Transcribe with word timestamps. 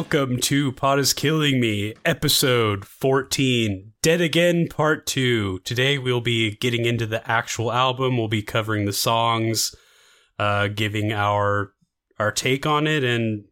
welcome 0.00 0.38
to 0.38 0.72
Pot 0.72 0.98
is 0.98 1.12
Killing 1.12 1.60
Me, 1.60 1.92
episode 2.06 2.86
14, 2.86 3.92
Dead 4.00 4.22
Again 4.22 4.66
Part 4.66 5.04
2. 5.04 5.58
Today 5.58 5.98
we'll 5.98 6.22
be 6.22 6.52
getting 6.56 6.86
into 6.86 7.04
the 7.04 7.30
actual 7.30 7.70
album, 7.70 8.16
we'll 8.16 8.26
be 8.26 8.40
covering 8.40 8.86
the 8.86 8.94
songs, 8.94 9.74
uh, 10.38 10.68
giving 10.68 11.12
our 11.12 11.74
our 12.18 12.32
take 12.32 12.64
on 12.64 12.86
it, 12.86 13.04
and, 13.04 13.44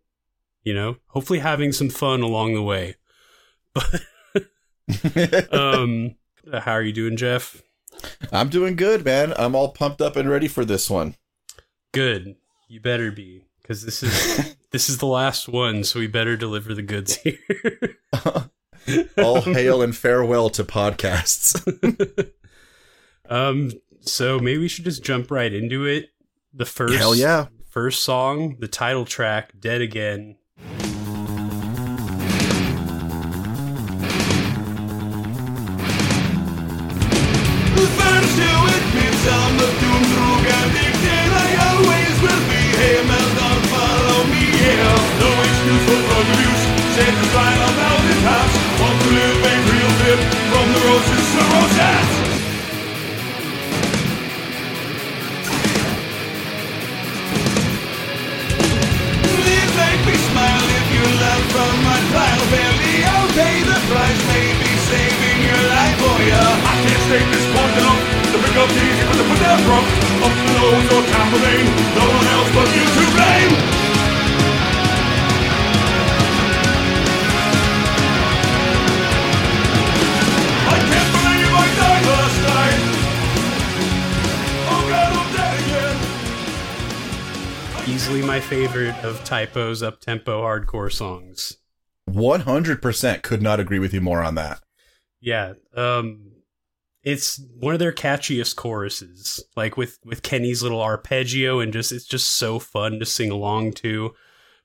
you 0.62 0.72
know, 0.72 0.96
hopefully 1.08 1.40
having 1.40 1.70
some 1.70 1.90
fun 1.90 2.22
along 2.22 2.54
the 2.54 2.62
way. 2.62 2.94
But, 3.74 5.52
um, 5.52 6.16
how 6.50 6.72
are 6.72 6.82
you 6.82 6.94
doing, 6.94 7.18
Jeff? 7.18 7.62
I'm 8.32 8.48
doing 8.48 8.74
good, 8.74 9.04
man. 9.04 9.34
I'm 9.36 9.54
all 9.54 9.72
pumped 9.72 10.00
up 10.00 10.16
and 10.16 10.30
ready 10.30 10.48
for 10.48 10.64
this 10.64 10.88
one. 10.88 11.14
Good. 11.92 12.36
You 12.68 12.80
better 12.80 13.12
be, 13.12 13.44
because 13.60 13.84
this 13.84 14.02
is 14.02 14.56
this 14.70 14.88
is 14.88 14.98
the 14.98 15.06
last 15.06 15.48
one, 15.48 15.84
so 15.84 15.98
we 15.98 16.06
better 16.06 16.36
deliver 16.36 16.74
the 16.74 16.82
goods 16.82 17.16
here. 17.16 17.38
all 19.18 19.40
hail 19.40 19.82
and 19.82 19.96
farewell 19.96 20.50
to 20.50 20.64
podcasts. 20.64 21.54
um, 23.28 23.72
so 24.00 24.38
maybe 24.38 24.58
we 24.58 24.68
should 24.68 24.84
just 24.84 25.02
jump 25.02 25.30
right 25.30 25.52
into 25.52 25.84
it. 25.84 26.10
The 26.52 26.66
first, 26.66 26.94
Hell 26.94 27.14
yeah. 27.14 27.46
first 27.68 28.02
song, 28.02 28.56
the 28.58 28.68
title 28.68 29.04
track, 29.04 29.52
"Dead 29.58 29.80
Again." 29.80 30.36
Type 89.28 89.58
O's 89.58 89.82
up 89.82 90.00
tempo 90.00 90.40
hardcore 90.40 90.90
songs. 90.90 91.58
100% 92.08 93.22
could 93.22 93.42
not 93.42 93.60
agree 93.60 93.78
with 93.78 93.92
you 93.92 94.00
more 94.00 94.22
on 94.22 94.36
that. 94.36 94.60
Yeah, 95.20 95.52
um, 95.76 96.30
it's 97.02 97.38
one 97.58 97.74
of 97.74 97.78
their 97.78 97.92
catchiest 97.92 98.56
choruses. 98.56 99.44
Like 99.54 99.76
with 99.76 99.98
with 100.02 100.22
Kenny's 100.22 100.62
little 100.62 100.80
arpeggio, 100.80 101.60
and 101.60 101.74
just 101.74 101.92
it's 101.92 102.06
just 102.06 102.30
so 102.38 102.58
fun 102.58 102.98
to 103.00 103.04
sing 103.04 103.30
along 103.30 103.72
to. 103.74 104.14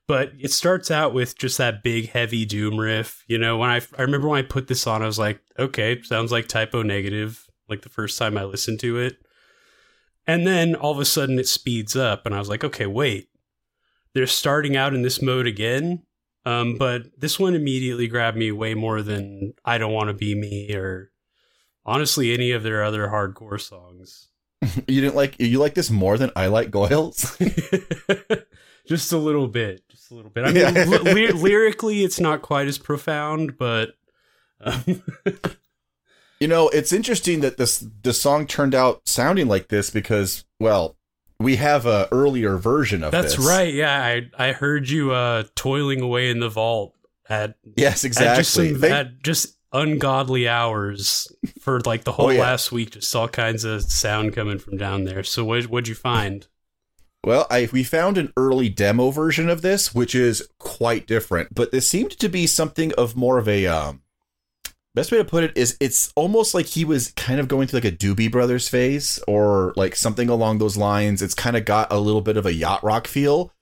But 0.06 0.32
it 0.38 0.50
starts 0.50 0.90
out 0.90 1.12
with 1.12 1.36
just 1.36 1.58
that 1.58 1.82
big 1.82 2.08
heavy 2.08 2.46
doom 2.46 2.80
riff. 2.80 3.22
You 3.26 3.36
know, 3.36 3.58
when 3.58 3.68
I 3.68 3.82
I 3.98 4.02
remember 4.02 4.28
when 4.28 4.38
I 4.38 4.48
put 4.48 4.68
this 4.68 4.86
on, 4.86 5.02
I 5.02 5.06
was 5.06 5.18
like, 5.18 5.40
okay, 5.58 6.00
sounds 6.00 6.32
like 6.32 6.48
Type 6.48 6.74
O 6.74 6.80
Negative. 6.80 7.46
Like 7.68 7.82
the 7.82 7.90
first 7.90 8.18
time 8.18 8.38
I 8.38 8.44
listened 8.44 8.80
to 8.80 8.98
it, 8.98 9.18
and 10.26 10.46
then 10.46 10.74
all 10.74 10.92
of 10.92 11.00
a 11.00 11.04
sudden 11.04 11.38
it 11.38 11.48
speeds 11.48 11.94
up, 11.94 12.24
and 12.24 12.34
I 12.34 12.38
was 12.38 12.48
like, 12.48 12.64
okay, 12.64 12.86
wait, 12.86 13.28
they're 14.14 14.26
starting 14.26 14.76
out 14.76 14.94
in 14.94 15.02
this 15.02 15.20
mode 15.20 15.46
again. 15.46 16.02
Um, 16.46 16.76
but 16.76 17.04
this 17.18 17.38
one 17.40 17.54
immediately 17.54 18.06
grabbed 18.06 18.36
me 18.36 18.52
way 18.52 18.74
more 18.74 19.00
than 19.02 19.54
I 19.64 19.78
Don't 19.78 19.92
Want 19.92 20.08
to 20.08 20.14
Be 20.14 20.34
Me 20.34 20.74
or 20.74 21.10
honestly 21.86 22.34
any 22.34 22.50
of 22.50 22.62
their 22.62 22.82
other 22.84 23.08
hardcore 23.08 23.60
songs. 23.60 24.28
You 24.88 25.00
didn't 25.02 25.14
like 25.16 25.38
you 25.38 25.58
like 25.58 25.74
this 25.74 25.90
more 25.90 26.16
than 26.16 26.30
I 26.34 26.46
like 26.46 26.70
Goils? 26.70 27.36
just 28.86 29.12
a 29.12 29.18
little 29.18 29.46
bit. 29.48 29.82
Just 29.90 30.10
a 30.10 30.14
little 30.14 30.30
bit. 30.30 30.44
I 30.44 30.52
mean, 30.52 30.74
Yeah. 30.74 30.84
ly- 30.84 31.32
lyrically, 31.34 32.02
it's 32.04 32.18
not 32.20 32.42
quite 32.42 32.66
as 32.66 32.78
profound, 32.78 33.58
but. 33.58 33.90
Um, 34.60 35.02
you 36.40 36.48
know, 36.48 36.68
it's 36.70 36.92
interesting 36.92 37.40
that 37.40 37.56
this 37.58 37.84
the 38.02 38.12
song 38.14 38.46
turned 38.46 38.74
out 38.74 39.02
sounding 39.06 39.48
like 39.48 39.68
this 39.68 39.90
because 39.90 40.44
well, 40.58 40.96
we 41.40 41.56
have 41.56 41.86
a 41.86 42.08
earlier 42.12 42.56
version 42.56 43.02
of 43.04 43.12
this. 43.12 43.22
that's 43.22 43.36
this. 43.36 43.46
right. 43.46 43.72
Yeah, 43.74 44.02
I 44.02 44.48
I 44.48 44.52
heard 44.52 44.88
you 44.88 45.12
uh 45.12 45.44
toiling 45.54 46.00
away 46.00 46.30
in 46.30 46.40
the 46.40 46.48
vault 46.48 46.94
at 47.28 47.56
Yes, 47.76 48.04
at 48.04 48.12
just 48.12 48.54
exactly. 48.54 48.70
some, 48.72 48.80
They- 48.80 48.92
at 48.92 49.22
just 49.22 49.56
ungodly 49.72 50.46
hours 50.46 51.26
for 51.60 51.80
like 51.80 52.04
the 52.04 52.12
whole 52.12 52.26
Oh, 52.26 52.30
yeah. 52.30 52.40
last 52.42 52.70
week. 52.70 52.90
Just 52.92 53.14
all 53.16 53.26
kinds 53.28 53.64
of 53.64 53.82
sound 53.82 54.32
coming 54.32 54.58
from 54.58 54.76
down 54.76 55.04
there. 55.04 55.24
So 55.24 55.44
what 55.44 55.64
what'd 55.64 55.88
you 55.88 55.94
find? 55.96 56.46
Well, 57.24 57.46
I 57.50 57.68
we 57.72 57.82
found 57.84 58.16
an 58.18 58.32
early 58.36 58.68
demo 58.68 59.10
version 59.10 59.48
of 59.48 59.62
this, 59.62 59.92
which 59.94 60.14
is 60.14 60.46
quite 60.58 61.06
different. 61.06 61.54
But 61.54 61.72
this 61.72 61.88
seemed 61.88 62.12
to 62.20 62.28
be 62.28 62.46
something 62.46 62.92
of 62.98 63.16
more 63.16 63.38
of 63.38 63.48
a 63.48 63.66
um, 63.66 64.02
best 64.94 65.10
way 65.10 65.18
to 65.18 65.24
put 65.24 65.44
it 65.44 65.56
is 65.56 65.76
it's 65.80 66.12
almost 66.14 66.54
like 66.54 66.66
he 66.66 66.84
was 66.84 67.12
kind 67.12 67.40
of 67.40 67.48
going 67.48 67.66
through 67.66 67.80
like 67.80 67.92
a 67.92 67.96
Doobie 67.96 68.30
Brothers 68.30 68.68
phase 68.68 69.20
or 69.26 69.72
like 69.76 69.96
something 69.96 70.28
along 70.28 70.58
those 70.58 70.76
lines. 70.76 71.22
It's 71.22 71.34
kind 71.34 71.56
of 71.56 71.64
got 71.64 71.92
a 71.92 71.98
little 71.98 72.20
bit 72.20 72.36
of 72.36 72.46
a 72.46 72.52
yacht 72.52 72.82
rock 72.84 73.06
feel, 73.06 73.52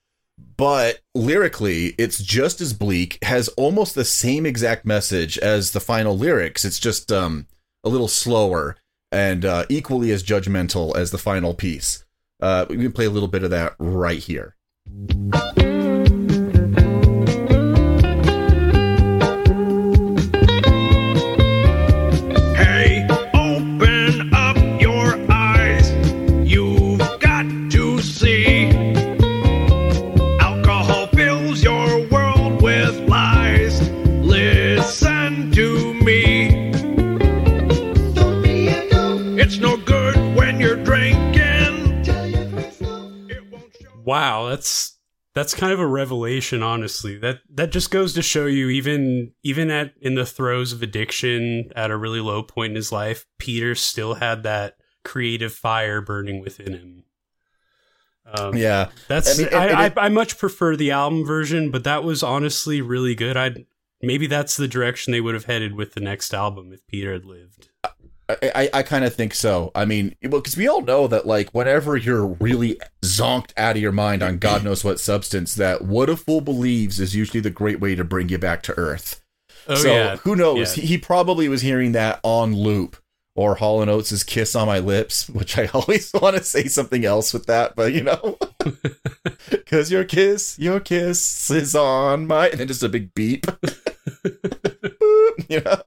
but 0.56 1.00
lyrically, 1.14 1.94
it's 1.98 2.22
just 2.22 2.60
as 2.60 2.72
bleak. 2.72 3.18
Has 3.24 3.48
almost 3.48 3.94
the 3.94 4.04
same 4.04 4.46
exact 4.46 4.84
message 4.84 5.38
as 5.38 5.72
the 5.72 5.80
final 5.80 6.16
lyrics. 6.16 6.64
It's 6.64 6.78
just 6.78 7.10
um 7.10 7.46
a 7.84 7.88
little 7.88 8.08
slower 8.08 8.76
and 9.10 9.44
uh, 9.44 9.66
equally 9.68 10.10
as 10.10 10.22
judgmental 10.22 10.96
as 10.96 11.10
the 11.10 11.18
final 11.18 11.54
piece. 11.54 12.04
Uh, 12.40 12.66
we 12.68 12.76
can 12.76 12.92
play 12.92 13.04
a 13.04 13.10
little 13.10 13.28
bit 13.28 13.44
of 13.44 13.50
that 13.50 13.74
right 13.78 14.18
here. 14.18 14.56
Wow, 44.04 44.48
that's 44.48 44.98
that's 45.34 45.54
kind 45.54 45.72
of 45.72 45.80
a 45.80 45.86
revelation, 45.86 46.62
honestly. 46.62 47.16
That 47.18 47.38
that 47.54 47.70
just 47.72 47.90
goes 47.90 48.12
to 48.14 48.22
show 48.22 48.46
you, 48.46 48.68
even 48.68 49.32
even 49.42 49.70
at 49.70 49.94
in 50.00 50.14
the 50.14 50.26
throes 50.26 50.72
of 50.72 50.82
addiction, 50.82 51.70
at 51.76 51.90
a 51.90 51.96
really 51.96 52.20
low 52.20 52.42
point 52.42 52.70
in 52.72 52.76
his 52.76 52.92
life, 52.92 53.26
Peter 53.38 53.74
still 53.74 54.14
had 54.14 54.42
that 54.42 54.76
creative 55.04 55.52
fire 55.52 56.00
burning 56.00 56.40
within 56.40 56.72
him. 56.72 57.04
Um, 58.24 58.56
Yeah, 58.56 58.90
that's 59.08 59.38
I 59.38 59.42
mean, 59.42 59.54
I, 59.54 59.62
and- 59.66 59.70
and 59.70 59.98
I, 59.98 60.04
I 60.06 60.08
much 60.08 60.38
prefer 60.38 60.76
the 60.76 60.90
album 60.90 61.24
version, 61.26 61.70
but 61.70 61.84
that 61.84 62.04
was 62.04 62.22
honestly 62.22 62.80
really 62.80 63.14
good. 63.14 63.36
I'd 63.36 63.66
maybe 64.00 64.26
that's 64.26 64.56
the 64.56 64.68
direction 64.68 65.12
they 65.12 65.20
would 65.20 65.34
have 65.34 65.46
headed 65.46 65.74
with 65.74 65.94
the 65.94 66.00
next 66.00 66.32
album 66.34 66.72
if 66.72 66.86
Peter 66.86 67.12
had 67.12 67.24
lived. 67.24 67.70
I 67.84 67.88
I, 68.54 68.70
I 68.74 68.82
kind 68.84 69.04
of 69.04 69.14
think 69.14 69.34
so. 69.34 69.72
I 69.74 69.84
mean, 69.84 70.14
well, 70.22 70.40
because 70.40 70.56
we 70.56 70.68
all 70.68 70.80
know 70.82 71.06
that 71.08 71.26
like 71.26 71.50
whenever 71.50 71.96
you're 71.96 72.26
really 72.26 72.78
zonked 73.18 73.52
out 73.56 73.76
of 73.76 73.82
your 73.82 73.92
mind 73.92 74.22
on 74.22 74.38
God 74.38 74.64
knows 74.64 74.84
what 74.84 75.00
substance, 75.00 75.54
that 75.54 75.82
what 75.82 76.08
a 76.08 76.16
fool 76.16 76.40
believes 76.40 77.00
is 77.00 77.14
usually 77.14 77.40
the 77.40 77.50
great 77.50 77.80
way 77.80 77.94
to 77.94 78.04
bring 78.04 78.28
you 78.28 78.38
back 78.38 78.62
to 78.64 78.78
earth. 78.78 79.22
Oh 79.68 79.74
so 79.74 79.92
yeah, 79.92 80.16
who 80.16 80.36
knows? 80.36 80.76
Yeah. 80.76 80.82
He, 80.82 80.88
he 80.88 80.98
probably 80.98 81.48
was 81.48 81.62
hearing 81.62 81.92
that 81.92 82.20
on 82.22 82.54
loop. 82.54 82.96
Or 83.34 83.54
Hall 83.54 83.80
and 83.80 83.90
Oates' 83.90 84.24
"Kiss 84.24 84.54
on 84.54 84.66
My 84.66 84.78
Lips," 84.78 85.26
which 85.30 85.56
I 85.56 85.64
always 85.74 86.12
want 86.12 86.36
to 86.36 86.44
say 86.44 86.66
something 86.66 87.06
else 87.06 87.32
with 87.32 87.46
that, 87.46 87.74
but 87.74 87.94
you 87.94 88.02
know, 88.02 88.36
because 89.50 89.90
your 89.90 90.04
kiss, 90.04 90.58
your 90.58 90.80
kiss 90.80 91.50
is 91.50 91.74
on 91.74 92.26
my, 92.26 92.50
and 92.50 92.60
then 92.60 92.68
just 92.68 92.82
a 92.82 92.90
big 92.90 93.14
beep. 93.14 93.46
You 95.48 95.60
know? 95.60 95.82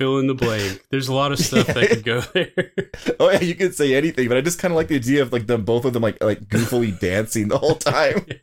Fill 0.00 0.18
in 0.18 0.26
the 0.26 0.34
blank. 0.34 0.82
There's 0.90 1.08
a 1.08 1.14
lot 1.14 1.30
of 1.30 1.38
stuff 1.38 1.66
that 1.66 1.88
could 1.90 2.04
go 2.04 2.20
there. 2.34 2.72
Oh 3.20 3.30
yeah, 3.30 3.40
you 3.40 3.54
could 3.54 3.74
say 3.74 3.94
anything, 3.94 4.28
but 4.28 4.38
I 4.38 4.40
just 4.40 4.58
kind 4.58 4.72
of 4.72 4.76
like 4.76 4.88
the 4.88 4.96
idea 4.96 5.20
of 5.20 5.30
like 5.30 5.46
them 5.46 5.62
both 5.62 5.84
of 5.84 5.92
them 5.92 6.02
like 6.02 6.22
like 6.24 6.40
goofily 6.48 6.98
dancing 6.98 7.48
the 7.48 7.58
whole 7.58 7.76
time. 7.76 8.26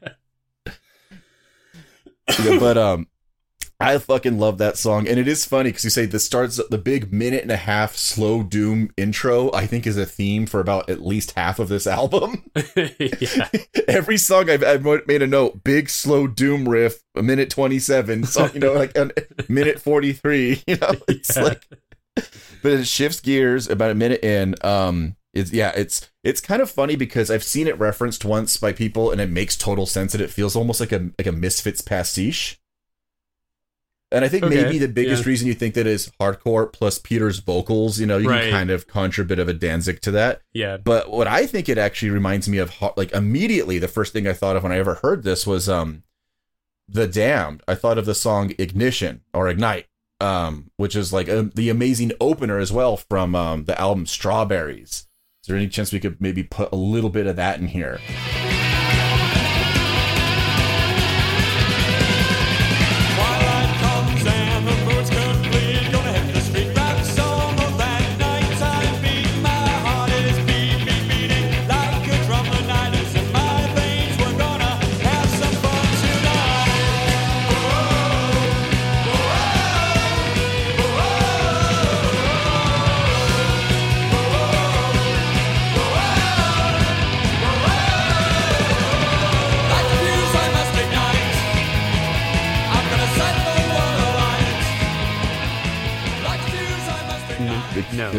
Yeah, 2.43 2.59
but 2.59 2.77
um, 2.77 3.07
I 3.79 3.99
fucking 3.99 4.39
love 4.39 4.57
that 4.57 4.75
song, 4.75 5.07
and 5.07 5.19
it 5.19 5.27
is 5.27 5.45
funny 5.45 5.69
because 5.69 5.83
you 5.83 5.91
say 5.91 6.07
this 6.07 6.25
starts 6.25 6.59
the 6.69 6.79
big 6.79 7.13
minute 7.13 7.43
and 7.43 7.51
a 7.51 7.57
half 7.57 7.95
slow 7.95 8.41
doom 8.41 8.89
intro. 8.97 9.51
I 9.53 9.67
think 9.67 9.85
is 9.85 9.97
a 9.97 10.05
theme 10.05 10.47
for 10.47 10.59
about 10.59 10.89
at 10.89 11.01
least 11.01 11.33
half 11.37 11.59
of 11.59 11.69
this 11.69 11.85
album. 11.85 12.43
Every 13.87 14.17
song 14.17 14.49
I've, 14.49 14.63
I've 14.63 14.83
made 15.07 15.21
a 15.21 15.27
note: 15.27 15.63
big 15.63 15.89
slow 15.89 16.25
doom 16.25 16.67
riff, 16.67 17.03
a 17.15 17.21
minute 17.21 17.51
twenty 17.51 17.77
seven, 17.77 18.23
so 18.23 18.47
you 18.47 18.59
know, 18.59 18.73
like 18.73 18.97
a 18.97 19.11
minute 19.47 19.79
forty 19.79 20.11
three. 20.13 20.63
You 20.67 20.77
know, 20.77 20.93
it's 21.07 21.35
Yeah. 21.35 21.43
like, 21.43 21.63
but 22.63 22.71
it 22.73 22.87
shifts 22.87 23.19
gears 23.19 23.69
about 23.69 23.91
a 23.91 23.95
minute 23.95 24.23
in. 24.23 24.55
Um, 24.63 25.15
it's 25.33 25.53
yeah, 25.53 25.71
it's 25.75 26.09
it's 26.23 26.41
kind 26.41 26.63
of 26.63 26.71
funny 26.71 26.95
because 26.95 27.29
I've 27.29 27.43
seen 27.43 27.67
it 27.67 27.77
referenced 27.77 28.25
once 28.25 28.57
by 28.57 28.73
people, 28.73 29.11
and 29.11 29.21
it 29.21 29.29
makes 29.29 29.55
total 29.55 29.85
sense. 29.85 30.15
And 30.15 30.21
it 30.23 30.31
feels 30.31 30.55
almost 30.55 30.79
like 30.79 30.91
a 30.91 31.11
like 31.19 31.27
a 31.27 31.31
Misfits 31.31 31.81
pastiche. 31.81 32.59
And 34.09 34.23
I 34.23 34.29
think 34.29 34.45
Okay, 34.45 34.63
maybe 34.63 34.77
the 34.77 34.87
biggest 34.87 35.23
yeah. 35.23 35.29
reason 35.29 35.47
you 35.49 35.53
think 35.53 35.73
that 35.73 35.85
is 35.85 36.09
hardcore 36.19 36.71
plus 36.71 36.97
Peter's 36.97 37.39
vocals. 37.39 37.99
You 37.99 38.05
know, 38.05 38.17
you 38.17 38.29
Right. 38.29 38.43
can 38.43 38.51
kind 38.51 38.69
of 38.69 38.87
conjure 38.87 39.23
a 39.23 39.25
bit 39.25 39.37
of 39.39 39.49
a 39.49 39.53
Danzig 39.53 39.99
to 40.01 40.11
that. 40.11 40.41
Yeah. 40.53 40.77
But 40.77 41.11
what 41.11 41.27
I 41.27 41.45
think 41.45 41.67
it 41.67 41.77
actually 41.77 42.11
reminds 42.11 42.47
me 42.47 42.57
of, 42.57 42.71
like 42.95 43.11
immediately, 43.11 43.79
the 43.79 43.89
first 43.89 44.13
thing 44.13 44.25
I 44.25 44.31
thought 44.33 44.55
of 44.55 44.63
when 44.63 44.71
I 44.71 44.77
ever 44.77 44.95
heard 45.01 45.23
this 45.23 45.45
was 45.45 45.67
um, 45.67 46.03
the 46.87 47.05
Damned. 47.05 47.63
I 47.67 47.75
thought 47.75 47.97
of 47.97 48.05
the 48.05 48.15
song 48.15 48.53
"Ignition" 48.57 49.23
or 49.33 49.49
"Ignite," 49.49 49.87
um, 50.21 50.71
which 50.77 50.95
is 50.95 51.11
like 51.11 51.27
um 51.27 51.51
the 51.53 51.69
amazing 51.69 52.13
opener 52.21 52.59
as 52.59 52.71
well 52.71 52.95
from 52.95 53.35
um, 53.35 53.65
the 53.65 53.77
album 53.79 54.05
"Strawberries." 54.05 55.05
Is 55.43 55.47
there 55.49 55.57
any 55.57 55.67
chance 55.67 55.91
we 55.91 55.99
could 55.99 56.21
maybe 56.21 56.43
put 56.43 56.71
a 56.71 56.77
little 56.77 57.09
bit 57.09 57.27
of 57.27 57.35
that 57.35 57.59
in 57.59 57.67
here? 57.67 57.99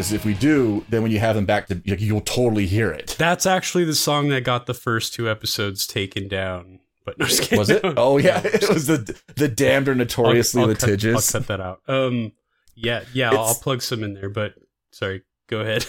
Because 0.08 0.20
if 0.20 0.24
we 0.24 0.32
do, 0.32 0.86
then 0.88 1.02
when 1.02 1.10
you 1.10 1.18
have 1.18 1.36
them 1.36 1.44
back 1.44 1.66
to, 1.66 1.74
like, 1.86 2.00
you'll 2.00 2.22
totally 2.22 2.66
hear 2.66 2.90
it. 2.90 3.14
That's 3.18 3.44
actually 3.44 3.84
the 3.84 3.94
song 3.94 4.28
that 4.30 4.42
got 4.42 4.64
the 4.64 4.72
first 4.72 5.12
two 5.12 5.28
episodes 5.28 5.86
taken 5.86 6.28
down. 6.28 6.80
But 7.04 7.18
no. 7.18 7.26
Was 7.58 7.68
it? 7.68 7.82
Oh 7.84 8.16
yeah, 8.16 8.40
it 8.42 8.68
was 8.68 8.86
the 8.86 9.18
the 9.36 9.48
damned 9.48 9.86
are 9.88 9.92
I'll- 9.92 9.98
notoriously 9.98 10.62
I'll 10.62 10.68
cut- 10.68 10.82
litigious. 10.82 11.34
I'll 11.34 11.40
cut 11.42 11.48
that 11.48 11.60
out. 11.60 11.80
Um, 11.88 12.32
yeah, 12.74 13.04
yeah, 13.12 13.30
I'll, 13.32 13.38
I'll 13.40 13.54
plug 13.54 13.82
some 13.82 14.02
in 14.02 14.14
there. 14.14 14.30
But 14.30 14.54
sorry, 14.92 15.22
go 15.46 15.60
ahead. 15.60 15.84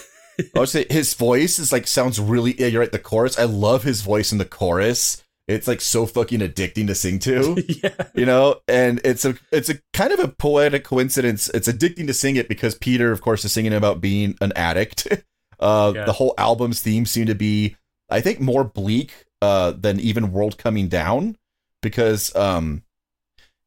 I 0.54 0.60
would 0.60 0.68
say 0.68 0.86
his 0.90 1.14
voice 1.14 1.58
is 1.58 1.72
like 1.72 1.86
sounds 1.86 2.20
really. 2.20 2.58
Yeah, 2.60 2.66
you're 2.66 2.80
right. 2.80 2.92
The 2.92 2.98
chorus, 2.98 3.38
I 3.38 3.44
love 3.44 3.84
his 3.84 4.02
voice 4.02 4.32
in 4.32 4.38
the 4.38 4.44
chorus. 4.44 5.22
It's 5.50 5.66
like 5.68 5.80
so 5.80 6.06
fucking 6.06 6.40
addicting 6.40 6.86
to 6.86 6.94
sing 6.94 7.18
to, 7.20 7.62
yeah, 7.82 8.04
you 8.14 8.24
know. 8.24 8.60
And 8.68 9.00
it's 9.04 9.24
a 9.24 9.34
it's 9.50 9.68
a 9.68 9.74
kind 9.92 10.12
of 10.12 10.20
a 10.20 10.28
poetic 10.28 10.84
coincidence. 10.84 11.48
It's 11.50 11.68
addicting 11.68 12.06
to 12.06 12.14
sing 12.14 12.36
it 12.36 12.48
because 12.48 12.74
Peter, 12.76 13.10
of 13.10 13.20
course, 13.20 13.44
is 13.44 13.52
singing 13.52 13.74
about 13.74 14.00
being 14.00 14.36
an 14.40 14.52
addict. 14.56 15.08
Uh, 15.60 15.92
Yeah. 15.94 16.04
The 16.06 16.14
whole 16.14 16.32
album's 16.38 16.80
theme 16.80 17.04
seemed 17.04 17.26
to 17.26 17.34
be, 17.34 17.76
I 18.08 18.22
think, 18.22 18.40
more 18.40 18.64
bleak 18.64 19.26
uh, 19.42 19.72
than 19.72 20.00
even 20.00 20.32
World 20.32 20.56
Coming 20.56 20.88
Down 20.88 21.36
because 21.82 22.34
um, 22.34 22.82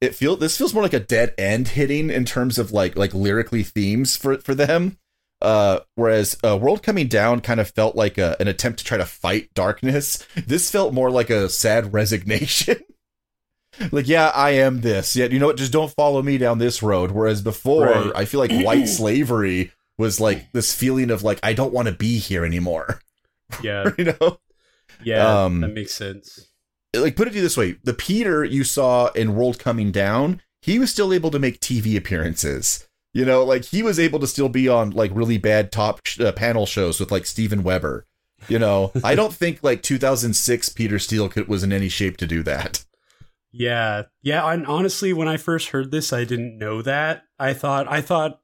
it 0.01 0.15
feel 0.15 0.35
this 0.35 0.57
feels 0.57 0.73
more 0.73 0.81
like 0.81 0.93
a 0.93 0.99
dead 0.99 1.35
end 1.37 1.67
hitting 1.67 2.09
in 2.09 2.25
terms 2.25 2.57
of 2.57 2.71
like 2.71 2.95
like 2.95 3.13
lyrically 3.13 3.61
themes 3.61 4.17
for 4.17 4.39
for 4.39 4.55
them. 4.55 4.97
Uh, 5.43 5.81
whereas 5.95 6.37
uh, 6.43 6.57
World 6.57 6.81
Coming 6.81 7.07
Down 7.07 7.41
kind 7.41 7.59
of 7.59 7.69
felt 7.69 7.95
like 7.95 8.17
a, 8.17 8.35
an 8.39 8.47
attempt 8.47 8.79
to 8.79 8.85
try 8.85 8.97
to 8.97 9.05
fight 9.05 9.53
darkness. 9.53 10.25
This 10.47 10.71
felt 10.71 10.93
more 10.93 11.11
like 11.11 11.29
a 11.29 11.49
sad 11.49 11.93
resignation. 11.93 12.77
like, 13.91 14.07
yeah, 14.07 14.31
I 14.33 14.51
am 14.51 14.81
this. 14.81 15.15
Yet, 15.15 15.31
you 15.31 15.39
know 15.39 15.47
what? 15.47 15.57
Just 15.57 15.71
don't 15.73 15.91
follow 15.91 16.21
me 16.21 16.37
down 16.37 16.59
this 16.59 16.81
road. 16.81 17.11
Whereas 17.11 17.41
before, 17.41 17.85
Right. 17.87 18.11
I 18.15 18.25
feel 18.25 18.39
like 18.39 18.51
white 18.63 18.87
slavery 18.99 19.71
was 19.97 20.19
like 20.19 20.51
this 20.53 20.73
feeling 20.73 21.11
of 21.11 21.23
like 21.23 21.39
I 21.43 21.53
don't 21.53 21.73
want 21.73 21.87
to 21.87 21.93
be 21.93 22.17
here 22.19 22.45
anymore. 22.45 23.01
yeah, 23.63 23.89
you 23.97 24.05
know, 24.05 24.39
yeah. 25.03 25.43
Um, 25.43 25.61
that 25.61 25.73
makes 25.73 25.93
sense. 25.93 26.47
like 26.95 27.15
put 27.15 27.27
it 27.27 27.33
this 27.33 27.57
way: 27.57 27.75
the 27.83 27.93
Peter 27.93 28.43
you 28.43 28.63
saw 28.63 29.07
in 29.11 29.35
World 29.35 29.59
Coming 29.59 29.91
Down, 29.91 30.41
he 30.61 30.79
was 30.79 30.89
still 30.91 31.13
able 31.13 31.29
to 31.31 31.39
make 31.39 31.59
TV 31.59 31.95
appearances. 31.97 32.87
You 33.13 33.25
know, 33.25 33.43
like 33.43 33.65
he 33.65 33.83
was 33.83 33.99
able 33.99 34.19
to 34.19 34.27
still 34.27 34.49
be 34.49 34.67
on 34.67 34.89
like 34.89 35.11
really 35.13 35.37
bad 35.37 35.71
top 35.71 36.05
sh- 36.05 36.19
uh, 36.19 36.31
panel 36.31 36.65
shows 36.65 36.99
with 36.99 37.11
like 37.11 37.25
Steven 37.25 37.63
Weber. 37.63 38.07
You 38.47 38.59
know, 38.59 38.91
I 39.03 39.15
don't 39.15 39.33
think 39.33 39.63
like 39.63 39.83
2006 39.83 40.69
Peter 40.69 40.97
Steele 40.97 41.29
could, 41.29 41.47
was 41.47 41.63
in 41.63 41.71
any 41.71 41.89
shape 41.89 42.17
to 42.17 42.27
do 42.27 42.41
that. 42.43 42.83
Yeah, 43.51 44.03
yeah. 44.23 44.51
And 44.51 44.65
honestly, 44.65 45.13
when 45.13 45.27
I 45.27 45.37
first 45.37 45.69
heard 45.69 45.91
this, 45.91 46.11
I 46.11 46.23
didn't 46.23 46.57
know 46.57 46.81
that. 46.81 47.23
I 47.37 47.53
thought 47.53 47.87
I 47.87 48.01
thought 48.01 48.41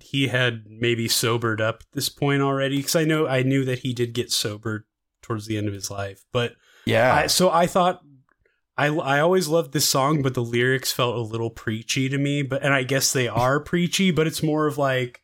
he 0.00 0.28
had 0.28 0.64
maybe 0.66 1.06
sobered 1.06 1.60
up 1.60 1.82
at 1.82 1.92
this 1.92 2.08
point 2.08 2.40
already 2.40 2.78
because 2.78 2.96
I 2.96 3.04
know 3.04 3.26
I 3.26 3.42
knew 3.42 3.64
that 3.66 3.80
he 3.80 3.92
did 3.92 4.14
get 4.14 4.32
sober 4.32 4.86
towards 5.20 5.46
the 5.46 5.58
end 5.58 5.68
of 5.68 5.74
his 5.74 5.90
life. 5.90 6.24
But 6.32 6.54
Yeah, 6.86 7.14
I, 7.14 7.26
so 7.26 7.50
I 7.50 7.66
thought 7.66 8.00
I 8.82 9.16
I 9.16 9.20
always 9.20 9.48
loved 9.48 9.72
this 9.72 9.88
song, 9.88 10.22
but 10.22 10.34
the 10.34 10.42
lyrics 10.42 10.92
felt 10.92 11.14
a 11.16 11.20
little 11.20 11.50
preachy 11.50 12.08
to 12.08 12.18
me. 12.18 12.42
But 12.42 12.62
and 12.62 12.74
I 12.74 12.82
guess 12.82 13.12
they 13.12 13.28
are 13.28 13.60
preachy, 13.60 14.10
but 14.10 14.26
it's 14.26 14.42
more 14.42 14.66
of 14.66 14.76
like 14.78 15.22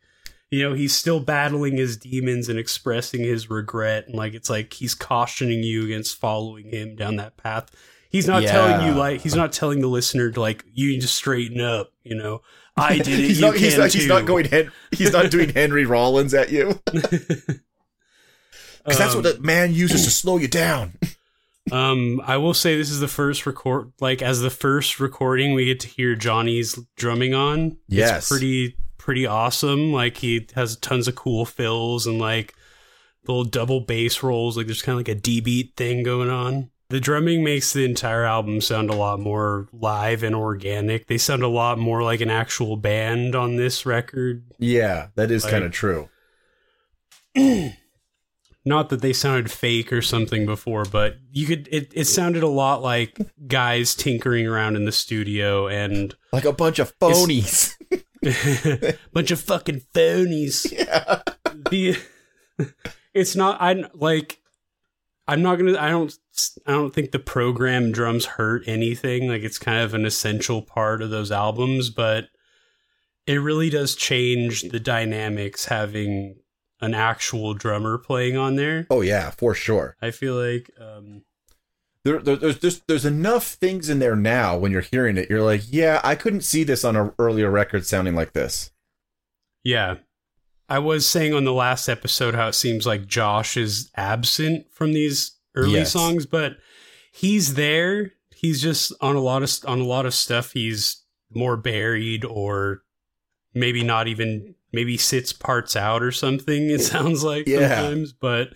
you 0.50 0.62
know 0.62 0.74
he's 0.74 0.94
still 0.94 1.18
battling 1.18 1.76
his 1.76 1.96
demons 1.96 2.48
and 2.48 2.58
expressing 2.58 3.22
his 3.22 3.50
regret, 3.50 4.06
and 4.06 4.14
like 4.14 4.34
it's 4.34 4.48
like 4.48 4.74
he's 4.74 4.94
cautioning 4.94 5.62
you 5.62 5.84
against 5.84 6.16
following 6.18 6.70
him 6.70 6.94
down 6.94 7.16
that 7.16 7.36
path. 7.36 7.70
He's 8.10 8.26
not 8.26 8.42
telling 8.44 8.86
you 8.86 8.94
like 8.94 9.20
he's 9.22 9.34
not 9.34 9.52
telling 9.52 9.80
the 9.80 9.88
listener 9.88 10.30
to 10.30 10.40
like 10.40 10.64
you 10.72 10.90
need 10.90 11.00
to 11.00 11.08
straighten 11.08 11.60
up. 11.60 11.92
You 12.04 12.14
know, 12.14 12.42
I 12.76 12.98
did 12.98 13.08
it. 13.08 13.18
he's 13.18 13.40
not. 13.40 13.56
He's 13.56 13.76
not. 13.76 13.92
He's 13.92 14.06
not 14.06 14.24
going. 14.24 14.44
Hen- 14.46 14.70
he's 14.92 15.12
not 15.12 15.30
doing 15.30 15.50
Henry 15.50 15.84
Rollins 15.84 16.32
at 16.32 16.50
you 16.50 16.80
because 16.92 17.60
that's 18.84 19.14
what 19.14 19.26
Um, 19.26 19.32
the 19.34 19.40
man 19.40 19.74
uses 19.74 20.04
to 20.04 20.10
slow 20.10 20.38
you 20.38 20.48
down. 20.48 20.94
Um, 21.72 22.20
I 22.24 22.36
will 22.36 22.54
say 22.54 22.76
this 22.76 22.90
is 22.90 23.00
the 23.00 23.08
first 23.08 23.46
record, 23.46 23.92
like 24.00 24.22
as 24.22 24.40
the 24.40 24.50
first 24.50 25.00
recording 25.00 25.54
we 25.54 25.66
get 25.66 25.80
to 25.80 25.88
hear 25.88 26.14
Johnny's 26.14 26.78
drumming 26.96 27.34
on. 27.34 27.76
Yes. 27.88 28.18
it's 28.18 28.28
pretty 28.28 28.76
pretty 28.96 29.26
awesome. 29.26 29.92
Like 29.92 30.16
he 30.18 30.46
has 30.54 30.76
tons 30.76 31.08
of 31.08 31.14
cool 31.14 31.44
fills 31.46 32.06
and 32.06 32.18
like 32.18 32.54
little 33.26 33.44
double 33.44 33.80
bass 33.80 34.22
rolls. 34.22 34.56
Like 34.56 34.66
there's 34.66 34.82
kind 34.82 34.94
of 34.94 35.00
like 35.00 35.16
a 35.16 35.20
D 35.20 35.40
beat 35.40 35.74
thing 35.76 36.02
going 36.02 36.30
on. 36.30 36.70
The 36.90 37.00
drumming 37.00 37.44
makes 37.44 37.74
the 37.74 37.84
entire 37.84 38.24
album 38.24 38.62
sound 38.62 38.88
a 38.88 38.94
lot 38.96 39.20
more 39.20 39.68
live 39.74 40.22
and 40.22 40.34
organic. 40.34 41.06
They 41.06 41.18
sound 41.18 41.42
a 41.42 41.48
lot 41.48 41.78
more 41.78 42.02
like 42.02 42.22
an 42.22 42.30
actual 42.30 42.78
band 42.78 43.34
on 43.34 43.56
this 43.56 43.84
record. 43.84 44.44
Yeah, 44.58 45.08
that 45.14 45.30
is 45.30 45.44
Like- 45.44 45.52
kind 45.52 45.64
of 45.64 45.72
true. 45.72 46.08
Not 48.68 48.90
that 48.90 49.00
they 49.00 49.14
sounded 49.14 49.50
fake 49.50 49.94
or 49.94 50.02
something 50.02 50.44
before, 50.44 50.84
but 50.84 51.16
you 51.32 51.46
could 51.46 51.68
it, 51.72 51.90
it 51.94 52.04
sounded 52.04 52.42
a 52.42 52.48
lot 52.48 52.82
like 52.82 53.16
guys 53.46 53.94
tinkering 53.94 54.46
around 54.46 54.76
in 54.76 54.84
the 54.84 54.92
studio 54.92 55.68
and 55.68 56.14
Like 56.34 56.44
a 56.44 56.52
bunch 56.52 56.78
of 56.78 56.96
phonies. 56.98 57.74
bunch 59.12 59.30
of 59.30 59.40
fucking 59.40 59.80
phonies. 59.94 60.70
yeah. 60.72 61.22
The 61.70 61.96
it's 63.14 63.34
not 63.34 63.56
I 63.58 63.84
like 63.94 64.38
I'm 65.26 65.40
not 65.40 65.56
gonna 65.56 65.78
I 65.78 65.88
don't 65.88 66.14
I 66.66 66.72
don't 66.72 66.92
think 66.92 67.12
the 67.12 67.18
program 67.18 67.90
drums 67.90 68.26
hurt 68.26 68.64
anything. 68.66 69.28
Like 69.28 69.44
it's 69.44 69.58
kind 69.58 69.80
of 69.82 69.94
an 69.94 70.04
essential 70.04 70.60
part 70.60 71.00
of 71.00 71.08
those 71.08 71.32
albums, 71.32 71.88
but 71.88 72.26
it 73.26 73.36
really 73.36 73.70
does 73.70 73.94
change 73.94 74.60
the 74.62 74.80
dynamics 74.80 75.64
having 75.64 76.36
an 76.80 76.94
actual 76.94 77.54
drummer 77.54 77.98
playing 77.98 78.36
on 78.36 78.56
there. 78.56 78.86
Oh 78.90 79.00
yeah, 79.00 79.30
for 79.30 79.54
sure. 79.54 79.96
I 80.00 80.10
feel 80.10 80.34
like 80.34 80.70
um 80.80 81.22
There, 82.04 82.20
there, 82.20 82.36
there's 82.36 82.58
just 82.58 82.86
there's 82.86 83.04
enough 83.04 83.44
things 83.54 83.88
in 83.88 83.98
there 83.98 84.16
now 84.16 84.56
when 84.56 84.70
you're 84.72 84.80
hearing 84.80 85.16
it. 85.16 85.28
You're 85.28 85.42
like, 85.42 85.62
yeah, 85.68 86.00
I 86.04 86.14
couldn't 86.14 86.42
see 86.42 86.64
this 86.64 86.84
on 86.84 86.96
an 86.96 87.12
earlier 87.18 87.50
record 87.50 87.84
sounding 87.86 88.14
like 88.14 88.32
this. 88.32 88.70
Yeah. 89.64 89.96
I 90.68 90.78
was 90.78 91.08
saying 91.08 91.32
on 91.34 91.44
the 91.44 91.52
last 91.52 91.88
episode 91.88 92.34
how 92.34 92.48
it 92.48 92.52
seems 92.54 92.86
like 92.86 93.06
Josh 93.06 93.56
is 93.56 93.90
absent 93.96 94.66
from 94.72 94.92
these 94.92 95.32
early 95.54 95.72
Yes. 95.78 95.92
songs, 95.92 96.26
but 96.26 96.58
he's 97.10 97.54
there. 97.54 98.12
he's 98.34 98.62
just 98.62 98.92
on 99.00 99.16
a 99.16 99.20
lot 99.20 99.42
of 99.42 99.50
on 99.66 99.80
a 99.80 99.84
lot 99.84 100.06
of 100.06 100.14
stuff 100.14 100.52
he's 100.52 101.02
more 101.34 101.56
buried 101.56 102.24
or 102.24 102.82
maybe 103.52 103.82
not 103.82 104.06
even 104.06 104.54
maybe 104.72 104.96
sits 104.96 105.32
parts 105.32 105.74
out 105.76 106.02
or 106.02 106.12
something 106.12 106.70
it 106.70 106.80
sounds 106.80 107.24
like 107.24 107.46
Yeah. 107.46 107.68
sometimes 107.68 108.12
but 108.12 108.48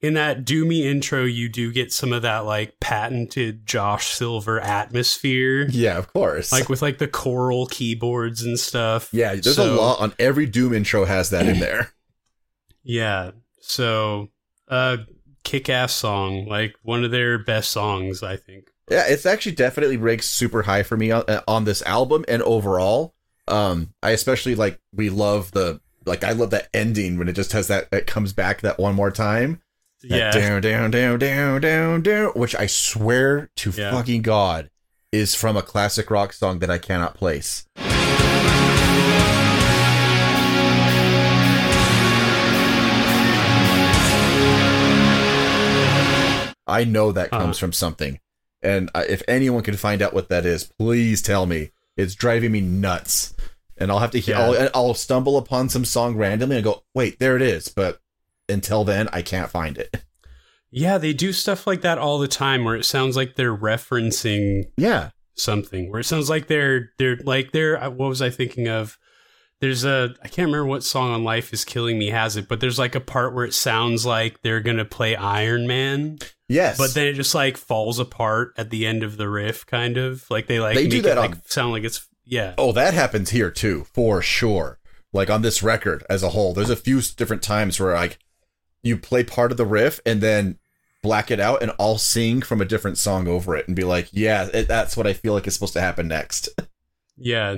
in 0.00 0.14
that 0.14 0.44
doomy 0.44 0.82
intro 0.84 1.24
you 1.24 1.48
do 1.48 1.72
get 1.72 1.92
some 1.92 2.12
of 2.12 2.22
that 2.22 2.40
like 2.44 2.78
patented 2.80 3.66
josh 3.66 4.08
silver 4.12 4.60
atmosphere 4.60 5.66
Yeah, 5.70 5.98
of 5.98 6.12
course. 6.12 6.52
like 6.52 6.68
with 6.68 6.82
like 6.82 6.98
the 6.98 7.08
choral 7.08 7.66
keyboards 7.66 8.42
and 8.42 8.58
stuff 8.58 9.08
yeah, 9.12 9.34
there's 9.34 9.58
a 9.58 9.72
lot 9.72 10.00
on 10.00 10.12
every 10.18 10.46
Doom 10.46 10.72
intro 10.74 11.04
has 11.04 11.30
that 11.30 11.46
in 11.46 11.58
there. 11.58 11.90
yeah 12.84 13.32
so 13.60 14.28
uh 14.68 14.98
kick-ass 15.44 15.92
song 15.94 16.46
like 16.46 16.74
one 16.82 17.04
of 17.04 17.10
their 17.10 17.38
best 17.42 17.70
songs 17.70 18.22
i 18.22 18.36
think 18.36 18.68
Yeah, 18.90 19.04
it's 19.08 19.26
actually 19.26 19.52
definitely 19.52 19.96
ranks 19.96 20.28
super 20.28 20.62
high 20.62 20.82
for 20.82 20.96
me 20.96 21.10
on, 21.10 21.24
uh, 21.28 21.40
on 21.48 21.64
this 21.64 21.82
album 21.82 22.24
and 22.28 22.40
overall. 22.42 23.14
Um, 23.48 23.92
I 24.02 24.10
especially 24.10 24.54
like 24.54 24.78
we 24.94 25.10
love 25.10 25.50
the 25.52 25.80
like 26.04 26.24
I 26.24 26.32
love 26.32 26.50
that 26.50 26.68
ending 26.74 27.18
when 27.18 27.28
it 27.28 27.34
just 27.34 27.52
has 27.52 27.68
that 27.68 27.88
it 27.92 28.06
comes 28.06 28.32
back 28.32 28.60
that 28.62 28.78
one 28.78 28.94
more 28.94 29.10
time. 29.10 29.60
Yeah 30.02 30.30
down 30.30 30.62
down 30.62 30.90
down 30.92 31.18
down 31.18 31.60
down 31.60 32.02
down, 32.02 32.28
which 32.34 32.54
I 32.54 32.66
swear 32.66 33.50
to 33.56 33.70
Yeah. 33.70 33.90
fucking 33.90 34.22
god 34.22 34.70
is 35.10 35.34
from 35.34 35.56
a 35.56 35.62
classic 35.62 36.10
rock 36.10 36.32
song 36.32 36.58
that 36.60 36.70
I 36.70 36.78
cannot 36.78 37.14
place. 37.14 37.66
I 46.66 46.84
know 46.84 47.12
that 47.12 47.30
comes 47.30 47.56
Uh. 47.56 47.60
from 47.60 47.72
something. 47.72 48.20
And 48.60 48.90
uh, 48.94 49.04
if 49.08 49.22
anyone 49.28 49.62
can 49.62 49.76
find 49.76 50.02
out 50.02 50.12
what 50.12 50.28
that 50.28 50.44
is, 50.44 50.64
please 50.78 51.22
tell 51.22 51.46
me. 51.46 51.70
It's 51.98 52.14
driving 52.14 52.52
me 52.52 52.62
nuts. 52.62 53.34
And 53.76 53.90
I'll 53.92 53.98
have 53.98 54.12
to 54.12 54.18
hear, 54.20 54.36
Yeah. 54.36 54.68
I'll, 54.74 54.86
I'll 54.88 54.94
stumble 54.94 55.36
upon 55.36 55.68
some 55.68 55.84
song 55.84 56.16
randomly 56.16 56.56
and 56.56 56.64
go, 56.64 56.82
wait, 56.94 57.18
there 57.18 57.36
it 57.36 57.42
is. 57.42 57.68
But 57.68 58.00
until 58.48 58.84
then, 58.84 59.08
I 59.12 59.20
can't 59.22 59.50
find 59.50 59.76
it. 59.76 59.94
Yeah, 60.70 60.98
they 60.98 61.14
do 61.14 61.32
stuff 61.32 61.66
like 61.66 61.80
that 61.80 61.96
all 61.96 62.18
the 62.18 62.28
time 62.28 62.62
where 62.62 62.76
it 62.76 62.84
sounds 62.84 63.16
like 63.16 63.36
they're 63.36 63.56
referencing 63.56 64.64
Yeah. 64.76 65.10
something. 65.34 65.90
Where 65.90 66.00
it 66.00 66.04
sounds 66.04 66.28
like 66.28 66.46
they're 66.46 66.90
they're 66.98 67.16
like 67.24 67.52
they're 67.52 67.78
what 67.88 68.10
was 68.10 68.20
I 68.20 68.28
thinking 68.28 68.68
of? 68.68 68.98
There's 69.60 69.84
a 69.84 70.14
I 70.22 70.28
can't 70.28 70.46
remember 70.46 70.66
what 70.66 70.84
song 70.84 71.10
on 71.12 71.24
Life 71.24 71.52
is 71.52 71.64
Killing 71.64 71.98
Me 71.98 72.10
has 72.10 72.36
it, 72.36 72.46
but 72.48 72.60
there's 72.60 72.78
like 72.78 72.94
a 72.94 73.00
part 73.00 73.34
where 73.34 73.44
it 73.44 73.54
sounds 73.54 74.06
like 74.06 74.40
they're 74.42 74.60
gonna 74.60 74.84
play 74.84 75.16
Iron 75.16 75.66
Man, 75.66 76.18
Yes. 76.48 76.78
but 76.78 76.94
then 76.94 77.06
it 77.08 77.14
just 77.14 77.34
like 77.34 77.56
falls 77.56 77.98
apart 77.98 78.52
at 78.56 78.70
the 78.70 78.86
end 78.86 79.02
of 79.02 79.16
the 79.16 79.28
riff, 79.28 79.66
kind 79.66 79.96
of 79.96 80.24
like 80.30 80.46
they 80.46 80.60
like 80.60 80.76
They 80.76 80.86
do 80.86 81.02
that 81.02 81.16
it, 81.16 81.20
like 81.20 81.48
sound 81.48 81.72
like 81.72 81.82
it's 81.84 82.06
yeah 82.24 82.54
Oh, 82.56 82.70
that 82.72 82.94
happens 82.94 83.30
here 83.30 83.50
too, 83.50 83.84
for 83.92 84.22
sure. 84.22 84.78
Like 85.12 85.30
on 85.30 85.42
this 85.42 85.62
record 85.62 86.04
as 86.08 86.22
a 86.22 86.28
whole, 86.30 86.54
there's 86.54 86.70
a 86.70 86.76
few 86.76 87.00
different 87.00 87.42
times 87.42 87.80
where 87.80 87.94
like 87.94 88.18
you 88.82 88.96
play 88.96 89.24
part 89.24 89.50
of 89.50 89.56
the 89.56 89.66
riff 89.66 89.98
and 90.06 90.20
then 90.20 90.58
black 91.02 91.30
it 91.32 91.40
out, 91.40 91.62
and 91.62 91.72
I'll 91.80 91.98
sing 91.98 92.42
from 92.42 92.60
a 92.60 92.64
different 92.64 92.98
song 92.98 93.26
over 93.26 93.56
it 93.56 93.66
and 93.66 93.74
be 93.76 93.84
like, 93.84 94.08
"Yeah, 94.12 94.48
it, 94.52 94.68
that's 94.68 94.96
what 94.96 95.06
I 95.06 95.14
feel 95.14 95.32
like 95.32 95.46
is 95.46 95.54
supposed 95.54 95.72
to 95.72 95.80
happen 95.80 96.06
next." 96.08 96.48
yeah 97.16 97.56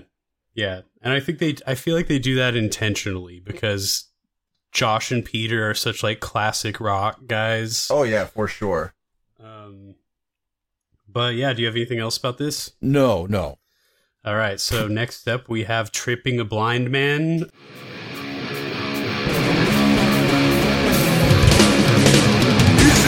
yeah, 0.61 0.83
and 1.00 1.14
I 1.14 1.21
think 1.21 1.38
they 1.38 1.57
I 1.67 1.75
feel 1.75 1.97
like 1.97 2.07
they 2.07 2.19
do 2.19 2.35
that 2.35 2.55
intentionally 2.55 3.40
because 3.40 4.11
Josh 4.73 5.11
and 5.11 5.25
Peter 5.25 5.71
are 5.71 5.75
such 5.75 6.02
like 6.02 6.21
classic 6.21 6.81
rock 6.81 7.21
guys. 7.26 7.88
oh 7.90 8.02
yeah, 8.02 8.26
for 8.26 8.47
sure. 8.47 8.93
Um, 9.43 9.95
but 11.09 11.35
yeah, 11.35 11.55
do 11.55 11.62
you 11.62 11.67
have 11.67 11.76
anything 11.76 11.99
else 11.99 12.19
about 12.19 12.37
this? 12.37 12.73
No, 12.83 13.25
no. 13.25 13.59
All 14.23 14.37
right, 14.37 14.61
so 14.61 14.87
next 14.87 15.26
up 15.26 15.49
we 15.49 15.64
have 15.64 15.90
Tripping 15.93 16.38
a 16.38 16.45
Blind 16.45 16.90
Man. 16.90 17.47
This 22.76 23.00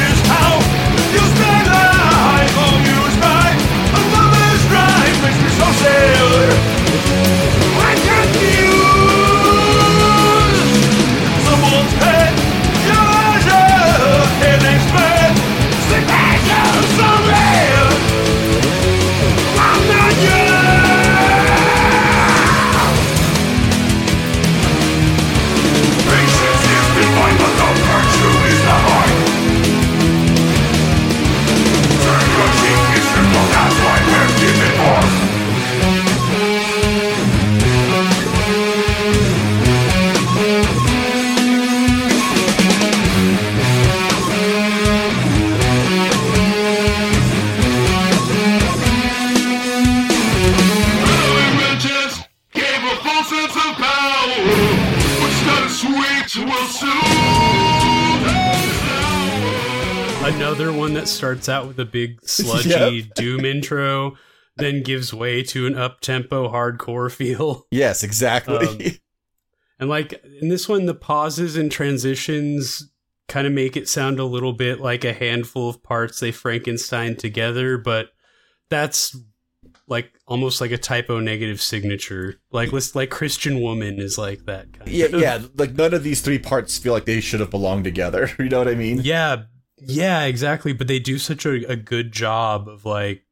Another 60.42 60.72
one 60.72 60.94
that 60.94 61.06
starts 61.06 61.48
out 61.48 61.68
with 61.68 61.78
a 61.78 61.84
big 61.84 62.18
sludgy 62.26 63.02
doom 63.14 63.44
intro, 63.44 64.16
then 64.56 64.82
gives 64.82 65.14
way 65.14 65.44
to 65.44 65.68
an 65.68 65.76
up 65.76 66.00
tempo 66.00 66.48
hardcore 66.48 67.12
feel. 67.12 67.66
Yes, 67.70 68.02
exactly. 68.02 68.66
Um, 68.66 68.98
And 69.78 69.88
like 69.88 70.20
in 70.40 70.48
this 70.48 70.68
one, 70.68 70.86
the 70.86 70.94
pauses 70.94 71.56
and 71.56 71.70
transitions 71.70 72.90
kind 73.28 73.46
of 73.46 73.52
make 73.52 73.76
it 73.76 73.88
sound 73.88 74.18
a 74.18 74.24
little 74.24 74.52
bit 74.52 74.80
like 74.80 75.04
a 75.04 75.12
handful 75.12 75.68
of 75.68 75.82
parts 75.82 76.18
they 76.18 76.32
Frankenstein 76.32 77.14
together, 77.16 77.78
but 77.78 78.08
that's 78.68 79.16
like 79.86 80.12
almost 80.26 80.60
like 80.60 80.72
a 80.72 80.78
Type 80.78 81.08
O 81.08 81.20
Negative 81.20 81.60
signature. 81.60 82.40
Like 82.50 82.72
let's 82.72 82.96
like 82.96 83.10
Christian 83.10 83.60
woman 83.60 84.00
is 84.00 84.18
like 84.18 84.44
that 84.46 84.72
kind 84.72 84.90
yeah, 84.90 85.06
of 85.06 85.20
yeah. 85.20 85.38
Like 85.54 85.74
none 85.74 85.94
of 85.94 86.02
these 86.02 86.20
three 86.20 86.38
parts 86.38 86.78
feel 86.78 86.92
like 86.92 87.04
they 87.04 87.20
should 87.20 87.40
have 87.40 87.50
belonged 87.50 87.84
together. 87.84 88.30
You 88.38 88.48
know 88.48 88.58
what 88.58 88.68
I 88.68 88.74
mean? 88.74 89.00
Yeah, 89.02 89.44
yeah, 89.86 90.24
exactly. 90.24 90.72
But 90.72 90.88
they 90.88 90.98
do 90.98 91.18
such 91.18 91.46
a, 91.46 91.70
a 91.70 91.76
good 91.76 92.12
job 92.12 92.68
of 92.68 92.84
like 92.84 93.24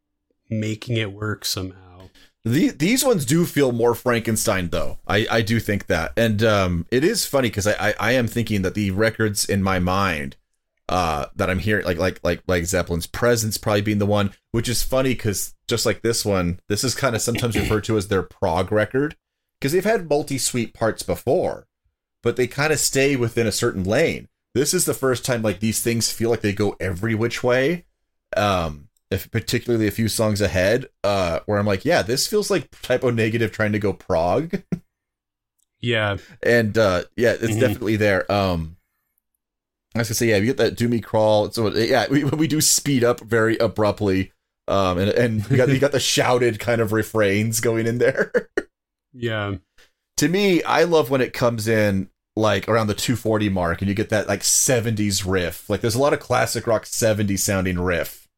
making 0.49 0.97
it 0.97 1.13
work 1.13 1.45
somehow. 1.45 2.09
The, 2.45 2.71
these 2.71 3.05
ones 3.05 3.27
do 3.27 3.45
feel 3.45 3.71
more 3.71 3.95
Frankenstein, 3.95 4.71
though. 4.71 4.99
I, 5.07 5.27
I 5.31 5.43
do 5.43 5.61
think 5.61 5.87
that, 5.87 6.13
and 6.17 6.43
um, 6.43 6.87
it 6.91 7.05
is 7.05 7.27
funny 7.27 7.49
because 7.49 7.67
I, 7.67 7.91
I 7.91 7.95
I 8.01 8.13
am 8.13 8.27
thinking 8.27 8.63
that 8.63 8.75
the 8.75 8.91
records 8.93 9.45
in 9.45 9.63
my 9.63 9.79
mind, 9.79 10.37
uh, 10.89 11.27
that 11.37 11.49
I'm 11.49 11.59
hearing 11.59 11.85
like 11.85 11.99
like 11.99 12.19
like 12.25 12.43
like 12.47 12.65
Zeppelin's 12.65 13.07
presence 13.07 13.59
probably 13.59 13.83
being 13.83 13.99
the 13.99 14.07
one, 14.07 14.33
which 14.53 14.69
is 14.69 14.83
funny 14.83 15.11
because 15.11 15.55
just 15.69 15.85
like 15.85 16.03
this 16.03 16.25
one, 16.25 16.61
this 16.69 16.83
is 16.83 16.95
kind 16.95 17.15
of 17.15 17.23
sometimes 17.23 17.57
referred 17.57 17.85
to 17.85 17.97
as 17.97 18.09
their 18.09 18.23
prog 18.23 18.73
record 18.73 19.17
because 19.61 19.73
they've 19.73 19.85
had 19.85 20.09
multi-suite 20.09 20.75
parts 20.75 21.03
before, 21.03 21.69
but 22.23 22.37
they 22.37 22.47
kind 22.47 22.73
of 22.73 22.81
stay 22.81 23.15
within 23.15 23.47
a 23.47 23.53
certain 23.53 23.85
lane. 23.85 24.29
This 24.55 24.75
is 24.75 24.85
the 24.85 24.95
first 24.95 25.25
time 25.25 25.43
like 25.43 25.61
these 25.61 25.81
things 25.81 26.11
feel 26.11 26.31
like 26.31 26.41
they 26.41 26.53
go 26.53 26.77
every 26.81 27.15
which 27.15 27.43
way. 27.43 27.87
Um, 28.37 28.89
if 29.11 29.31
particularly 29.31 29.89
a 29.89 29.93
few 29.93 30.09
songs 30.09 30.41
ahead, 30.41 30.87
uh, 31.03 31.41
where 31.47 31.59
I'm 31.59 31.67
like, 31.67 31.85
yeah, 31.85 32.03
this 32.03 32.27
feels 32.27 32.51
like 32.51 32.71
Type 32.83 33.05
O 33.05 33.11
Negative 33.11 33.51
trying 33.51 33.73
to 33.73 33.79
go 33.79 33.93
prog, 33.93 34.63
Yeah, 35.81 36.19
and 36.43 36.77
uh, 36.77 37.05
yeah, 37.17 37.33
it's 37.33 37.57
Mhm. 37.57 37.59
definitely 37.61 37.97
there. 37.97 38.31
Um, 38.31 38.77
I 39.95 39.99
was 39.99 40.09
gonna 40.09 40.15
say, 40.15 40.29
yeah, 40.29 40.37
you 40.37 40.47
get 40.47 40.57
that 40.59 40.77
doomy 40.77 41.03
crawl. 41.03 41.51
So 41.51 41.69
yeah, 41.75 42.07
we 42.09 42.25
we 42.25 42.47
do 42.47 42.61
speed 42.61 43.03
up 43.03 43.21
very 43.21 43.57
abruptly, 43.59 44.33
um, 44.69 44.99
and 44.99 45.11
and 45.11 45.51
you 45.51 45.57
got 45.57 45.69
you 45.69 45.79
got 45.81 45.93
the 45.93 46.01
shouted 46.01 46.61
kind 46.61 46.81
of 46.81 46.93
refrains 46.93 47.61
going 47.61 47.87
in 47.87 47.99
there. 47.99 48.33
yeah, 49.13 49.57
to 50.19 50.29
me, 50.29 50.63
I 50.63 50.85
love 50.85 51.11
when 51.11 51.21
it 51.21 51.33
comes 51.33 51.67
in 51.67 52.10
like 52.37 52.69
around 52.69 52.87
the 52.87 52.95
240 52.95 53.49
mark, 53.49 53.81
and 53.81 53.89
you 53.89 53.95
get 53.95 54.09
that 54.11 54.29
like 54.29 54.41
70s 54.41 55.25
riff. 55.27 55.69
Like 55.69 55.81
there's 55.81 55.95
a 55.95 56.01
lot 56.01 56.13
of 56.13 56.21
classic 56.21 56.67
rock 56.67 56.85
70s 56.85 57.41
sounding 57.41 57.79
riff. 57.79 58.29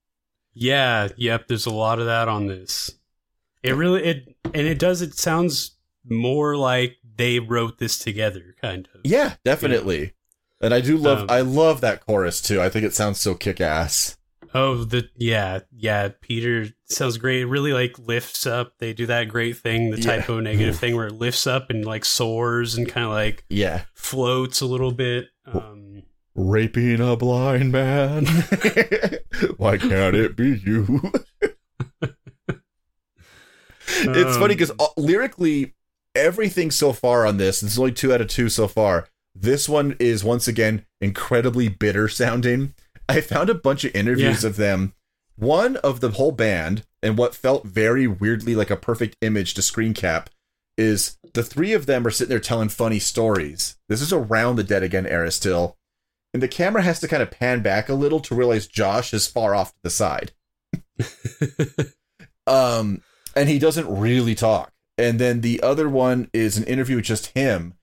yeah. 0.54 1.08
Yep. 1.16 1.48
There's 1.48 1.66
a 1.66 1.70
lot 1.74 1.98
of 1.98 2.06
that 2.06 2.28
on 2.28 2.46
this. 2.46 2.90
It 3.62 3.72
really 3.74 4.02
it 4.04 4.36
and 4.46 4.66
it 4.66 4.78
does. 4.78 5.02
It 5.02 5.14
sounds 5.14 5.76
more 6.04 6.56
like 6.56 6.96
they 7.16 7.38
wrote 7.38 7.78
this 7.78 7.98
together, 7.98 8.56
kind 8.60 8.88
of. 8.94 9.02
Yeah, 9.04 9.34
definitely. 9.44 10.14
And 10.60 10.74
I 10.74 10.80
do 10.80 10.96
love 10.96 11.20
Um, 11.20 11.26
I 11.28 11.40
love 11.42 11.80
that 11.82 12.04
chorus 12.04 12.40
too. 12.40 12.60
I 12.60 12.68
think 12.68 12.84
it 12.84 12.94
sounds 12.94 13.20
so 13.20 13.34
kick 13.34 13.60
ass. 13.60 14.16
Oh, 14.54 14.84
the 14.84 15.08
yeah, 15.16 15.60
yeah. 15.74 16.10
Peter 16.20 16.66
sounds 16.84 17.16
great. 17.16 17.40
It 17.42 17.46
really 17.46 17.72
like 17.72 17.98
lifts 17.98 18.46
up. 18.46 18.74
They 18.78 18.92
do 18.92 19.06
that 19.06 19.28
great 19.28 19.56
thing, 19.56 19.90
the 19.90 19.98
Yeah. 20.00 20.16
Type 20.18 20.28
O 20.30 20.40
Negative 20.40 20.76
thing, 20.78 20.94
where 20.94 21.06
it 21.06 21.14
lifts 21.14 21.46
up 21.46 21.70
and 21.70 21.84
like 21.86 22.04
soars 22.04 22.74
and 22.74 22.86
kind 22.88 23.06
of 23.06 23.12
like 23.12 23.44
Yeah. 23.48 23.84
floats 23.94 24.60
a 24.60 24.66
little 24.66 24.92
bit. 24.92 25.26
Um, 25.46 26.02
Raping 26.34 27.00
a 27.00 27.16
blind 27.16 27.72
man. 27.72 28.26
Why 29.56 29.78
can't 29.78 30.14
it 30.16 30.36
be 30.36 30.58
you? 30.64 31.00
it's 33.88 34.36
funny 34.36 34.54
because 34.54 34.70
Um, 34.70 34.86
lyrically, 34.96 35.74
everything 36.14 36.70
so 36.70 36.92
far 36.92 37.26
on 37.26 37.36
this, 37.36 37.60
this 37.60 37.72
is 37.72 37.78
only 37.78 37.92
two 37.92 38.12
out 38.12 38.20
of 38.20 38.28
two 38.28 38.48
so 38.48 38.68
far. 38.68 39.08
This 39.34 39.68
one 39.68 39.96
is 39.98 40.22
once 40.24 40.46
again 40.46 40.84
incredibly 41.00 41.68
bitter 41.68 42.08
sounding. 42.08 42.74
I 43.08 43.20
found 43.20 43.50
a 43.50 43.54
bunch 43.54 43.84
of 43.84 43.94
interviews 43.94 44.42
Yeah. 44.42 44.48
of 44.50 44.56
them. 44.56 44.94
One 45.36 45.76
of 45.78 46.00
the 46.00 46.10
whole 46.10 46.32
band, 46.32 46.84
and 47.02 47.16
what 47.18 47.34
felt 47.34 47.64
very 47.66 48.06
weirdly 48.06 48.54
like 48.54 48.70
a 48.70 48.76
perfect 48.76 49.16
image 49.20 49.54
to 49.54 49.62
screen 49.62 49.94
cap, 49.94 50.30
is 50.78 51.18
the 51.34 51.42
three 51.42 51.72
of 51.72 51.86
them 51.86 52.06
are 52.06 52.10
sitting 52.10 52.30
there 52.30 52.38
telling 52.40 52.68
funny 52.68 52.98
stories. 52.98 53.76
This 53.88 54.00
is 54.00 54.12
around 54.12 54.56
the 54.56 54.64
Dead 54.64 54.82
Again 54.82 55.06
era 55.06 55.30
still. 55.30 55.76
And 56.34 56.42
the 56.42 56.48
camera 56.48 56.82
has 56.82 56.98
to 57.00 57.08
kind 57.08 57.22
of 57.22 57.30
pan 57.30 57.60
back 57.60 57.88
a 57.88 57.94
little 57.94 58.20
to 58.20 58.34
realize 58.34 58.66
Josh 58.66 59.12
is 59.12 59.26
far 59.26 59.54
off 59.54 59.70
to 59.72 59.78
the 59.82 59.90
side 59.90 60.32
um 62.46 63.02
and 63.34 63.48
he 63.48 63.58
doesn't 63.58 63.98
really 63.98 64.34
talk 64.34 64.72
and 64.98 65.18
then 65.18 65.40
the 65.40 65.62
other 65.62 65.88
one 65.88 66.28
is 66.32 66.56
an 66.56 66.64
interview 66.64 66.96
with 66.96 67.04
just 67.04 67.28
him 67.28 67.74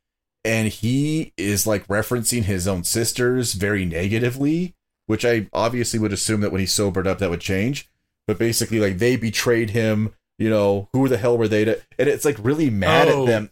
and 0.43 0.67
he 0.69 1.33
is 1.37 1.67
like 1.67 1.85
referencing 1.87 2.43
his 2.43 2.67
own 2.67 2.83
sisters 2.83 3.53
very 3.53 3.85
negatively 3.85 4.75
which 5.09 5.25
i 5.25 5.47
obviously 5.53 5.99
would 5.99 6.13
assume 6.13 6.41
that 6.41 6.51
when 6.51 6.59
he 6.61 6.65
sobered 6.67 7.07
up 7.07 7.17
that 7.19 7.29
would 7.29 7.41
change 7.41 7.89
but 8.27 8.37
basically 8.37 8.79
like 8.79 8.97
they 8.99 9.15
betrayed 9.15 9.71
him 9.71 10.13
you 10.37 10.49
know 10.49 10.87
who 10.93 11.07
the 11.07 11.17
hell 11.17 11.37
were 11.37 11.47
they 11.47 11.65
to 11.65 11.79
and 11.97 12.07
it's 12.07 12.25
like 12.25 12.37
really 12.39 12.69
mad 12.69 13.07
Oh. 13.09 13.23
at 13.23 13.27
them 13.27 13.51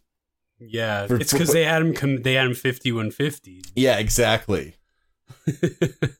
yeah, 0.59 1.05
For- 1.05 1.17
it's 1.17 1.31
because 1.31 1.53
they 1.53 1.65
had 1.65 1.83
him. 1.83 1.93
Com- 1.93 2.23
they 2.23 2.33
had 2.33 2.47
him 2.47 2.55
fifty 2.55 2.91
one 2.91 3.11
fifty. 3.11 3.61
yeah 3.75 3.97
exactly 3.97 4.75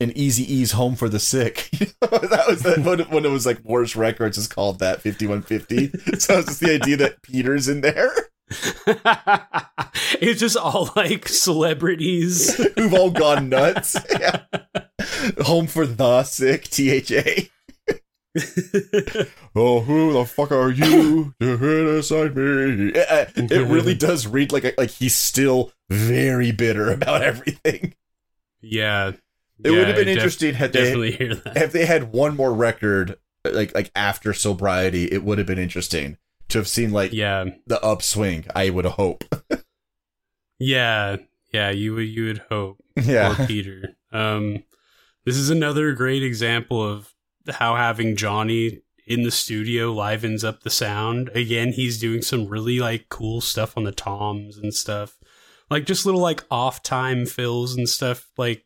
an 0.00 0.12
easy 0.14 0.42
ease 0.52 0.72
home 0.72 0.94
for 0.96 1.08
the 1.08 1.18
sick 1.18 1.68
that 2.00 2.44
was 2.48 2.62
the, 2.62 2.80
when, 2.82 3.00
it, 3.00 3.10
when 3.10 3.24
it 3.24 3.30
was 3.30 3.46
like 3.46 3.64
Morris 3.64 3.96
Records 3.96 4.36
is 4.38 4.46
called 4.46 4.78
that 4.80 5.02
5150 5.02 6.18
so 6.18 6.38
it's 6.38 6.46
just 6.46 6.60
the 6.60 6.74
idea 6.74 6.96
that 6.98 7.22
Peter's 7.22 7.68
in 7.68 7.80
there 7.80 8.10
it's 10.20 10.40
just 10.40 10.56
all 10.56 10.90
like 10.96 11.28
celebrities. 11.28 12.54
who've 12.76 12.94
all 12.94 13.10
gone 13.10 13.48
nuts. 13.48 13.96
Yeah. 14.18 14.42
Home 15.42 15.66
for 15.66 15.86
the 15.86 16.24
sick, 16.24 16.64
THA. 16.70 17.48
Oh, 19.54 19.80
who 19.80 20.12
the 20.12 20.24
fuck 20.24 20.52
are 20.52 20.70
you 20.70 21.34
to 21.40 21.56
criticize 21.58 22.34
me? 22.34 22.90
It, 22.94 23.06
uh, 23.10 23.26
it 23.36 23.68
really 23.68 23.94
does 23.94 24.26
read 24.26 24.52
like 24.52 24.64
a, 24.64 24.72
like 24.78 24.90
he's 24.90 25.14
still 25.16 25.72
very 25.90 26.52
bitter 26.52 26.90
about 26.92 27.22
everything. 27.22 27.94
yeah, 28.60 29.12
It 29.64 29.70
would 29.70 29.86
have 29.88 29.96
been 29.96 30.08
I 30.08 30.14
def- 30.14 30.16
interesting 30.18 30.54
had 30.54 30.72
they 30.72 30.84
definitely 30.84 31.12
hear 31.12 31.34
that. 31.34 31.56
if 31.56 31.72
they 31.72 31.86
had 31.86 32.12
one 32.12 32.36
more 32.36 32.52
record 32.52 33.18
like 33.44 33.74
like 33.74 33.90
after 33.96 34.32
sobriety. 34.32 35.04
It 35.06 35.24
would 35.24 35.38
have 35.38 35.46
been 35.46 35.58
interesting 35.58 36.18
to 36.48 36.58
have 36.58 36.68
seen 36.68 36.90
like 36.90 37.12
Yeah, 37.12 37.46
the 37.66 37.82
upswing. 37.82 38.46
I 38.54 38.70
would 38.70 38.84
hope. 38.86 39.24
yeah, 40.58 41.16
yeah. 41.52 41.70
You 41.70 41.94
would 41.94 42.08
you 42.08 42.26
would 42.26 42.42
hope. 42.50 42.82
Yeah. 43.00 43.34
Poor 43.34 43.46
Peter. 43.46 43.96
Um, 44.10 44.64
this 45.24 45.36
is 45.36 45.50
another 45.50 45.92
great 45.92 46.22
example 46.24 46.82
of 46.82 47.14
how 47.48 47.76
having 47.76 48.16
Johnny 48.16 48.80
in 49.06 49.22
the 49.22 49.30
studio 49.30 49.92
livens 49.92 50.42
up 50.42 50.62
the 50.62 50.70
sound. 50.70 51.28
Again, 51.30 51.72
he's 51.72 52.00
doing 52.00 52.22
some 52.22 52.48
really 52.48 52.80
like 52.80 53.08
cool 53.08 53.40
stuff 53.40 53.76
on 53.76 53.84
the 53.84 53.92
toms 53.92 54.58
and 54.58 54.74
stuff, 54.74 55.16
like 55.70 55.86
just 55.86 56.04
little 56.04 56.20
like 56.20 56.44
off 56.50 56.82
time 56.82 57.24
fills 57.24 57.76
and 57.76 57.88
stuff. 57.88 58.30
Like 58.36 58.64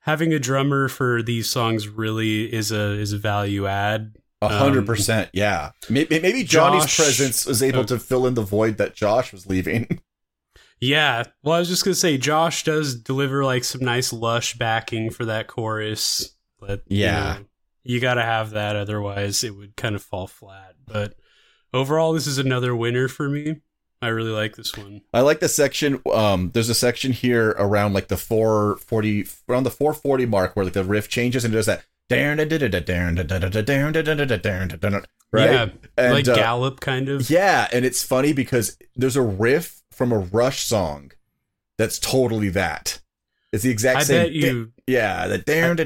having 0.00 0.32
a 0.32 0.38
drummer 0.38 0.88
for 0.88 1.22
these 1.22 1.48
songs 1.48 1.88
really 1.88 2.52
is 2.52 2.72
a 2.72 2.92
is 2.92 3.12
a 3.12 3.18
value 3.18 3.66
add. 3.66 4.16
A 4.42 4.48
hundred 4.48 4.80
Um, 4.80 4.86
percent, 4.86 5.30
yeah. 5.32 5.70
Maybe, 5.88 6.20
maybe 6.20 6.44
Johnny's 6.44 6.84
Josh- 6.84 6.96
presence 6.96 7.46
was 7.46 7.62
able 7.62 7.80
oh. 7.80 7.84
to 7.84 7.98
fill 7.98 8.26
in 8.26 8.34
the 8.34 8.42
void 8.42 8.76
that 8.78 8.94
Josh 8.94 9.32
was 9.32 9.46
leaving. 9.46 10.00
Yeah, 10.78 11.24
well, 11.42 11.54
I 11.54 11.58
was 11.60 11.68
just 11.68 11.84
gonna 11.86 11.94
say 11.94 12.18
Josh 12.18 12.62
does 12.64 12.94
deliver 13.00 13.46
like 13.46 13.64
some 13.64 13.80
nice 13.82 14.12
lush 14.12 14.58
backing 14.58 15.08
for 15.10 15.24
that 15.24 15.46
chorus, 15.46 16.36
but 16.60 16.82
you 16.86 17.04
Yeah. 17.04 17.38
know, 17.38 17.44
you 17.82 17.98
got 17.98 18.14
to 18.14 18.22
have 18.22 18.50
that, 18.50 18.76
otherwise 18.76 19.42
it 19.42 19.56
would 19.56 19.74
kind 19.76 19.94
of 19.94 20.02
fall 20.02 20.26
flat. 20.26 20.74
But 20.86 21.14
overall, 21.72 22.12
this 22.12 22.26
is 22.26 22.36
another 22.36 22.76
winner 22.76 23.08
for 23.08 23.26
me. 23.26 23.62
I 24.02 24.08
really 24.08 24.30
like 24.32 24.56
this 24.56 24.76
one. 24.76 25.00
I 25.14 25.22
like 25.22 25.40
the 25.40 25.48
section. 25.48 26.02
Um, 26.12 26.50
there's 26.52 26.68
a 26.68 26.74
section 26.74 27.12
here 27.12 27.54
around 27.58 27.94
like 27.94 28.08
the 28.08 28.18
440, 28.18 29.26
around 29.48 29.62
the 29.62 29.70
440 29.70 30.26
mark 30.26 30.54
where 30.54 30.64
like 30.66 30.74
the 30.74 30.84
riff 30.84 31.08
changes 31.08 31.42
and 31.44 31.54
it 31.54 31.56
does 31.56 31.66
that. 31.66 31.86
Right? 35.32 35.50
Yeah, 35.50 35.68
And, 35.98 36.14
like 36.14 36.28
uh, 36.28 36.36
Gallop 36.36 36.80
kind 36.80 37.08
of. 37.08 37.28
Yeah, 37.28 37.68
and 37.72 37.84
it's 37.84 38.02
funny 38.02 38.32
because 38.32 38.78
there's 38.94 39.16
a 39.16 39.22
riff 39.22 39.82
from 39.90 40.12
a 40.12 40.18
Rush 40.18 40.64
song 40.64 41.12
that's 41.78 41.98
totally 41.98 42.48
that. 42.50 43.00
It's 43.52 43.64
the 43.64 43.70
exact 43.70 44.00
I 44.00 44.02
same. 44.04 44.20
I 44.20 44.24
bet 44.24 44.32
you. 44.32 44.72
Yeah, 44.86 45.26
the 45.26 45.38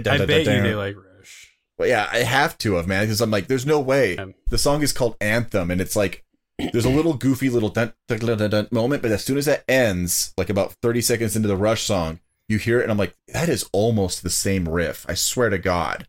I, 0.08 0.22
I 0.22 0.26
bet 0.26 0.46
you 0.46 0.62
they 0.62 0.74
like 0.74 0.96
Rush. 0.96 1.56
Well, 1.78 1.88
yeah, 1.88 2.08
I 2.12 2.18
have 2.18 2.58
to 2.58 2.74
have 2.74 2.86
man 2.86 3.04
because 3.04 3.20
I'm 3.20 3.30
like, 3.30 3.46
there's 3.46 3.66
no 3.66 3.80
way. 3.80 4.16
Um, 4.16 4.34
The 4.48 4.58
song 4.58 4.82
is 4.82 4.92
called 4.92 5.16
Anthem, 5.20 5.70
and 5.70 5.80
it's 5.80 5.96
like 5.96 6.24
there's 6.72 6.84
a 6.84 6.90
little 6.90 7.14
goofy 7.14 7.48
little 7.48 7.70
dun, 7.70 7.94
dun, 8.08 8.18
dun, 8.18 8.38
dun, 8.38 8.50
dun 8.50 8.68
moment, 8.70 9.02
but 9.02 9.10
as 9.10 9.24
soon 9.24 9.38
as 9.38 9.46
that 9.46 9.64
ends, 9.68 10.34
like 10.36 10.50
about 10.50 10.74
30 10.82 11.00
seconds 11.00 11.36
into 11.36 11.48
the 11.48 11.56
Rush 11.56 11.82
song, 11.82 12.20
you 12.48 12.58
hear 12.58 12.80
it, 12.80 12.82
and 12.82 12.92
I'm 12.92 12.98
like, 12.98 13.16
that 13.28 13.48
is 13.48 13.68
almost 13.72 14.22
the 14.22 14.30
same 14.30 14.68
riff. 14.68 15.06
I 15.08 15.14
swear 15.14 15.50
to 15.50 15.58
God. 15.58 16.06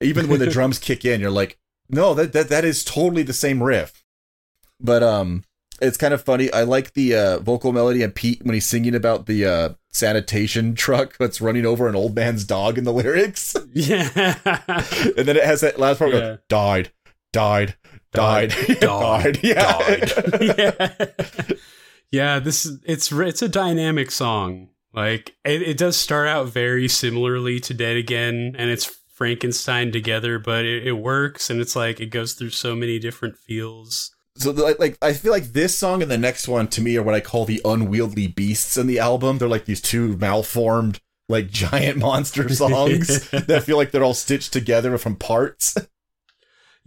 Even 0.00 0.28
when 0.28 0.38
the 0.40 0.46
drums 0.50 0.78
kick 0.78 1.04
in, 1.04 1.20
you're 1.20 1.30
like, 1.30 1.58
no, 1.88 2.14
that 2.14 2.32
that 2.32 2.48
that 2.48 2.64
is 2.64 2.84
totally 2.84 3.22
the 3.22 3.32
same 3.32 3.62
riff. 3.62 4.04
But 4.80 5.02
um, 5.02 5.44
it's 5.80 5.96
kind 5.96 6.12
of 6.12 6.22
funny. 6.22 6.52
I 6.52 6.62
like 6.62 6.92
the 6.94 7.14
uh, 7.14 7.38
vocal 7.38 7.72
melody 7.72 8.02
and 8.02 8.14
Pete 8.14 8.44
when 8.44 8.54
he's 8.54 8.66
singing 8.66 8.94
about 8.94 9.26
the 9.26 9.44
uh, 9.46 9.68
sanitation 9.90 10.74
truck 10.74 11.16
that's 11.18 11.40
running 11.40 11.64
over 11.64 11.88
an 11.88 11.94
old 11.96 12.14
man's 12.14 12.44
dog 12.44 12.76
in 12.78 12.84
the 12.84 12.92
lyrics. 12.92 13.56
Yeah. 13.72 14.10
and 14.44 15.26
then 15.26 15.36
it 15.36 15.44
has 15.44 15.60
that 15.62 15.78
last 15.78 15.98
part 15.98 16.12
Yeah. 16.12 16.20
go, 16.20 16.38
died, 16.48 16.92
died, 17.32 17.74
died, 18.12 18.50
Died, 18.50 18.80
died, 18.80 19.38
yeah. 19.42 19.78
died. 19.78 20.12
yeah. 20.58 21.56
yeah, 22.10 22.38
this 22.38 22.66
is 22.66 22.80
it's 22.84 23.12
it's 23.12 23.42
a 23.42 23.48
dynamic 23.48 24.10
song. 24.10 24.68
Like 24.92 25.36
it, 25.44 25.62
it 25.62 25.76
does 25.78 25.96
start 25.96 26.26
out 26.28 26.48
very 26.48 26.88
similarly 26.88 27.60
to 27.60 27.74
Dead 27.74 27.96
Again, 27.96 28.54
and 28.58 28.70
it's 28.70 28.98
Frankenstein 29.16 29.92
together, 29.92 30.38
but 30.38 30.66
it, 30.66 30.86
it 30.86 30.92
works, 30.92 31.48
and 31.48 31.58
it's 31.58 31.74
like 31.74 32.00
it 32.00 32.10
goes 32.10 32.34
through 32.34 32.50
so 32.50 32.76
many 32.76 32.98
different 32.98 33.38
feels. 33.38 34.14
So 34.36 34.50
like, 34.50 34.78
like 34.78 34.98
I 35.00 35.14
feel 35.14 35.32
like 35.32 35.54
this 35.54 35.74
song 35.76 36.02
and 36.02 36.10
the 36.10 36.18
next 36.18 36.46
one 36.46 36.68
to 36.68 36.82
me 36.82 36.98
are 36.98 37.02
what 37.02 37.14
I 37.14 37.20
call 37.20 37.46
the 37.46 37.62
unwieldy 37.64 38.26
beasts 38.26 38.76
in 38.76 38.86
the 38.86 38.98
album. 38.98 39.38
They're 39.38 39.48
like 39.48 39.64
these 39.64 39.80
two 39.80 40.18
malformed 40.18 41.00
like 41.30 41.48
giant 41.50 41.96
monster 41.96 42.46
songs 42.54 43.30
that 43.30 43.62
feel 43.64 43.78
like 43.78 43.90
they're 43.92 44.04
all 44.04 44.12
stitched 44.12 44.52
together 44.52 44.98
from 44.98 45.16
parts. 45.16 45.74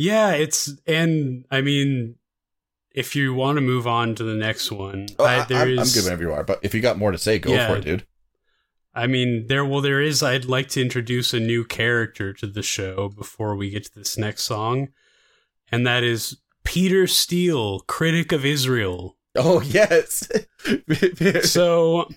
Yeah, 0.02 0.32
it's 0.32 0.72
and 0.88 1.44
I 1.52 1.60
mean, 1.60 2.16
if 2.94 3.18
you 3.18 3.34
want 3.34 3.58
to 3.58 3.62
move 3.62 3.86
on 3.86 4.16
to 4.16 4.24
the 4.24 4.34
next 4.34 4.72
one, 4.72 5.08
Oh, 5.20 5.26
I, 5.26 5.46
am 5.50 5.68
is- 5.80 5.94
good 5.94 6.06
whenever 6.06 6.24
you 6.24 6.32
are, 6.32 6.46
but 6.46 6.60
if 6.62 6.74
you 6.74 6.80
got 6.80 6.98
more 6.98 7.12
to 7.12 7.18
say, 7.18 7.38
go 7.38 7.52
Yeah. 7.52 7.68
for 7.68 7.76
it, 7.80 7.84
dude. 7.84 8.06
I 8.94 9.08
mean, 9.08 9.46
there 9.48 9.66
well, 9.66 9.82
there 9.82 10.02
is. 10.02 10.24
I'd 10.24 10.46
like 10.46 10.70
to 10.70 10.82
introduce 10.82 11.34
a 11.34 11.40
new 11.40 11.64
character 11.64 12.34
to 12.34 12.48
the 12.48 12.64
show 12.64 13.10
before 13.10 13.56
we 13.56 13.70
get 13.70 13.86
to 13.86 13.96
this 13.96 14.18
next 14.18 14.44
song, 14.44 14.90
and 15.72 15.86
that 15.86 16.04
is 16.04 16.38
Peter 16.64 17.08
Steele, 17.08 17.82
critic 17.82 18.32
of 18.32 18.46
Israel. 18.46 19.16
Oh 19.36 19.62
yes, 19.62 20.30
So, 21.44 22.10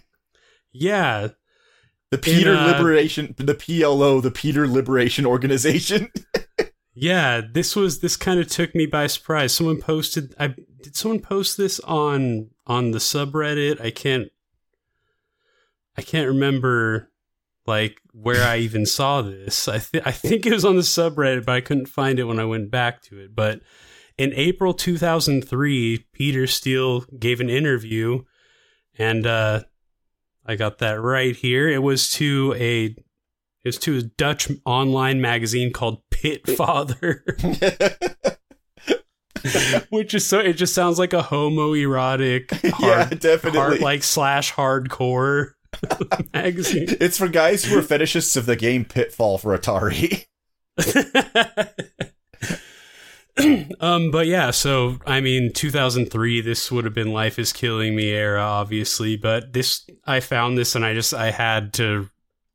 yeah, 0.72 1.28
the 2.12 2.18
Peter 2.18 2.52
in, 2.52 2.58
uh, 2.58 2.66
Liberation, 2.66 3.34
the 3.38 3.54
PLO, 3.54 4.22
the 4.22 4.30
Peter 4.30 4.68
Liberation 4.68 5.24
Organization. 5.24 6.10
yeah. 6.94 7.40
This 7.40 7.74
was 7.74 8.00
this 8.00 8.16
kind 8.16 8.38
of 8.38 8.48
took 8.48 8.74
me 8.74 8.84
by 8.84 9.06
surprise. 9.06 9.54
Someone 9.54 9.80
posted. 9.80 10.34
I 10.38 10.48
did 10.82 10.94
someone 10.94 11.20
post 11.20 11.56
this 11.56 11.80
on 11.80 12.50
on 12.66 12.90
the 12.90 12.98
subreddit. 12.98 13.80
I 13.80 13.90
can't. 13.90 14.28
I 15.96 16.02
can't 16.02 16.28
remember 16.28 17.10
like 17.66 17.98
where 18.12 18.42
I 18.44 18.58
even 18.58 18.86
saw 18.86 19.22
this. 19.22 19.68
I 19.68 19.78
th- 19.78 20.02
I 20.06 20.10
think 20.12 20.46
it 20.46 20.52
was 20.52 20.64
on 20.64 20.76
the 20.76 20.82
subreddit, 20.82 21.44
but 21.44 21.54
I 21.54 21.60
couldn't 21.60 21.86
find 21.86 22.18
it 22.18 22.24
when 22.24 22.40
I 22.40 22.44
went 22.44 22.70
back 22.70 23.02
to 23.02 23.18
it. 23.18 23.34
But 23.34 23.60
in 24.18 24.32
April 24.34 24.74
2003, 24.74 26.06
Peter 26.12 26.46
Steele 26.46 27.00
gave 27.18 27.40
an 27.40 27.50
interview, 27.50 28.22
and 28.98 29.26
uh, 29.26 29.62
I 30.44 30.56
got 30.56 30.78
that 30.78 31.00
right 31.00 31.36
here. 31.36 31.68
It 31.68 31.82
was 31.82 32.10
to 32.14 32.54
a 32.58 32.84
It 32.86 32.96
was 33.64 33.78
to 33.78 33.98
a 33.98 34.02
Dutch 34.02 34.50
online 34.64 35.20
magazine 35.20 35.72
called 35.72 36.02
Pit 36.10 36.48
Father, 36.56 37.24
which 39.90 40.14
is 40.14 40.26
so. 40.26 40.38
It 40.40 40.54
just 40.54 40.74
sounds 40.74 40.98
like 40.98 41.12
a 41.12 41.22
homoerotic, 41.22 42.50
yeah, 42.80 43.08
definitely. 43.08 43.60
hard 43.60 43.80
like 43.80 44.02
slash 44.02 44.52
hardcore 44.52 45.52
magazine. 46.34 46.86
it's 47.00 47.18
for 47.18 47.28
guys 47.28 47.64
who 47.64 47.78
are 47.78 47.82
fetishists 47.82 48.36
of 48.36 48.46
the 48.46 48.56
game 48.56 48.84
Pitfall 48.84 49.38
for 49.38 49.56
Atari. 49.56 50.26
um, 53.80 54.10
but 54.10 54.26
yeah, 54.26 54.50
so 54.50 54.98
I 55.06 55.20
mean, 55.20 55.52
2003. 55.52 56.40
This 56.40 56.70
would 56.70 56.84
have 56.84 56.94
been 56.94 57.12
"Life 57.12 57.38
Is 57.38 57.52
Killing 57.52 57.96
Me" 57.96 58.10
era, 58.10 58.40
obviously. 58.40 59.16
But 59.16 59.52
this, 59.52 59.88
I 60.04 60.20
found 60.20 60.58
this, 60.58 60.74
and 60.74 60.84
I 60.84 60.94
just 60.94 61.14
I 61.14 61.30
had 61.30 61.72
to 61.74 62.10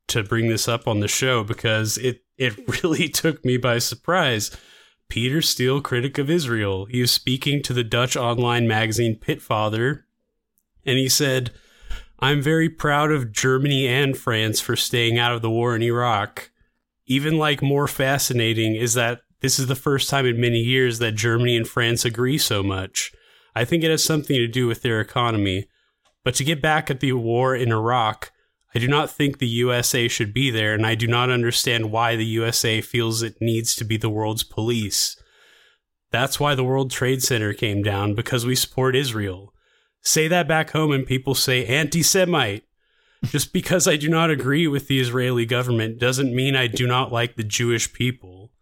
to 0.08 0.22
bring 0.22 0.48
this 0.48 0.68
up 0.68 0.88
on 0.88 1.00
the 1.00 1.08
show 1.08 1.44
because 1.44 1.98
it 1.98 2.22
it 2.36 2.56
really 2.82 3.08
took 3.08 3.44
me 3.44 3.56
by 3.56 3.78
surprise. 3.78 4.50
Peter 5.08 5.40
Steele, 5.40 5.80
critic 5.80 6.18
of 6.18 6.28
Israel, 6.28 6.84
he 6.84 7.00
was 7.00 7.10
speaking 7.10 7.62
to 7.62 7.72
the 7.72 7.84
Dutch 7.84 8.14
online 8.14 8.68
magazine 8.68 9.18
Pitfather, 9.18 10.02
and 10.84 10.98
he 10.98 11.08
said, 11.08 11.50
"I'm 12.20 12.42
very 12.42 12.68
proud 12.68 13.12
of 13.12 13.32
Germany 13.32 13.86
and 13.86 14.16
France 14.16 14.60
for 14.60 14.76
staying 14.76 15.18
out 15.18 15.34
of 15.34 15.42
the 15.42 15.50
war 15.50 15.76
in 15.76 15.82
Iraq." 15.82 16.50
Even 17.06 17.38
like 17.38 17.62
more 17.62 17.88
fascinating 17.88 18.74
is 18.74 18.94
that 18.94 19.20
this 19.40 19.58
is 19.58 19.66
the 19.66 19.74
first 19.74 20.10
time 20.10 20.26
in 20.26 20.40
many 20.40 20.58
years 20.58 20.98
that 20.98 21.14
Germany 21.14 21.56
and 21.56 21.66
France 21.66 22.04
agree 22.04 22.38
so 22.38 22.62
much. 22.62 23.12
I 23.54 23.64
think 23.64 23.82
it 23.82 23.90
has 23.90 24.04
something 24.04 24.36
to 24.36 24.46
do 24.48 24.66
with 24.66 24.82
their 24.82 25.00
economy. 25.00 25.66
But 26.24 26.34
to 26.34 26.44
get 26.44 26.60
back 26.60 26.90
at 26.90 27.00
the 27.00 27.12
war 27.12 27.54
in 27.54 27.72
Iraq, 27.72 28.32
I 28.74 28.78
do 28.78 28.88
not 28.88 29.10
think 29.10 29.38
the 29.38 29.46
USA 29.46 30.08
should 30.08 30.34
be 30.34 30.50
there, 30.50 30.74
and 30.74 30.84
I 30.84 30.94
do 30.94 31.06
not 31.06 31.30
understand 31.30 31.90
why 31.90 32.16
the 32.16 32.26
USA 32.26 32.80
feels 32.80 33.22
it 33.22 33.40
needs 33.40 33.74
to 33.76 33.84
be 33.84 33.96
the 33.96 34.10
world's 34.10 34.44
police. 34.44 35.16
That's 36.10 36.38
why 36.38 36.54
the 36.54 36.64
World 36.64 36.90
Trade 36.90 37.22
Center 37.22 37.54
came 37.54 37.82
down, 37.82 38.14
because 38.14 38.44
we 38.44 38.54
support 38.54 38.94
Israel. 38.94 39.54
Say 40.02 40.28
that 40.28 40.48
back 40.48 40.70
home, 40.70 40.92
and 40.92 41.06
people 41.06 41.34
say 41.34 41.66
anti 41.66 42.02
Semite. 42.02 42.64
Just 43.24 43.52
because 43.52 43.88
I 43.88 43.96
do 43.96 44.08
not 44.08 44.30
agree 44.30 44.68
with 44.68 44.86
the 44.86 45.00
Israeli 45.00 45.44
government 45.44 45.98
doesn't 45.98 46.32
mean 46.32 46.54
I 46.54 46.68
do 46.68 46.86
not 46.86 47.10
like 47.12 47.34
the 47.34 47.42
Jewish 47.42 47.92
people. 47.92 48.52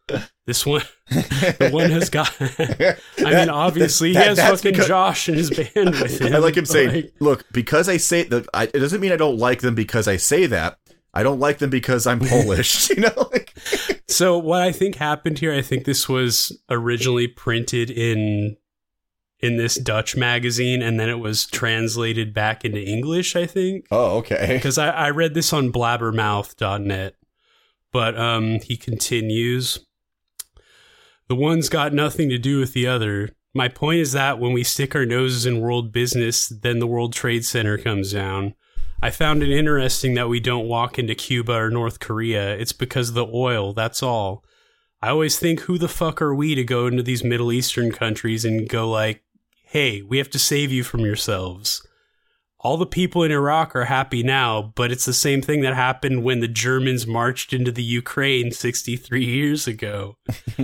This 0.46 0.64
one, 0.64 0.82
the 1.10 1.68
one 1.72 1.90
has 1.90 2.08
got. 2.08 2.32
I 2.40 3.34
mean, 3.34 3.50
obviously, 3.50 4.14
that- 4.14 4.22
he 4.22 4.28
has 4.28 4.38
fucking 4.40 4.72
because- 4.72 4.86
Josh 4.88 5.28
and 5.28 5.36
his 5.36 5.50
band 5.50 5.90
with 6.00 6.20
him. 6.20 6.32
I 6.34 6.38
like 6.38 6.56
him 6.56 6.64
saying, 6.64 6.90
Like, 6.94 7.14
"Look, 7.20 7.44
because 7.52 7.88
I 7.88 7.98
say 7.98 8.22
that, 8.24 8.46
I, 8.54 8.64
it 8.64 8.72
doesn't 8.78 9.00
mean 9.00 9.12
I 9.12 9.16
don't 9.16 9.36
like 9.36 9.60
them 9.60 9.74
because 9.74 10.08
I 10.08 10.16
say 10.16 10.46
that. 10.46 10.78
I 11.12 11.22
don't 11.22 11.40
like 11.40 11.58
them 11.58 11.68
because 11.70 12.06
I'm 12.06 12.20
Polish. 12.20 12.88
you 12.90 12.96
know, 13.00 13.28
like 13.32 13.52
So 14.08 14.38
what 14.38 14.62
I 14.62 14.70
think 14.72 14.94
happened 14.96 15.38
here, 15.38 15.52
I 15.52 15.60
think 15.62 15.84
this 15.84 16.08
was 16.08 16.58
originally 16.70 17.26
printed 17.26 17.90
in 17.90 18.56
in 19.40 19.56
this 19.56 19.76
Dutch 19.76 20.16
magazine, 20.16 20.82
and 20.82 20.98
then 20.98 21.08
it 21.08 21.18
was 21.18 21.46
translated 21.46 22.32
back 22.32 22.64
into 22.64 22.82
English. 22.82 23.36
I 23.36 23.46
think 23.46 23.86
oh, 23.90 24.18
okay. 24.18 24.48
because 24.54 24.78
I, 24.78 24.90
I 24.90 25.10
read 25.10 25.34
this 25.34 25.52
on 25.52 25.72
blabbermouth.net. 25.72 27.14
But 27.92 28.18
um, 28.18 28.60
he 28.60 28.76
continues. 28.76 29.86
The 31.28 31.34
one's 31.34 31.68
got 31.68 31.92
nothing 31.92 32.28
to 32.28 32.38
do 32.38 32.60
with 32.60 32.72
the 32.72 32.86
other. 32.86 33.30
My 33.54 33.68
point 33.68 34.00
is 34.00 34.12
that 34.12 34.38
when 34.38 34.52
we 34.52 34.62
stick 34.62 34.94
our 34.94 35.06
noses 35.06 35.46
in 35.46 35.60
world 35.60 35.92
business, 35.92 36.48
then 36.48 36.78
the 36.78 36.86
World 36.86 37.14
Trade 37.14 37.44
Center 37.44 37.78
comes 37.78 38.12
down. 38.12 38.54
I 39.02 39.10
found 39.10 39.42
it 39.42 39.50
interesting 39.50 40.14
that 40.14 40.28
we 40.28 40.40
don't 40.40 40.68
walk 40.68 40.98
into 40.98 41.14
Cuba 41.14 41.52
or 41.52 41.70
North 41.70 42.00
Korea. 42.00 42.56
It's 42.56 42.72
because 42.72 43.10
of 43.10 43.14
the 43.14 43.26
oil, 43.26 43.72
that's 43.72 44.02
all. 44.02 44.44
I 45.02 45.10
always 45.10 45.38
think, 45.38 45.60
who 45.60 45.78
the 45.78 45.88
fuck 45.88 46.20
are 46.22 46.34
we 46.34 46.54
to 46.54 46.64
go 46.64 46.86
into 46.86 47.02
these 47.02 47.22
Middle 47.22 47.52
Eastern 47.52 47.92
countries 47.92 48.44
and 48.44 48.68
go 48.68 48.90
like, 48.90 49.22
hey, 49.66 50.00
we 50.00 50.18
have 50.18 50.30
to 50.30 50.38
save 50.38 50.70
you 50.70 50.84
from 50.84 51.00
yourselves? 51.00 51.84
All 52.60 52.76
the 52.76 52.86
people 52.86 53.24
in 53.24 53.32
Iraq 53.32 53.74
are 53.74 53.86
happy 53.86 54.22
now, 54.22 54.72
but 54.76 54.92
it's 54.92 55.04
the 55.04 55.12
same 55.12 55.42
thing 55.42 55.60
that 55.62 55.74
happened 55.74 56.22
when 56.22 56.38
the 56.38 56.48
Germans 56.48 57.06
marched 57.06 57.52
into 57.52 57.72
the 57.72 57.82
Ukraine 57.82 58.52
63 58.52 59.24
years 59.24 59.66
ago. 59.66 60.18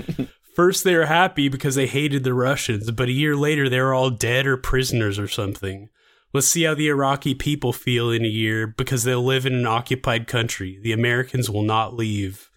First, 0.57 0.85
they 0.85 0.95
were 0.95 1.07
happy 1.07 1.49
because 1.49 1.75
they 1.75 1.89
hated 1.89 2.23
the 2.23 2.33
Russians, 2.33 2.91
but 2.93 3.09
a 3.09 3.13
year 3.13 3.35
later, 3.35 3.69
they 3.69 3.81
were 3.81 3.93
all 3.93 4.11
dead 4.11 4.47
or 4.47 4.57
prisoners 4.57 5.19
or 5.19 5.29
something. 5.29 5.89
Let's 6.33 6.49
see 6.49 6.63
how 6.63 6.75
the 6.75 6.89
Iraqi 6.89 7.35
people 7.35 7.73
feel 7.73 8.11
in 8.11 8.25
a 8.25 8.29
year 8.29 8.69
because 8.69 9.03
they'll 9.03 9.25
live 9.25 9.47
in 9.47 9.55
an 9.55 9.67
occupied 9.67 10.29
country. 10.29 10.79
The 10.81 10.93
Americans 10.93 11.51
will 11.51 11.63
not 11.63 11.95
leave. 11.95 12.51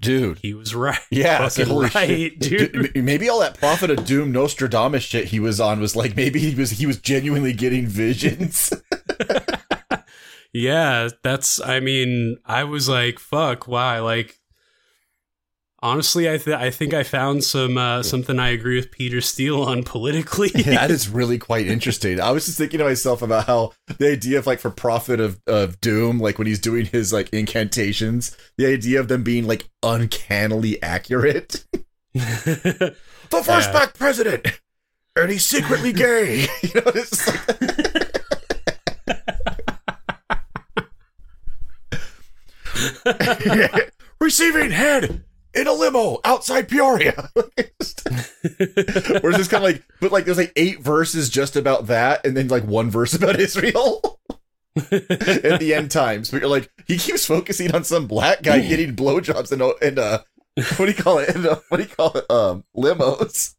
Dude. 0.00 0.38
He 0.42 0.52
was 0.54 0.74
right. 0.74 0.98
Yeah, 1.10 1.48
holy 1.48 1.88
right, 1.94 2.08
shit. 2.08 2.38
dude. 2.38 3.04
Maybe 3.04 3.28
all 3.28 3.40
that 3.40 3.56
Prophet 3.56 3.90
of 3.90 4.04
Doom 4.04 4.32
Nostradamus 4.32 5.02
shit 5.02 5.26
he 5.26 5.40
was 5.40 5.60
on 5.60 5.80
was 5.80 5.96
like 5.96 6.14
maybe 6.14 6.38
he 6.38 6.54
was 6.54 6.70
he 6.72 6.86
was 6.86 6.98
genuinely 6.98 7.52
getting 7.52 7.86
visions. 7.86 8.72
Yeah, 10.52 11.08
that's. 11.22 11.60
I 11.60 11.80
mean, 11.80 12.38
I 12.44 12.64
was 12.64 12.88
like, 12.88 13.18
"Fuck, 13.18 13.68
why?" 13.68 13.98
Like, 14.00 14.37
honestly, 15.80 16.30
I 16.30 16.38
th- 16.38 16.56
I 16.56 16.70
think 16.70 16.92
I 16.94 17.02
found 17.02 17.44
some 17.44 17.78
uh, 17.78 18.02
something 18.02 18.38
I 18.38 18.48
agree 18.48 18.76
with 18.76 18.90
Peter 18.90 19.20
Steele 19.20 19.62
on 19.62 19.82
politically. 19.84 20.48
that 20.64 20.90
is 20.90 21.08
really 21.10 21.38
quite 21.38 21.66
interesting. 21.66 22.20
I 22.20 22.30
was 22.30 22.46
just 22.46 22.58
thinking 22.58 22.78
to 22.78 22.84
myself 22.84 23.22
about 23.22 23.46
how 23.46 23.72
the 23.98 24.10
idea 24.12 24.38
of 24.38 24.46
like 24.46 24.60
for 24.60 24.70
prophet 24.70 25.20
of, 25.20 25.40
of 25.46 25.80
Doom, 25.80 26.18
like 26.18 26.38
when 26.38 26.46
he's 26.46 26.58
doing 26.60 26.86
his 26.86 27.12
like 27.12 27.30
incantations, 27.32 28.36
the 28.56 28.66
idea 28.66 29.00
of 29.00 29.08
them 29.08 29.22
being 29.22 29.46
like 29.46 29.68
uncannily 29.82 30.82
accurate. 30.82 31.64
The 33.30 33.42
first 33.44 33.68
Yeah. 33.68 33.72
black 33.72 33.92
president, 33.94 34.46
and 35.14 35.30
he's 35.30 35.44
secretly 35.44 35.92
gay. 35.92 36.46
you 36.62 36.70
know, 36.74 36.90
it's 36.94 37.28
like- 37.28 37.68
receiving 44.20 44.70
head 44.70 45.24
in 45.54 45.66
a 45.66 45.72
limo 45.72 46.18
outside 46.24 46.68
Peoria. 46.68 47.30
or 47.36 47.44
it's 49.30 49.36
just 49.38 49.50
kind 49.50 49.64
of 49.64 49.70
like, 49.70 49.82
but 50.00 50.12
like 50.12 50.24
there's 50.24 50.38
like 50.38 50.52
eight 50.56 50.80
verses 50.80 51.28
just 51.28 51.56
about 51.56 51.86
that, 51.86 52.24
and 52.26 52.36
then 52.36 52.48
like 52.48 52.64
one 52.64 52.90
verse 52.90 53.14
about 53.14 53.38
Israel. 53.40 54.20
at 54.76 55.58
the 55.58 55.72
end 55.74 55.90
times, 55.90 56.30
but 56.30 56.40
you're 56.40 56.48
like, 56.50 56.70
he 56.86 56.96
keeps 56.98 57.24
focusing 57.26 57.74
on 57.74 57.82
some 57.84 58.06
black 58.06 58.42
guy 58.42 58.60
getting 58.60 58.94
blowjobs 58.94 59.50
and 59.50 59.60
uh, 59.62 59.72
in 59.82 59.98
a 59.98 60.02
uh, 60.02 60.18
what 60.76 60.86
do 60.86 60.92
you 60.92 60.94
call 60.94 61.18
it? 61.18 61.34
In 61.34 61.44
a, 61.44 61.50
uh, 61.50 61.60
what 61.68 61.78
do 61.78 61.82
you 61.82 61.88
call 61.88 62.12
it? 62.16 62.30
Um, 62.30 62.64
limos. 62.76 63.54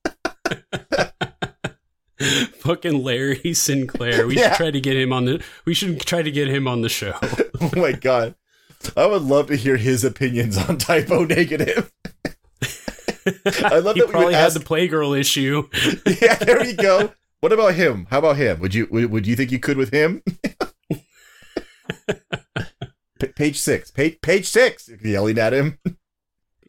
Fucking 2.60 3.02
Larry 3.04 3.54
Sinclair. 3.54 4.28
We 4.28 4.36
Yeah. 4.38 4.50
should 4.50 4.58
try 4.58 4.72
to 4.72 4.82
get 4.82 4.98
him 4.98 5.14
on 5.14 5.26
the. 5.26 5.44
We 5.66 5.74
should 5.74 6.00
try 6.02 6.22
to 6.22 6.32
get 6.32 6.50
him 6.50 6.68
on 6.68 6.82
the 6.82 6.90
show. 6.90 7.14
Oh 7.62 7.72
my 7.76 7.94
god, 7.94 8.36
I 8.96 9.06
would 9.06 9.22
love 9.24 9.48
to 9.48 9.56
hear 9.56 9.78
his 9.78 10.04
opinions 10.04 10.58
on 10.58 10.78
Type 10.78 11.12
O 11.12 11.24
Negative. 11.26 11.92
I 13.64 13.80
love 13.80 13.96
he 13.96 14.02
that 14.02 14.08
we 14.08 14.12
probably 14.12 14.26
would 14.28 14.36
had 14.36 14.54
the 14.54 14.60
Playgirl 14.60 15.20
issue. 15.20 15.68
yeah, 16.22 16.36
there 16.36 16.60
we 16.62 16.74
go. 16.74 17.12
What 17.42 17.54
about 17.54 17.76
him? 17.76 18.08
How 18.10 18.20
about 18.20 18.38
him? 18.38 18.60
Would 18.60 18.74
you 18.74 18.88
would, 18.92 19.12
would 19.12 19.28
you 19.28 19.36
think 19.36 19.52
you 19.52 19.60
could 19.60 19.78
with 19.78 19.92
him? 19.92 20.24
P- 23.20 23.28
page 23.36 23.60
six. 23.60 23.92
Page 23.92 24.20
page 24.22 24.48
six. 24.48 24.90
Yelling 25.04 25.38
at 25.38 25.54
him. 25.54 25.78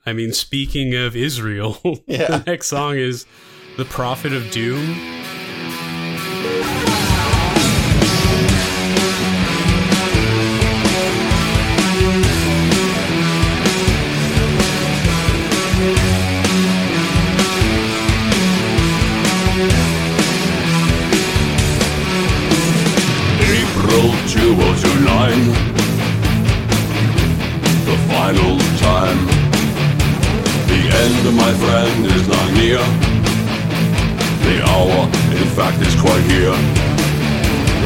I 0.05 0.13
mean, 0.13 0.33
speaking 0.33 0.95
of 0.95 1.15
Israel, 1.17 1.79
Yeah. 2.07 2.39
the 2.39 2.45
next 2.47 2.67
song 2.69 2.97
is 2.97 3.27
"The 3.77 3.85
Prophet 3.85 4.33
of 4.33 4.51
Doom." 4.51 4.97
Fact, 35.57 35.81
is 35.83 35.95
quite 36.01 36.25
here 36.31 36.55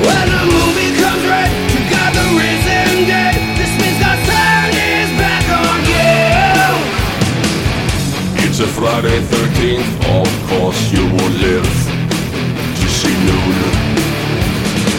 When 0.06 0.26
the 0.34 0.42
movie 0.54 0.92
comes 1.00 1.24
right 1.28 1.52
You 1.72 1.80
got 1.90 2.10
the 2.12 2.26
risen 2.38 3.08
dead 3.08 3.36
This 3.58 3.72
means 3.80 3.98
God's 4.02 4.22
turn 4.28 4.70
his 4.72 5.10
back 5.20 5.44
on 5.62 5.80
you 5.92 6.14
It's 8.44 8.60
a 8.60 8.66
Friday 8.66 9.18
13th 9.32 9.90
Of 10.20 10.30
course 10.50 10.80
you 10.92 11.04
will 11.14 11.34
live 11.46 11.70
To 12.80 12.86
see 12.88 13.16
noon 13.26 13.54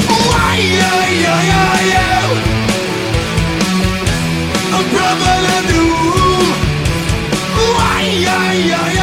why, 0.07 0.57
yo, 0.57 0.91
yo, 1.23 1.35
yo, 1.51 1.61
yo. 1.93 2.05
brother 4.91 5.59
do. 5.71 5.83
Why, 7.75 8.01
yeah, 8.03 8.53
yeah, 8.53 8.53
yeah, 8.53 8.93
yeah. 8.93 8.94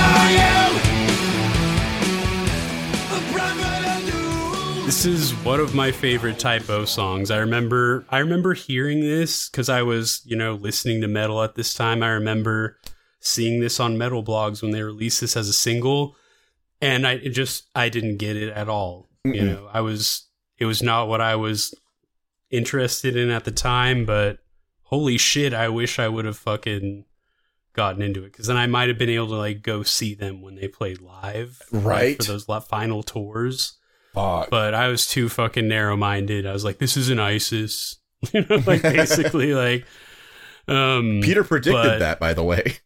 One 5.53 5.61
of 5.61 5.75
my 5.75 5.93
favorite 5.93 6.39
Type 6.39 6.71
O 6.71 6.87
songs. 6.87 7.31
I 7.31 7.37
remember 7.37 8.07
I 8.09 8.21
remember 8.21 8.55
hearing 8.55 9.01
this 9.03 9.51
cuz 9.51 9.69
I 9.69 9.83
was, 9.83 10.23
you 10.25 10.35
know, 10.35 10.55
listening 10.55 11.03
to 11.03 11.09
metal 11.09 11.43
at 11.43 11.57
this 11.57 11.75
time. 11.75 12.03
I 12.03 12.09
remember 12.09 12.79
seeing 13.21 13.61
this 13.61 13.79
on 13.79 13.99
metal 13.99 14.25
blogs 14.25 14.63
when 14.63 14.71
they 14.71 14.83
released 14.83 15.21
this 15.21 15.37
as 15.37 15.51
a 15.51 15.53
single 15.53 16.17
and 16.81 17.07
I 17.07 17.17
it 17.17 17.35
just 17.35 17.69
I 17.75 17.91
didn't 17.91 18.17
get 18.17 18.35
it 18.35 18.51
at 18.55 18.71
all. 18.71 19.11
You 19.25 19.33
Mm-mm. 19.35 19.47
know, 19.47 19.69
I 19.71 19.83
was 19.83 20.27
it 20.57 20.65
was 20.65 20.83
not 20.83 21.07
what 21.09 21.21
I 21.21 21.37
was 21.37 21.75
interested 22.51 23.15
in 23.15 23.29
at 23.29 23.45
the 23.45 23.51
time, 23.51 24.07
but 24.07 24.39
holy 24.85 25.19
shit, 25.19 25.53
I 25.53 25.69
wish 25.69 25.99
I 25.99 26.09
would 26.09 26.25
have 26.25 26.39
fucking 26.39 27.05
gotten 27.75 28.01
into 28.01 28.25
it 28.25 28.33
cuz 28.33 28.47
then 28.47 28.57
I 28.57 28.67
might 28.67 28.89
have 28.89 28.97
been 28.97 29.11
able 29.11 29.29
to 29.29 29.37
like 29.37 29.61
go 29.61 29.83
see 29.83 30.15
them 30.15 30.41
when 30.41 30.55
they 30.55 30.67
played 30.67 31.03
live 31.03 31.61
like, 31.71 31.85
Right. 31.85 32.17
for 32.17 32.33
those 32.33 32.47
final 32.71 33.03
tours 33.03 33.75
Fuck. 34.15 34.51
but 34.51 34.75
I 34.75 34.89
was 34.89 35.07
too 35.07 35.29
fucking 35.29 35.69
narrow 35.69 35.97
minded. 35.97 36.47
I 36.47 36.53
was 36.53 36.65
like, 36.65 36.79
this 36.79 36.97
isn't 36.97 37.19
ISIS. 37.21 37.99
you 38.33 38.45
know, 38.49 38.63
like 38.67 38.83
basically 38.83 39.55
like 39.55 39.87
um 40.69 41.21
Peter 41.23 41.43
predicted 41.45 41.73
but- 41.73 41.99
that, 41.99 42.21
by 42.21 42.35
the 42.35 42.45
way. 42.45 42.79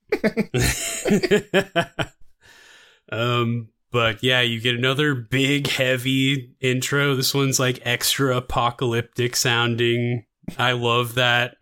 um 3.13 3.69
but 3.93 4.23
yeah, 4.23 4.41
you 4.41 4.61
get 4.61 4.75
another 4.75 5.15
big 5.15 5.69
heavy 5.69 6.55
intro. 6.61 7.15
This 7.15 7.33
one's 7.33 7.59
like 7.59 7.81
extra 7.85 8.37
apocalyptic 8.37 9.37
sounding. 9.37 10.27
I 10.59 10.73
love 10.73 11.15
that. 11.15 11.57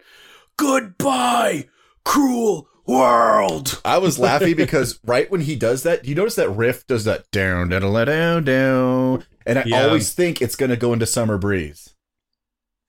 Goodbye, 0.56 1.68
cruel 2.04 2.68
world. 2.86 3.80
I 3.84 3.98
was 3.98 4.18
laughing 4.18 4.56
because 4.56 4.98
right 5.04 5.30
when 5.30 5.42
he 5.42 5.54
does 5.56 5.84
that, 5.84 6.04
you 6.04 6.14
notice 6.14 6.34
that 6.36 6.50
riff 6.50 6.86
does 6.86 7.04
that 7.04 7.30
down, 7.30 7.68
down, 7.68 7.82
down, 7.82 8.06
down, 8.06 8.44
down, 8.44 9.24
and 9.46 9.58
I 9.58 9.64
Yeah. 9.66 9.84
always 9.84 10.12
think 10.12 10.40
it's 10.42 10.56
gonna 10.56 10.76
go 10.76 10.92
into 10.92 11.06
Summer 11.06 11.38
Breeze. 11.38 11.90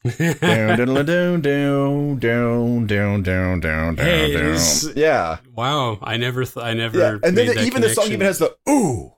Down, 0.20 0.78
down, 0.78 1.42
down, 1.42 1.42
down, 1.42 2.20
down, 2.20 2.86
down, 2.86 3.24
down, 3.24 3.60
down, 3.62 3.98
Hey, 3.98 4.34
down. 4.34 4.52
this- 4.54 4.88
Yeah, 4.96 5.38
wow, 5.56 5.98
I 6.02 6.18
never 6.18 6.46
th- 6.46 6.64
I 6.64 6.74
never 6.76 7.00
yeah, 7.00 7.18
and 7.24 7.36
then 7.36 7.48
the, 7.48 7.64
even 7.64 7.82
the 7.82 7.90
song 7.90 8.06
even 8.12 8.22
has 8.22 8.38
the 8.38 8.56
ooh, 8.70 9.14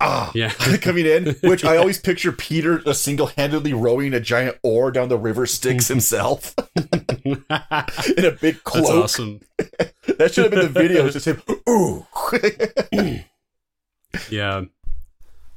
ah, 0.00 0.30
Yeah. 0.34 0.48
coming 0.80 1.04
in, 1.04 1.34
which 1.42 1.66
I 1.66 1.76
always 1.80 1.98
picture 2.00 2.32
Peter 2.32 2.78
just 2.78 3.02
single-handedly 3.02 3.74
rowing 3.74 4.14
a 4.14 4.20
giant 4.20 4.56
oar 4.62 4.90
down 4.90 5.10
the 5.10 5.18
river 5.18 5.44
Styx 5.44 5.86
himself 5.88 6.54
in 6.74 7.44
a 8.24 8.30
big 8.40 8.64
cloak. 8.64 8.86
That's 8.86 8.90
awesome. 8.90 9.40
That 10.16 10.32
should 10.32 10.44
have 10.44 10.50
been 10.50 10.60
the 10.60 10.68
video. 10.68 11.04
It's 11.04 11.12
just 11.12 11.26
him. 11.26 11.42
Ooh. 11.68 12.06
Yeah. 14.30 14.62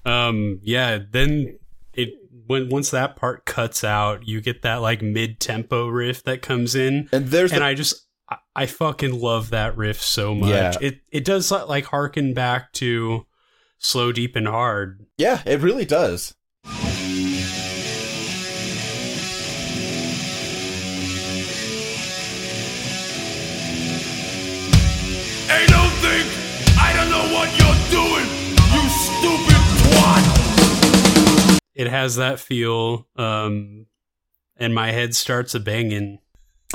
Um 0.05 0.59
yeah, 0.63 0.99
then 1.09 1.57
it 1.93 2.09
when 2.47 2.69
once 2.69 2.91
that 2.91 3.15
part 3.15 3.45
cuts 3.45 3.83
out, 3.83 4.27
you 4.27 4.41
get 4.41 4.61
that 4.63 4.75
like 4.81 5.01
mid-tempo 5.01 5.87
riff 5.87 6.23
that 6.23 6.41
comes 6.41 6.75
in 6.75 7.07
and 7.11 7.27
there's 7.27 7.51
and 7.51 7.61
the, 7.61 7.65
I 7.65 7.73
just 7.73 8.07
I, 8.29 8.37
I 8.55 8.65
fucking 8.65 9.19
love 9.19 9.51
that 9.51 9.77
riff 9.77 10.01
so 10.01 10.33
much. 10.35 10.49
Yeah. 10.49 10.73
It 10.81 11.01
it 11.11 11.25
does 11.25 11.51
like 11.51 11.85
harken 11.85 12.33
back 12.33 12.71
to 12.73 13.25
Slow 13.77 14.11
Deep 14.11 14.35
and 14.35 14.47
Hard. 14.47 15.05
yeah, 15.17 15.41
it 15.45 15.59
really 15.61 15.85
does. 15.85 16.33
Hey, 25.47 25.65
don't 25.67 25.95
think 25.99 26.25
I 26.79 26.93
don't 26.95 27.09
know 27.09 27.27
what 27.35 27.49
you're 27.59 27.81
doing, 27.91 28.27
you 28.71 28.89
stupid 28.89 29.50
twat. 29.50 29.50
It 31.81 31.87
has 31.87 32.15
that 32.17 32.39
feel 32.39 33.07
um 33.15 33.87
and 34.57 34.75
my 34.75 34.91
head 34.91 35.15
starts 35.15 35.55
a 35.55 35.59
banging. 35.59 36.19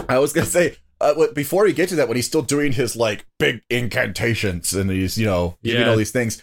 I 0.08 0.18
was 0.18 0.32
gonna 0.32 0.46
say 0.46 0.76
uh, 1.00 1.26
before 1.34 1.66
you 1.68 1.74
get 1.74 1.88
to 1.90 1.96
that, 1.96 2.08
when 2.08 2.16
he's 2.16 2.26
still 2.26 2.42
doing 2.42 2.72
his 2.72 2.96
like 2.96 3.26
big 3.38 3.60
incantations 3.70 4.72
and 4.74 4.90
he's 4.90 5.16
you 5.16 5.26
know 5.26 5.56
giving 5.62 5.82
Yeah. 5.82 5.90
all 5.90 5.96
these 5.96 6.10
things. 6.10 6.42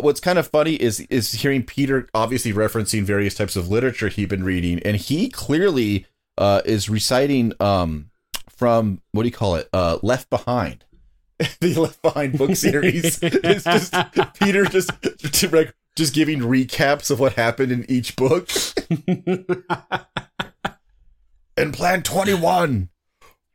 What's 0.00 0.20
kind 0.20 0.38
of 0.38 0.46
funny 0.48 0.74
is 0.74 1.00
is 1.10 1.32
hearing 1.32 1.62
Peter 1.62 2.08
obviously 2.14 2.52
referencing 2.52 3.02
various 3.02 3.34
types 3.34 3.56
of 3.56 3.68
literature 3.68 4.08
he'd 4.08 4.28
been 4.30 4.44
reading, 4.44 4.80
and 4.80 4.96
he 4.96 5.28
clearly 5.28 6.06
uh, 6.38 6.62
is 6.64 6.88
reciting 6.88 7.52
um, 7.60 8.10
from 8.48 9.02
what 9.12 9.22
do 9.24 9.28
you 9.28 9.32
call 9.34 9.56
it? 9.56 9.68
Uh, 9.74 9.98
Left 10.02 10.30
Behind, 10.30 10.84
the 11.60 11.74
Left 11.74 12.00
Behind 12.00 12.38
book 12.38 12.56
series. 12.56 13.18
it's 13.22 13.64
just 13.64 13.94
Peter 14.40 14.64
just 14.64 14.90
like 15.52 15.74
just 15.96 16.14
giving 16.14 16.40
recaps 16.40 17.10
of 17.10 17.20
what 17.20 17.34
happened 17.34 17.72
in 17.72 17.84
each 17.90 18.16
book. 18.16 18.48
and 21.56 21.74
Plan 21.74 22.02
Twenty 22.02 22.34
One 22.34 22.90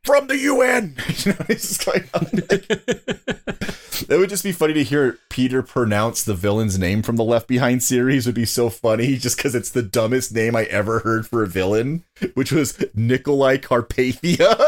from 0.04 0.26
the 0.28 0.38
UN. 0.38 0.96
you 1.18 1.32
know, 1.32 1.46
it's 1.48 1.68
just 1.76 1.84
going. 1.84 2.08
It 4.08 4.18
would 4.18 4.28
just 4.28 4.44
be 4.44 4.52
funny 4.52 4.74
to 4.74 4.84
hear 4.84 5.18
Peter 5.30 5.62
pronounce 5.62 6.22
the 6.22 6.34
villain's 6.34 6.78
name 6.78 7.02
from 7.02 7.16
the 7.16 7.24
Left 7.24 7.48
Behind 7.48 7.82
series. 7.82 8.26
Would 8.26 8.34
be 8.34 8.44
so 8.44 8.68
funny, 8.68 9.16
just 9.16 9.36
because 9.38 9.54
it's 9.54 9.70
the 9.70 9.82
dumbest 9.82 10.34
name 10.34 10.54
I 10.54 10.64
ever 10.64 10.98
heard 11.00 11.26
for 11.26 11.42
a 11.42 11.46
villain, 11.46 12.04
which 12.34 12.52
was 12.52 12.74
Nicolae 12.94 13.58
Carpathia. 13.58 14.66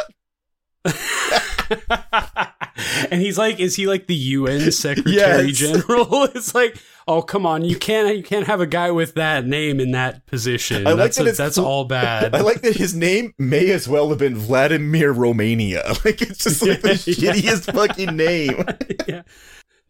and 3.10 3.20
he's 3.20 3.36
like, 3.38 3.60
is 3.60 3.76
he 3.76 3.86
like 3.86 4.06
the 4.06 4.14
UN 4.14 4.72
Secretary 4.72 5.16
Yes. 5.48 5.58
General? 5.58 6.24
It's 6.34 6.54
like, 6.54 6.76
oh 7.08 7.22
come 7.22 7.44
on, 7.46 7.64
you 7.64 7.76
can't 7.76 8.16
you 8.16 8.22
can't 8.22 8.46
have 8.46 8.60
a 8.60 8.66
guy 8.66 8.90
with 8.92 9.14
that 9.14 9.46
name 9.46 9.80
in 9.80 9.90
that 9.92 10.24
position. 10.26 10.86
I 10.86 10.90
like 10.90 10.98
that's 10.98 11.16
that 11.16 11.26
a- 11.26 11.32
that's 11.32 11.58
all 11.58 11.84
bad. 11.86 12.34
I 12.36 12.42
like 12.42 12.60
that 12.62 12.76
his 12.76 12.94
name 12.94 13.32
may 13.38 13.70
as 13.70 13.88
well 13.88 14.10
have 14.10 14.18
been 14.18 14.36
Vladimir 14.36 15.10
Romania. 15.12 15.82
Like 16.04 16.22
it's 16.22 16.44
just 16.44 16.62
like 16.62 16.82
the 16.82 16.90
Yeah, 17.06 17.32
yeah. 17.34 17.52
shittiest 17.52 17.72
fucking 17.74 18.16
name. 18.16 18.64
yeah. 19.08 19.22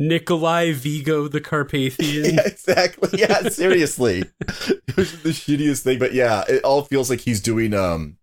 Nikolai 0.01 0.73
Vigo 0.73 1.27
the 1.29 1.41
Carpathian. 1.41 2.37
yeah, 2.37 2.43
exactly. 2.47 3.19
Yeah, 3.19 3.49
seriously. 3.49 4.25
it 4.41 4.97
was 4.97 5.21
the 5.23 5.31
shittiest 5.31 5.83
thing, 5.83 5.99
but 5.99 6.15
yeah, 6.15 6.45
it 6.49 6.63
all 6.65 6.83
feels 6.83 7.11
like 7.11 7.21
he's 7.21 7.41
doing 7.41 7.75
um 7.75 8.17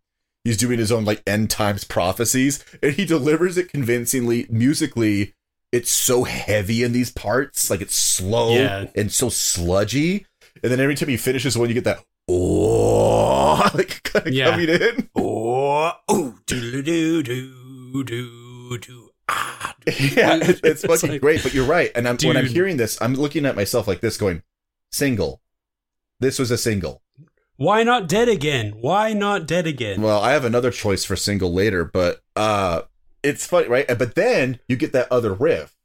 he's 0.45 0.58
doing 0.58 0.79
his 0.79 0.91
own 0.91 1.03
like 1.05 1.21
end 1.27 1.49
times 1.49 1.84
prophecies 1.84 2.63
and 2.81 2.93
he 2.93 3.03
delivers 3.05 3.58
it 3.58 3.69
convincingly 3.69 4.47
musically. 4.49 5.34
It's 5.75 5.91
so 5.91 6.23
heavy 6.23 6.83
in 6.83 6.91
these 6.93 7.11
parts, 7.11 7.69
like 7.69 7.81
it's 7.81 7.95
slow 7.95 8.55
Yeah. 8.55 8.88
and 8.95 9.11
so 9.11 9.29
sludgy. 9.29 10.25
And 10.63 10.71
then 10.71 10.79
every 10.79 10.95
time 10.95 11.09
he 11.09 11.17
finishes 11.17 11.57
one, 11.57 11.67
you 11.67 11.73
get 11.75 11.83
that 11.83 12.03
oh 12.29 13.69
like 13.73 14.03
kind 14.03 14.27
of 14.27 14.33
Yeah. 14.33 14.51
coming 14.51 14.69
in. 14.69 15.09
Oh, 15.17 15.91
oh, 16.07 16.35
do 16.47 16.81
do 16.81 17.21
do 17.23 18.03
do 18.03 18.77
do. 18.77 19.09
Ah, 19.29 19.75
yeah, 19.88 20.38
it- 20.41 20.61
it's 20.63 20.83
fucking 20.85 21.09
like- 21.11 21.21
great. 21.21 21.43
But 21.43 21.53
you're 21.53 21.65
right. 21.65 21.91
And 21.95 22.07
I'm, 22.07 22.17
when 22.23 22.38
I'm 22.38 22.45
hearing 22.47 22.77
this, 22.77 22.97
I'm 23.01 23.13
looking 23.15 23.45
at 23.45 23.55
myself 23.55 23.88
like 23.88 23.99
this, 24.01 24.17
going, 24.17 24.41
"Single. 24.91 25.41
This 26.19 26.39
was 26.39 26.51
a 26.51 26.57
single." 26.57 27.01
Why 27.57 27.83
not 27.83 28.07
dead 28.07 28.27
again? 28.29 28.73
Why 28.81 29.13
not 29.13 29.45
dead 29.47 29.67
again? 29.67 30.01
Well, 30.01 30.19
I 30.21 30.31
have 30.33 30.45
another 30.45 30.71
choice 30.71 31.05
for 31.05 31.15
single 31.15 31.53
later, 31.53 31.85
but 31.85 32.21
uh, 32.35 32.81
it's 33.25 33.45
funny, 33.47 33.67
right? 33.67 33.85
But 33.88 34.15
then 34.15 34.59
you 34.67 34.75
get 34.75 34.93
that 34.93 35.11
other 35.11 35.33
riff, 35.33 35.75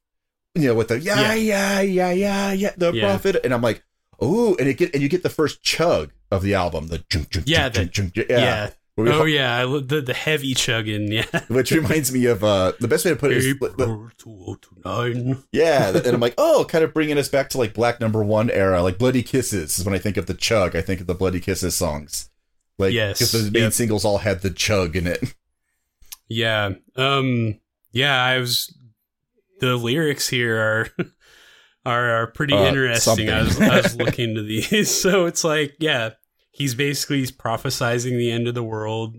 you 0.54 0.68
know, 0.68 0.74
with 0.74 0.88
the 0.88 1.00
yeah, 1.00 1.34
yeah, 1.34 1.80
yeah, 1.80 2.10
yeah, 2.12 2.52
yeah, 2.52 2.72
the 2.76 2.92
Yeah. 2.92 3.06
prophet, 3.08 3.36
and 3.44 3.52
I'm 3.54 3.62
like, 3.62 3.82
oh, 4.20 4.54
and 4.58 4.68
it 4.68 4.74
get 4.74 4.92
and 4.94 5.02
you 5.02 5.08
get 5.08 5.22
the 5.22 5.28
first 5.30 5.62
chug 5.62 6.10
of 6.30 6.42
the 6.42 6.54
album, 6.54 6.88
the 6.88 6.98
junk, 7.10 7.30
junk, 7.30 7.46
Yeah, 7.48 7.68
junk, 7.68 7.88
the- 7.88 8.02
junk, 8.02 8.16
yeah. 8.16 8.24
yeah. 8.28 8.70
Oh 8.98 9.24
yeah, 9.24 9.56
I 9.56 9.64
lo- 9.64 9.80
the 9.80 10.02
the 10.02 10.12
heavy 10.12 10.52
chugging. 10.52 11.10
Yeah. 11.10 11.24
Which 11.48 11.70
reminds 11.70 12.12
me 12.12 12.26
of 12.26 12.44
uh, 12.44 12.72
the 12.80 12.88
best 12.88 13.04
way 13.06 13.12
to 13.12 13.16
put 13.16 13.30
it 13.30 13.38
is, 13.38 13.46
April 13.46 14.10
2029. 14.18 15.42
Yeah, 15.52 15.88
and 15.96 16.06
I'm 16.06 16.20
like, 16.26 16.34
oh, 16.36 16.66
kind 16.68 16.84
of 16.84 16.92
bringing 16.92 17.16
us 17.16 17.28
back 17.28 17.48
to 17.50 17.58
like 17.58 17.72
Black 17.72 17.98
Number 18.00 18.22
One 18.22 18.50
era, 18.50 18.82
like 18.82 18.98
Bloody 18.98 19.22
Kisses 19.22 19.78
is 19.78 19.84
when 19.86 19.94
I 19.94 19.98
think 19.98 20.16
of 20.18 20.26
the 20.26 20.34
Chug. 20.34 20.76
I 20.76 20.82
think 20.82 21.00
of 21.00 21.06
the 21.06 21.14
Bloody 21.14 21.40
Kisses 21.40 21.74
songs, 21.74 22.28
like 22.78 22.92
Yes, 22.92 23.18
because 23.18 23.44
the 23.46 23.50
main 23.50 23.64
yep. 23.64 23.72
singles 23.72 24.04
all 24.04 24.18
had 24.18 24.42
the 24.42 24.50
Chug 24.50 24.96
in 24.96 25.06
it. 25.06 25.34
Yeah. 26.30 26.70
Um 26.96 27.60
yeah, 27.92 28.24
I 28.24 28.38
was 28.38 28.74
the 29.60 29.76
lyrics 29.76 30.28
here 30.28 30.56
are 30.58 30.88
are, 31.84 32.22
are 32.22 32.26
pretty 32.28 32.54
Uh, 32.54 32.64
interesting. 32.64 33.28
I 33.28 33.42
was. 33.42 33.60
I 33.60 33.76
was 33.82 33.96
looking 34.04 34.34
to 34.36 34.42
these. 34.42 34.90
So 35.02 35.26
it's 35.26 35.44
like, 35.44 35.74
yeah, 35.80 36.10
he's 36.50 36.74
basically 36.74 37.18
he's 37.18 37.32
prophesizing 37.32 38.16
the 38.16 38.30
end 38.30 38.48
of 38.48 38.54
the 38.54 38.62
world. 38.62 39.16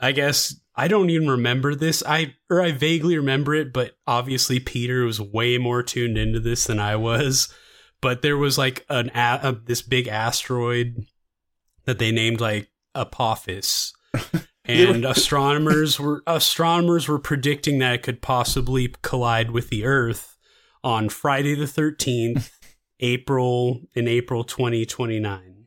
I 0.00 0.12
guess 0.12 0.54
I 0.74 0.88
don't 0.88 1.08
even 1.10 1.28
remember 1.30 1.74
this. 1.74 2.02
I 2.06 2.34
or 2.50 2.60
I 2.60 2.72
vaguely 2.72 3.16
remember 3.16 3.54
it, 3.54 3.72
but 3.72 3.92
obviously 4.06 4.60
Peter 4.60 5.04
was 5.04 5.20
way 5.20 5.56
more 5.56 5.82
tuned 5.82 6.18
into 6.18 6.40
this 6.40 6.64
than 6.66 6.80
I 6.80 6.96
was. 6.96 7.48
But 8.00 8.20
there 8.22 8.36
was 8.36 8.58
like 8.58 8.84
an 8.90 9.10
a, 9.14 9.40
a, 9.42 9.52
this 9.52 9.80
big 9.82 10.08
asteroid 10.08 11.06
that 11.84 11.98
they 11.98 12.10
named 12.12 12.40
like 12.40 12.68
Apophis. 12.94 13.92
And 14.64 15.04
astronomers 15.04 16.00
were 16.00 16.22
astronomers 16.26 17.08
were 17.08 17.18
predicting 17.18 17.78
that 17.78 17.94
it 17.94 18.02
could 18.02 18.22
possibly 18.22 18.94
collide 19.02 19.50
with 19.50 19.68
the 19.68 19.84
Earth 19.84 20.36
on 20.82 21.08
Friday 21.08 21.54
the 21.54 21.66
thirteenth, 21.66 22.58
April 23.00 23.80
in 23.94 24.08
April 24.08 24.44
twenty 24.44 24.86
twenty 24.86 25.20
nine, 25.20 25.66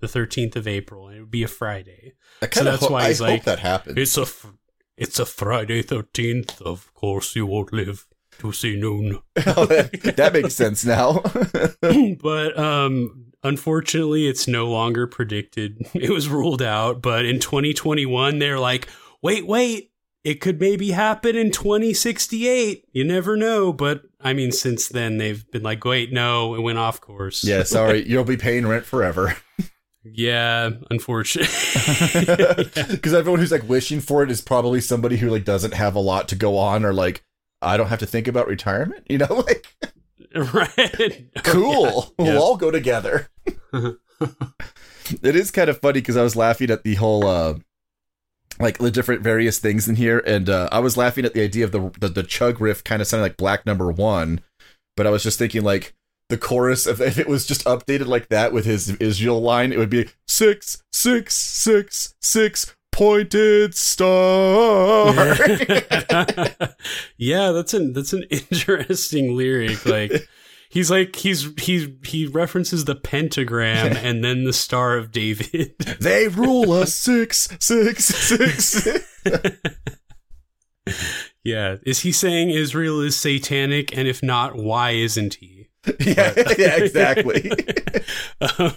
the 0.00 0.08
thirteenth 0.08 0.56
of 0.56 0.66
April, 0.66 1.08
and 1.08 1.16
it 1.16 1.20
would 1.20 1.30
be 1.30 1.42
a 1.42 1.48
Friday. 1.48 2.14
So 2.52 2.64
that's 2.64 2.80
hope, 2.80 2.90
why 2.90 3.04
I 3.04 3.12
hope 3.12 3.20
like, 3.20 3.44
that 3.44 3.60
happens. 3.60 3.96
It's 3.98 4.16
a 4.16 4.26
fr- 4.26 4.48
it's 4.96 5.18
a 5.18 5.26
Friday 5.26 5.82
thirteenth. 5.82 6.60
Of 6.62 6.92
course, 6.94 7.36
you 7.36 7.46
won't 7.46 7.72
live 7.72 8.06
to 8.38 8.52
see 8.52 8.76
noon. 8.76 9.20
Oh, 9.46 9.66
that, 9.66 10.14
that 10.16 10.32
makes 10.32 10.54
sense 10.62 10.84
now. 10.84 11.20
but 12.20 12.58
um 12.58 13.31
unfortunately 13.42 14.26
it's 14.28 14.46
no 14.46 14.68
longer 14.68 15.06
predicted 15.06 15.78
it 15.94 16.10
was 16.10 16.28
ruled 16.28 16.62
out 16.62 17.02
but 17.02 17.24
in 17.24 17.38
2021 17.38 18.38
they're 18.38 18.58
like 18.58 18.88
wait 19.22 19.46
wait 19.46 19.90
it 20.24 20.40
could 20.40 20.60
maybe 20.60 20.90
happen 20.92 21.36
in 21.36 21.50
2068 21.50 22.84
you 22.92 23.04
never 23.04 23.36
know 23.36 23.72
but 23.72 24.02
i 24.20 24.32
mean 24.32 24.52
since 24.52 24.88
then 24.88 25.18
they've 25.18 25.50
been 25.50 25.62
like 25.62 25.84
wait 25.84 26.12
no 26.12 26.54
it 26.54 26.60
went 26.60 26.78
off 26.78 27.00
course 27.00 27.42
yeah, 27.44 27.62
sorry, 27.64 28.08
you'll 28.08 28.24
be 28.24 28.36
paying 28.36 28.66
rent 28.66 28.84
forever. 28.84 29.36
yeah 30.04 30.70
unfortunately 30.90 31.48
Because 32.90 33.14
everyone 33.14 33.40
who's 33.40 33.52
like 33.52 33.68
wishing 33.68 34.00
for 34.00 34.22
it 34.22 34.30
is 34.30 34.40
probably 34.40 34.80
somebody 34.80 35.16
who 35.16 35.30
like 35.30 35.44
doesn't 35.44 35.74
have 35.74 35.94
a 35.94 36.00
lot 36.00 36.28
to 36.28 36.36
go 36.36 36.56
on 36.58 36.84
or 36.84 36.92
like 36.92 37.22
I 37.62 37.76
don't 37.76 37.86
have 37.86 38.00
to 38.00 38.06
think 38.06 38.26
about 38.28 38.48
retirement. 38.48 39.06
You 39.08 39.18
know, 39.18 39.44
like 39.46 39.66
right 40.34 41.28
cool. 41.44 42.12
Yeah. 42.18 42.24
We'll 42.24 42.42
all 42.42 42.56
go 42.56 42.70
together. 42.70 43.28
it 45.22 45.36
is 45.36 45.50
kind 45.50 45.68
of 45.70 45.78
funny 45.78 46.00
because 46.00 46.16
I 46.16 46.22
was 46.22 46.36
laughing 46.36 46.70
at 46.70 46.84
the 46.84 46.94
whole 46.96 47.26
uh 47.26 47.54
like 48.60 48.78
the 48.78 48.90
different 48.90 49.22
various 49.22 49.58
things 49.58 49.88
in 49.88 49.96
here, 49.96 50.22
and 50.26 50.48
uh, 50.48 50.68
I 50.70 50.78
was 50.78 50.96
laughing 50.96 51.24
at 51.24 51.34
the 51.34 51.42
idea 51.42 51.64
of 51.64 51.72
the 51.72 51.90
the, 51.98 52.08
the 52.08 52.22
chug 52.22 52.60
riff 52.60 52.84
kind 52.84 53.00
of 53.02 53.08
sounding 53.08 53.24
like 53.24 53.36
Black 53.36 53.66
Number 53.66 53.90
One, 53.90 54.40
but 54.96 55.06
I 55.06 55.10
was 55.10 55.22
just 55.22 55.38
thinking 55.38 55.62
like 55.62 55.94
the 56.28 56.38
chorus 56.38 56.86
of 56.86 57.00
if 57.00 57.18
it 57.18 57.28
was 57.28 57.46
just 57.46 57.64
updated 57.64 58.06
like 58.06 58.28
that 58.28 58.52
with 58.52 58.64
his 58.64 58.90
Israel 58.96 59.40
line, 59.40 59.72
it 59.72 59.78
would 59.78 59.90
be 59.90 60.08
six 60.26 60.82
six 60.92 61.34
six 61.34 62.14
six 62.20 62.74
pointed 62.90 63.74
star. 63.74 65.12
yeah, 67.16 67.50
that's 67.52 67.74
an 67.74 67.92
that's 67.92 68.12
an 68.12 68.24
interesting 68.30 69.36
lyric. 69.36 69.84
Like 69.84 70.12
he's 70.72 70.90
like 70.90 71.14
he's 71.16 71.48
he's 71.60 71.86
he 72.04 72.26
references 72.26 72.86
the 72.86 72.94
pentagram 72.96 73.96
and 74.02 74.24
then 74.24 74.44
the 74.44 74.52
Star 74.52 74.96
of 74.96 75.12
David. 75.12 75.74
they 76.00 76.26
rule 76.28 76.72
us 76.72 76.94
six 76.94 77.48
six 77.60 78.04
six. 78.06 78.88
yeah, 81.44 81.76
is 81.84 82.00
he 82.00 82.12
saying 82.12 82.50
Israel 82.50 83.00
is 83.00 83.16
satanic? 83.16 83.96
And 83.96 84.08
if 84.08 84.22
not, 84.22 84.56
why 84.56 84.90
isn't 84.92 85.34
he? 85.34 85.68
yeah, 86.00 86.32
yeah, 86.58 86.76
exactly. 86.76 87.50
Um, 88.40 88.72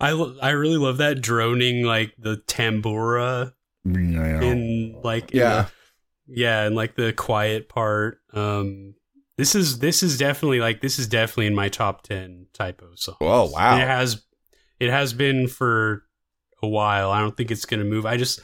I 0.00 0.12
lo- 0.12 0.36
I 0.42 0.50
really 0.50 0.76
love 0.78 0.98
that 0.98 1.20
droning 1.20 1.84
like 1.84 2.14
the 2.18 2.36
tambura 2.46 3.52
in 3.84 4.98
like 5.02 5.30
in 5.32 5.38
Yeah. 5.38 5.62
the- 5.62 5.70
yeah 6.28 6.64
and 6.64 6.74
like 6.74 6.96
the 6.96 7.12
quiet 7.12 7.68
part 7.68 8.18
um 8.32 8.94
this 9.36 9.54
is 9.54 9.78
this 9.78 10.02
is 10.02 10.18
definitely 10.18 10.60
like 10.60 10.80
this 10.80 10.98
is 10.98 11.06
definitely 11.06 11.46
in 11.46 11.54
my 11.54 11.68
top 11.68 12.02
10 12.02 12.46
Type 12.52 12.82
O 12.82 12.94
songs. 12.94 13.18
Oh, 13.20 13.50
wow. 13.50 13.76
it 13.76 13.86
has 13.86 14.24
it 14.80 14.90
has 14.90 15.12
been 15.12 15.48
for 15.48 16.04
a 16.62 16.68
while. 16.68 17.10
I 17.10 17.20
don't 17.20 17.36
think 17.36 17.50
it's 17.50 17.64
gonna 17.66 17.84
move. 17.84 18.06
I 18.06 18.16
just 18.16 18.40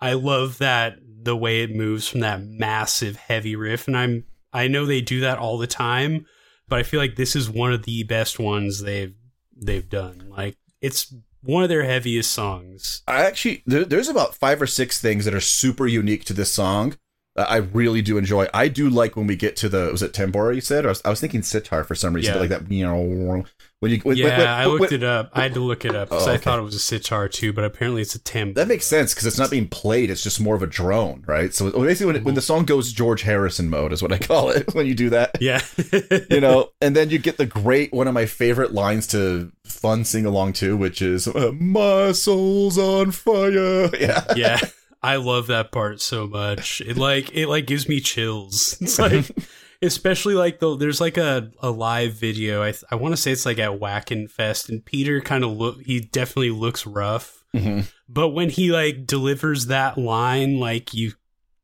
i 0.00 0.14
love 0.14 0.58
that 0.58 0.94
the 1.22 1.36
way 1.36 1.62
it 1.62 1.74
moves 1.74 2.08
from 2.08 2.20
that 2.20 2.42
massive 2.42 3.14
heavy 3.14 3.54
riff 3.54 3.86
and 3.86 3.96
i'm 3.96 4.24
i 4.52 4.66
know 4.66 4.84
they 4.84 5.00
do 5.00 5.20
that 5.20 5.38
all 5.38 5.58
the 5.58 5.66
time 5.68 6.26
but 6.66 6.80
i 6.80 6.82
feel 6.82 6.98
like 6.98 7.14
this 7.14 7.36
is 7.36 7.48
one 7.48 7.72
of 7.72 7.84
the 7.84 8.02
best 8.02 8.40
ones 8.40 8.82
they've 8.82 9.14
they've 9.64 9.88
done. 9.88 10.28
Like 10.28 10.56
it's 10.80 11.14
one 11.42 11.62
of 11.62 11.68
their 11.68 11.84
heaviest 11.84 12.30
songs. 12.32 13.02
I 13.06 13.24
actually 13.24 13.62
there, 13.66 13.84
there's 13.84 14.08
about 14.08 14.34
five 14.34 14.60
or 14.60 14.66
six 14.66 15.00
things 15.00 15.24
that 15.24 15.34
are 15.34 15.40
super 15.40 15.86
unique 15.86 16.24
to 16.26 16.32
this 16.32 16.52
song. 16.52 16.96
I 17.36 17.56
really 17.56 18.02
do 18.02 18.18
enjoy. 18.18 18.46
I 18.52 18.68
do 18.68 18.90
like 18.90 19.16
when 19.16 19.26
we 19.26 19.36
get 19.36 19.56
to 19.56 19.68
the 19.70 19.90
was 19.90 20.02
it 20.02 20.12
tambura 20.12 20.54
you 20.54 20.60
said? 20.60 20.84
Or 20.84 20.88
I 20.88 20.90
was, 20.90 21.02
I 21.06 21.10
was 21.10 21.20
thinking 21.20 21.42
sitar 21.42 21.82
for 21.82 21.94
some 21.94 22.12
reason, 22.14 22.34
Yeah. 22.34 22.40
but 22.40 22.50
like 22.50 22.60
that 22.68 22.70
you 22.70 22.84
know 22.84 23.44
when 23.80 23.90
you 23.90 23.98
when, 24.00 24.16
yeah, 24.18 24.38
when- 24.38 24.46
I 24.46 24.66
when- 24.66 24.78
looked 24.78 24.92
it 24.92 25.02
up. 25.02 25.30
I 25.32 25.42
had 25.44 25.54
to 25.54 25.60
look 25.60 25.86
it 25.86 25.96
up 25.96 26.10
because 26.10 26.28
Oh, 26.28 26.32
I 26.32 26.36
thought 26.36 26.58
it 26.58 26.62
was 26.62 26.74
a 26.74 26.78
sitar 26.78 27.28
too, 27.28 27.54
but 27.54 27.64
apparently 27.64 28.02
it's 28.02 28.14
a 28.14 28.18
tam. 28.18 28.52
that 28.52 28.68
makes 28.68 28.84
sense 28.86 29.14
because 29.14 29.26
it's 29.26 29.38
not 29.38 29.50
being 29.50 29.66
played; 29.66 30.10
it's 30.10 30.22
just 30.22 30.40
more 30.42 30.54
of 30.54 30.62
a 30.62 30.66
drone, 30.66 31.24
right? 31.26 31.54
So 31.54 31.70
basically, 31.70 32.06
when, 32.06 32.16
it, 32.16 32.24
when 32.24 32.34
the 32.34 32.42
song 32.42 32.64
goes 32.66 32.92
George 32.92 33.22
Harrison 33.22 33.70
mode 33.70 33.92
is 33.94 34.02
what 34.02 34.12
I 34.12 34.18
call 34.18 34.50
it 34.50 34.74
when 34.74 34.86
you 34.86 34.94
do 34.94 35.08
that. 35.10 35.30
Yeah, 35.40 35.62
you 36.30 36.40
know, 36.40 36.68
and 36.82 36.94
then 36.94 37.08
you 37.08 37.18
get 37.18 37.38
the 37.38 37.46
great 37.46 37.94
one 37.94 38.06
of 38.08 38.12
my 38.14 38.26
favorite 38.26 38.72
lines 38.74 39.06
to 39.08 39.50
fun 39.64 40.04
sing 40.04 40.26
along 40.26 40.52
to, 40.54 40.76
which 40.76 41.00
is 41.00 41.26
uh, 41.26 41.50
"My 41.58 42.12
soul's 42.12 42.76
on 42.76 43.10
fire." 43.10 43.88
Yeah, 43.98 44.24
yeah. 44.36 44.58
I 45.02 45.16
love 45.16 45.48
that 45.48 45.72
part 45.72 46.00
so 46.00 46.26
much. 46.26 46.80
It 46.80 46.96
like 46.96 47.34
it 47.34 47.48
like 47.48 47.66
gives 47.66 47.88
me 47.88 48.00
chills. 48.00 48.76
It's 48.82 48.98
like 48.98 49.30
especially 49.82 50.34
like 50.34 50.60
the 50.60 50.76
there's 50.76 51.00
like 51.00 51.16
a, 51.16 51.50
a 51.60 51.70
live 51.70 52.12
video. 52.12 52.62
I 52.62 52.72
I 52.90 52.94
want 52.94 53.12
to 53.12 53.20
say 53.20 53.32
it's 53.32 53.44
like 53.44 53.58
at 53.58 53.80
Wacken 53.80 54.30
Fest 54.30 54.68
and 54.68 54.84
Peter 54.84 55.20
kind 55.20 55.42
of 55.42 55.50
look 55.50 55.82
he 55.82 56.00
definitely 56.00 56.50
looks 56.50 56.86
rough. 56.86 57.44
Mhm. 57.54 57.90
But 58.08 58.28
when 58.28 58.48
he 58.50 58.70
like 58.70 59.06
delivers 59.06 59.66
that 59.66 59.98
line 59.98 60.60
like 60.60 60.94
you 60.94 61.12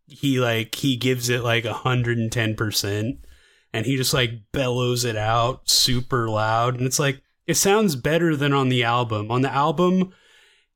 he 0.09 0.41
like 0.41 0.75
he 0.75 0.97
gives 0.97 1.29
it 1.29 1.45
like 1.45 1.65
110% 1.65 3.19
and 3.73 3.87
he 3.87 3.97
just 3.97 4.15
like 4.15 4.31
bellows 4.53 5.05
it 5.05 5.17
out 5.17 5.69
super 5.69 6.29
loud 6.29 6.77
and 6.77 6.87
it's 6.87 6.99
like 6.99 7.23
it 7.47 7.55
sounds 7.55 7.95
better 7.97 8.35
than 8.37 8.53
on 8.53 8.69
the 8.69 8.83
album. 8.85 9.31
On 9.31 9.43
the 9.43 9.53
album 9.53 10.13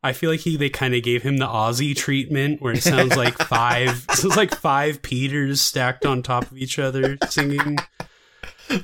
I 0.03 0.13
feel 0.13 0.31
like 0.31 0.41
he 0.41 0.57
they 0.57 0.69
kind 0.71 0.95
of 0.95 1.03
gave 1.03 1.23
him 1.23 1.37
the 1.39 1.47
Ozzy 1.47 1.95
treatment 1.97 2.61
where 2.61 2.73
it 2.73 2.83
sounds 2.83 3.17
like 3.17 3.39
five 3.49 4.05
it 4.11 4.17
sounds 4.17 4.37
like 4.37 4.55
five 4.55 5.01
Peters 5.03 5.61
stacked 5.61 6.05
on 6.07 6.23
top 6.23 6.51
of 6.51 6.59
each 6.59 6.79
other 6.79 7.17
singing. 7.29 7.79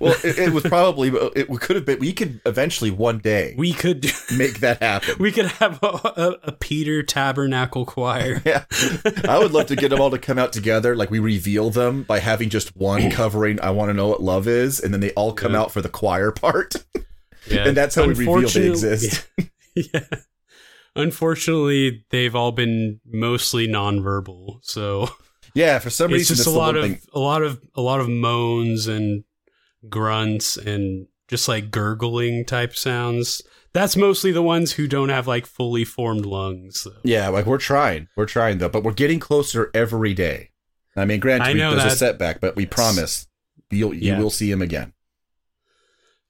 Well, 0.00 0.14
it, 0.22 0.38
it 0.38 0.52
was 0.52 0.64
probably 0.64 1.08
it 1.34 1.48
could 1.60 1.76
have 1.76 1.86
been. 1.86 1.98
We 1.98 2.12
could 2.12 2.40
eventually 2.44 2.90
one 2.90 3.18
day 3.18 3.54
We 3.56 3.72
could 3.72 4.02
do, 4.02 4.10
make 4.36 4.60
that 4.60 4.82
happen. 4.82 5.14
we 5.20 5.32
could 5.32 5.46
have 5.46 5.82
a, 5.82 5.86
a, 5.86 6.38
a 6.48 6.52
Peter 6.52 7.02
Tabernacle 7.02 7.86
choir. 7.86 8.42
yeah, 8.44 8.64
I 9.26 9.38
would 9.38 9.52
love 9.52 9.66
to 9.68 9.76
get 9.76 9.88
them 9.88 10.00
all 10.00 10.10
to 10.10 10.18
come 10.18 10.38
out 10.38 10.52
together. 10.52 10.94
Like 10.94 11.10
we 11.10 11.20
reveal 11.20 11.70
them 11.70 12.02
by 12.02 12.18
having 12.18 12.50
just 12.50 12.76
one 12.76 13.10
covering. 13.12 13.60
I 13.62 13.70
want 13.70 13.88
to 13.88 13.94
know 13.94 14.08
what 14.08 14.22
love 14.22 14.46
is, 14.46 14.78
and 14.78 14.92
then 14.92 15.00
they 15.00 15.12
all 15.12 15.32
come 15.32 15.52
Yeah. 15.52 15.60
out 15.60 15.72
for 15.72 15.80
the 15.80 15.88
choir 15.88 16.32
part. 16.32 16.74
Yeah. 17.46 17.66
And 17.66 17.74
that's 17.76 17.94
how 17.94 18.02
we 18.02 18.08
reveal 18.08 18.26
they 18.26 18.44
Unfortunately- 18.44 18.70
exist. 18.70 19.26
Yeah. 19.74 20.00
Unfortunately, 20.98 22.04
they've 22.10 22.34
all 22.34 22.52
been 22.52 23.00
mostly 23.06 23.66
nonverbal, 23.68 24.58
so 24.62 25.08
Yeah, 25.54 25.78
for 25.78 25.90
some 25.90 26.10
reason, 26.12 26.34
it's 26.34 26.44
just 26.44 26.46
a 26.46 26.58
lot 26.58 26.76
of 26.76 26.84
thing. 26.84 26.98
a 27.14 27.18
lot 27.18 27.42
of 27.42 27.60
a 27.74 27.80
lot 27.80 28.00
of 28.00 28.08
moans 28.08 28.86
and 28.86 29.24
grunts 29.88 30.56
and 30.56 31.06
just 31.28 31.48
like 31.48 31.70
gurgling 31.70 32.44
type 32.44 32.74
sounds. 32.76 33.42
That's 33.72 33.96
mostly 33.96 34.32
the 34.32 34.42
ones 34.42 34.72
who 34.72 34.86
don't 34.88 35.08
have 35.10 35.26
like 35.26 35.46
fully 35.46 35.84
formed 35.84 36.26
lungs. 36.26 36.80
So. 36.80 36.92
Yeah, 37.04 37.28
like 37.28 37.46
we're 37.46 37.58
trying, 37.58 38.08
we're 38.16 38.26
trying 38.26 38.58
though, 38.58 38.68
but 38.68 38.82
we're 38.82 38.92
getting 38.92 39.20
closer 39.20 39.70
every 39.74 40.14
day. 40.14 40.50
I 40.96 41.04
mean, 41.04 41.20
granted, 41.20 41.48
I 41.48 41.52
we- 41.52 41.58
there's 41.60 41.92
a 41.92 41.96
setback, 41.96 42.40
but 42.40 42.56
we 42.56 42.66
promise 42.66 43.26
you'll 43.70 43.94
you 43.94 44.12
Yeah. 44.12 44.18
will 44.20 44.30
see 44.30 44.50
him 44.50 44.62
again. 44.62 44.94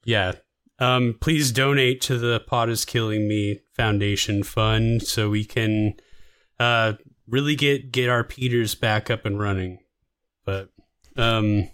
Yeah. 0.04 0.32
Um, 0.80 1.16
please 1.20 1.50
donate 1.52 2.00
to 2.02 2.18
the 2.18 2.40
Pot 2.40 2.68
is 2.68 2.84
Killing 2.84 3.26
Me 3.28 3.60
Foundation 3.78 4.42
Fund 4.42 5.02
so 5.04 5.30
we 5.30 5.44
can 5.44 5.94
uh, 6.58 6.94
really 7.28 7.54
get 7.54 7.92
get 7.92 8.10
our 8.10 8.24
Peters 8.24 8.74
back 8.74 9.08
up 9.08 9.24
and 9.24 9.38
running. 9.38 9.78
But 10.44 10.70
um, 11.16 11.68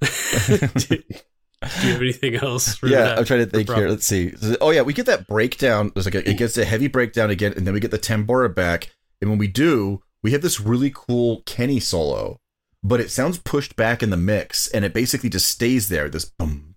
do, 0.00 0.06
do 0.86 0.96
you 0.96 1.92
have 1.92 2.00
anything 2.00 2.36
else? 2.36 2.76
For 2.76 2.86
yeah, 2.86 3.02
that, 3.02 3.18
I'm 3.18 3.24
trying 3.24 3.44
to 3.44 3.50
think 3.50 3.68
here. 3.68 3.88
Let's 3.88 4.06
see. 4.06 4.34
Oh 4.60 4.70
yeah, 4.70 4.82
we 4.82 4.92
get 4.92 5.06
that 5.06 5.26
breakdown. 5.26 5.90
There's 5.94 6.06
like 6.06 6.14
a, 6.14 6.28
it 6.28 6.38
gets 6.38 6.56
a 6.56 6.64
heavy 6.64 6.86
breakdown 6.86 7.28
again, 7.28 7.52
and 7.56 7.66
then 7.66 7.74
we 7.74 7.80
get 7.80 7.90
the 7.90 7.98
tambura 7.98 8.54
back. 8.54 8.94
And 9.20 9.30
when 9.30 9.38
we 9.38 9.48
do, 9.48 10.02
we 10.22 10.30
have 10.30 10.42
this 10.42 10.60
really 10.60 10.92
cool 10.94 11.42
Kenny 11.44 11.80
solo, 11.80 12.40
but 12.84 13.00
it 13.00 13.10
sounds 13.10 13.38
pushed 13.38 13.74
back 13.74 14.00
in 14.00 14.10
the 14.10 14.16
mix, 14.16 14.68
and 14.68 14.84
it 14.84 14.94
basically 14.94 15.28
just 15.28 15.48
stays 15.48 15.88
there. 15.88 16.08
This 16.08 16.24
boom, 16.24 16.76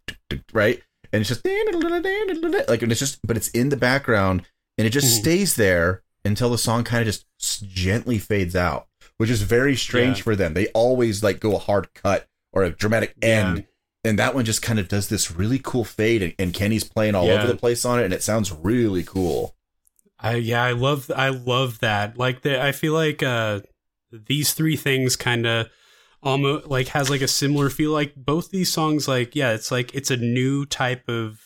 right, 0.53 0.81
and 1.15 1.21
it's 1.21 1.29
just 1.29 2.69
like, 2.69 2.81
and 2.81 2.91
it's 2.91 2.99
just, 2.99 3.19
but 3.25 3.37
it's 3.37 3.49
in 3.49 3.69
the 3.69 3.77
background, 3.77 4.43
and 4.77 4.85
it 4.85 4.91
just 4.91 5.07
Mhm. 5.15 5.19
stays 5.21 5.55
there 5.55 6.03
until 6.23 6.49
the 6.49 6.57
song 6.57 6.83
kind 6.83 7.01
of 7.01 7.05
just 7.07 7.25
gently 7.67 8.17
fades 8.17 8.55
out, 8.55 8.87
which 9.17 9.29
is 9.29 9.41
very 9.43 9.75
strange 9.75 10.17
Yeah. 10.17 10.23
for 10.23 10.35
them. 10.35 10.53
They 10.53 10.67
always 10.67 11.23
like 11.23 11.39
go 11.39 11.55
a 11.55 11.59
hard 11.59 11.93
cut 11.93 12.27
or 12.51 12.63
a 12.63 12.69
dramatic 12.71 13.15
Yeah. 13.21 13.29
end 13.49 13.65
and 14.03 14.19
that 14.19 14.35
one 14.35 14.45
just 14.45 14.61
kind 14.61 14.77
of 14.79 14.87
does 14.87 15.09
this 15.09 15.31
really 15.31 15.59
cool 15.59 15.83
fade 15.83 16.21
and, 16.21 16.33
and 16.37 16.53
kenny's 16.53 16.83
playing 16.83 17.15
all 17.15 17.25
Yeah. 17.27 17.39
over 17.39 17.47
the 17.47 17.55
place 17.57 17.83
on 17.85 17.99
it 17.99 18.05
and 18.05 18.13
it 18.13 18.21
sounds 18.23 18.51
really 18.51 19.03
cool 19.03 19.55
I 20.19 20.35
yeah, 20.35 20.63
I 20.63 20.71
love 20.71 21.11
I 21.15 21.29
love 21.29 21.79
that. 21.79 22.17
Like 22.17 22.41
the, 22.41 22.61
I 22.63 22.71
feel 22.71 22.93
like 22.93 23.21
uh 23.23 23.61
these 24.11 24.53
three 24.53 24.75
things 24.77 25.15
kind 25.15 25.45
of 25.45 25.67
almost 26.25 26.67
like 26.67 26.89
has 26.89 27.09
like 27.09 27.21
a 27.21 27.27
similar 27.27 27.69
feel 27.69 27.91
like 27.91 28.13
both 28.15 28.49
these 28.49 28.73
songs 28.73 29.07
like 29.07 29.35
yeah, 29.35 29.53
it's 29.53 29.71
like 29.71 29.93
it's 29.95 30.11
a 30.11 30.17
new 30.17 30.65
type 30.65 31.07
of 31.07 31.39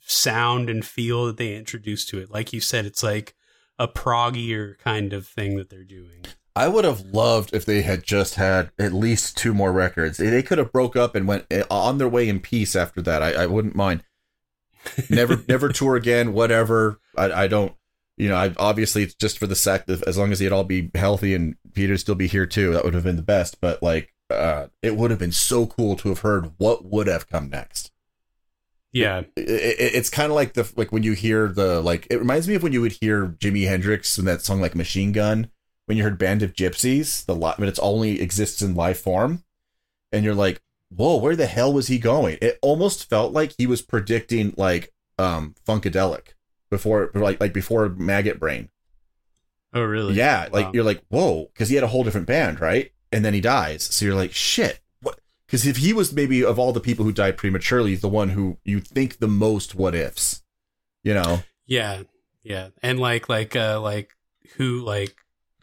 sound 0.00 0.68
and 0.68 0.84
feel 0.84 1.26
that 1.26 1.36
they 1.36 1.54
introduced 1.54 2.08
to 2.08 2.18
it. 2.18 2.30
Like 2.30 2.52
you 2.52 2.60
said, 2.60 2.86
it's 2.86 3.02
like 3.02 3.34
a 3.78 3.86
proggier 3.86 4.78
kind 4.78 5.12
of 5.12 5.26
thing 5.26 5.56
that 5.56 5.70
they're 5.70 5.84
doing. 5.84 6.24
I 6.54 6.68
would 6.68 6.84
have 6.84 7.00
loved 7.00 7.54
if 7.54 7.64
they 7.64 7.82
had 7.82 8.02
just 8.02 8.34
had 8.34 8.70
at 8.78 8.92
least 8.92 9.36
two 9.38 9.54
more 9.54 9.72
records. 9.72 10.18
They 10.18 10.42
could 10.42 10.58
have 10.58 10.72
broke 10.72 10.96
up 10.96 11.14
and 11.14 11.26
went 11.26 11.46
eh, 11.50 11.62
on 11.70 11.98
their 11.98 12.08
way 12.08 12.28
in 12.28 12.40
peace 12.40 12.76
after 12.76 13.00
that. 13.02 13.22
I, 13.22 13.44
I 13.44 13.46
wouldn't 13.46 13.74
mind. 13.74 14.02
Never, 15.08 15.42
never 15.48 15.70
tour 15.70 15.96
again. 15.96 16.34
Whatever. 16.34 17.00
I, 17.16 17.32
I 17.44 17.46
don't. 17.46 17.72
You 18.22 18.28
know, 18.28 18.36
I 18.36 18.54
obviously 18.56 19.02
it's 19.02 19.14
just 19.14 19.36
for 19.36 19.48
the 19.48 19.56
sec. 19.56 19.86
That 19.86 20.06
as 20.06 20.16
long 20.16 20.30
as 20.30 20.38
they'd 20.38 20.52
all 20.52 20.62
be 20.62 20.92
healthy 20.94 21.34
and 21.34 21.56
Peter 21.74 21.96
still 21.96 22.14
be 22.14 22.28
here 22.28 22.46
too, 22.46 22.72
that 22.72 22.84
would 22.84 22.94
have 22.94 23.02
been 23.02 23.16
the 23.16 23.22
best. 23.22 23.60
But 23.60 23.82
like, 23.82 24.14
uh, 24.30 24.68
it 24.80 24.94
would 24.94 25.10
have 25.10 25.18
been 25.18 25.32
so 25.32 25.66
cool 25.66 25.96
to 25.96 26.08
have 26.10 26.20
heard 26.20 26.52
what 26.56 26.84
would 26.84 27.08
have 27.08 27.28
come 27.28 27.50
next. 27.50 27.90
Yeah, 28.92 29.22
It, 29.34 29.48
it, 29.48 29.94
it's 29.96 30.08
kind 30.08 30.30
of 30.30 30.36
like 30.36 30.52
the 30.52 30.70
like 30.76 30.92
when 30.92 31.02
you 31.02 31.14
hear 31.14 31.48
the 31.48 31.80
like. 31.80 32.06
It 32.10 32.18
reminds 32.18 32.46
me 32.46 32.54
of 32.54 32.62
when 32.62 32.72
you 32.72 32.80
would 32.80 32.92
hear 32.92 33.26
Jimi 33.26 33.66
Hendrix 33.66 34.16
in 34.16 34.24
that 34.26 34.42
song 34.42 34.60
like 34.60 34.76
Machine 34.76 35.10
Gun. 35.10 35.50
When 35.86 35.98
you 35.98 36.04
heard 36.04 36.16
Band 36.16 36.44
of 36.44 36.52
Gypsys, 36.52 37.26
the 37.26 37.34
lot, 37.34 37.58
but 37.58 37.66
it's 37.66 37.80
only 37.80 38.20
exists 38.20 38.62
in 38.62 38.76
live 38.76 39.00
form, 39.00 39.42
and 40.12 40.24
you're 40.24 40.32
like, 40.32 40.62
"Whoa, 40.90 41.16
where 41.16 41.34
the 41.34 41.46
hell 41.46 41.72
was 41.72 41.88
he 41.88 41.98
going?" 41.98 42.38
It 42.40 42.60
almost 42.62 43.10
felt 43.10 43.32
like 43.32 43.56
he 43.58 43.66
was 43.66 43.82
predicting 43.82 44.54
like 44.56 44.92
um 45.18 45.56
Funkadelic 45.66 46.34
before, 46.72 47.10
like 47.14 47.40
like 47.40 47.52
before 47.52 47.88
Maggot 47.90 48.40
Brain. 48.40 48.68
Oh, 49.72 49.82
really? 49.82 50.14
Yeah, 50.14 50.48
like 50.52 50.66
Wow. 50.66 50.70
you're 50.74 50.84
like, 50.84 51.02
"Whoa," 51.08 51.46
because 51.52 51.68
he 51.68 51.76
had 51.76 51.84
a 51.84 51.88
whole 51.88 52.02
different 52.02 52.26
band, 52.26 52.60
right? 52.60 52.90
And 53.12 53.24
then 53.24 53.34
he 53.34 53.40
dies, 53.40 53.84
so 53.84 54.04
you're 54.04 54.14
like, 54.16 54.32
"Shit." 54.32 54.80
What? 55.00 55.20
Because 55.46 55.66
if 55.66 55.76
he 55.76 55.92
was 55.92 56.12
maybe 56.12 56.44
of 56.44 56.58
all 56.58 56.72
the 56.72 56.80
people 56.80 57.04
who 57.04 57.12
died 57.12 57.36
prematurely, 57.36 57.94
the 57.94 58.08
one 58.08 58.30
who 58.30 58.58
you 58.64 58.80
think 58.80 59.18
the 59.18 59.28
most 59.28 59.74
what 59.74 59.94
ifs, 59.94 60.42
you 61.04 61.14
know. 61.14 61.44
Yeah, 61.66 62.02
yeah, 62.42 62.68
and 62.82 62.98
like 62.98 63.28
like 63.28 63.54
uh 63.54 63.80
like 63.80 64.10
who 64.56 64.82
like 64.82 65.14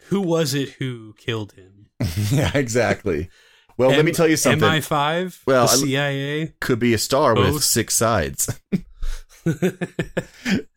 who 0.09 0.21
was 0.21 0.53
it 0.53 0.69
who 0.79 1.13
killed 1.17 1.51
him? 1.53 1.87
yeah, 2.31 2.51
exactly. 2.55 3.29
Well, 3.77 3.91
let 3.91 4.03
me 4.03 4.11
tell 4.11 4.27
you 4.27 4.35
something. 4.35 4.67
MI5, 4.67 5.43
Well, 5.47 5.65
the 5.67 5.77
CIA. 5.77 6.53
Could 6.59 6.79
be 6.79 6.93
a 6.93 6.97
star 6.97 7.33
with 7.33 7.63
six 7.63 7.95
sides. 7.95 8.59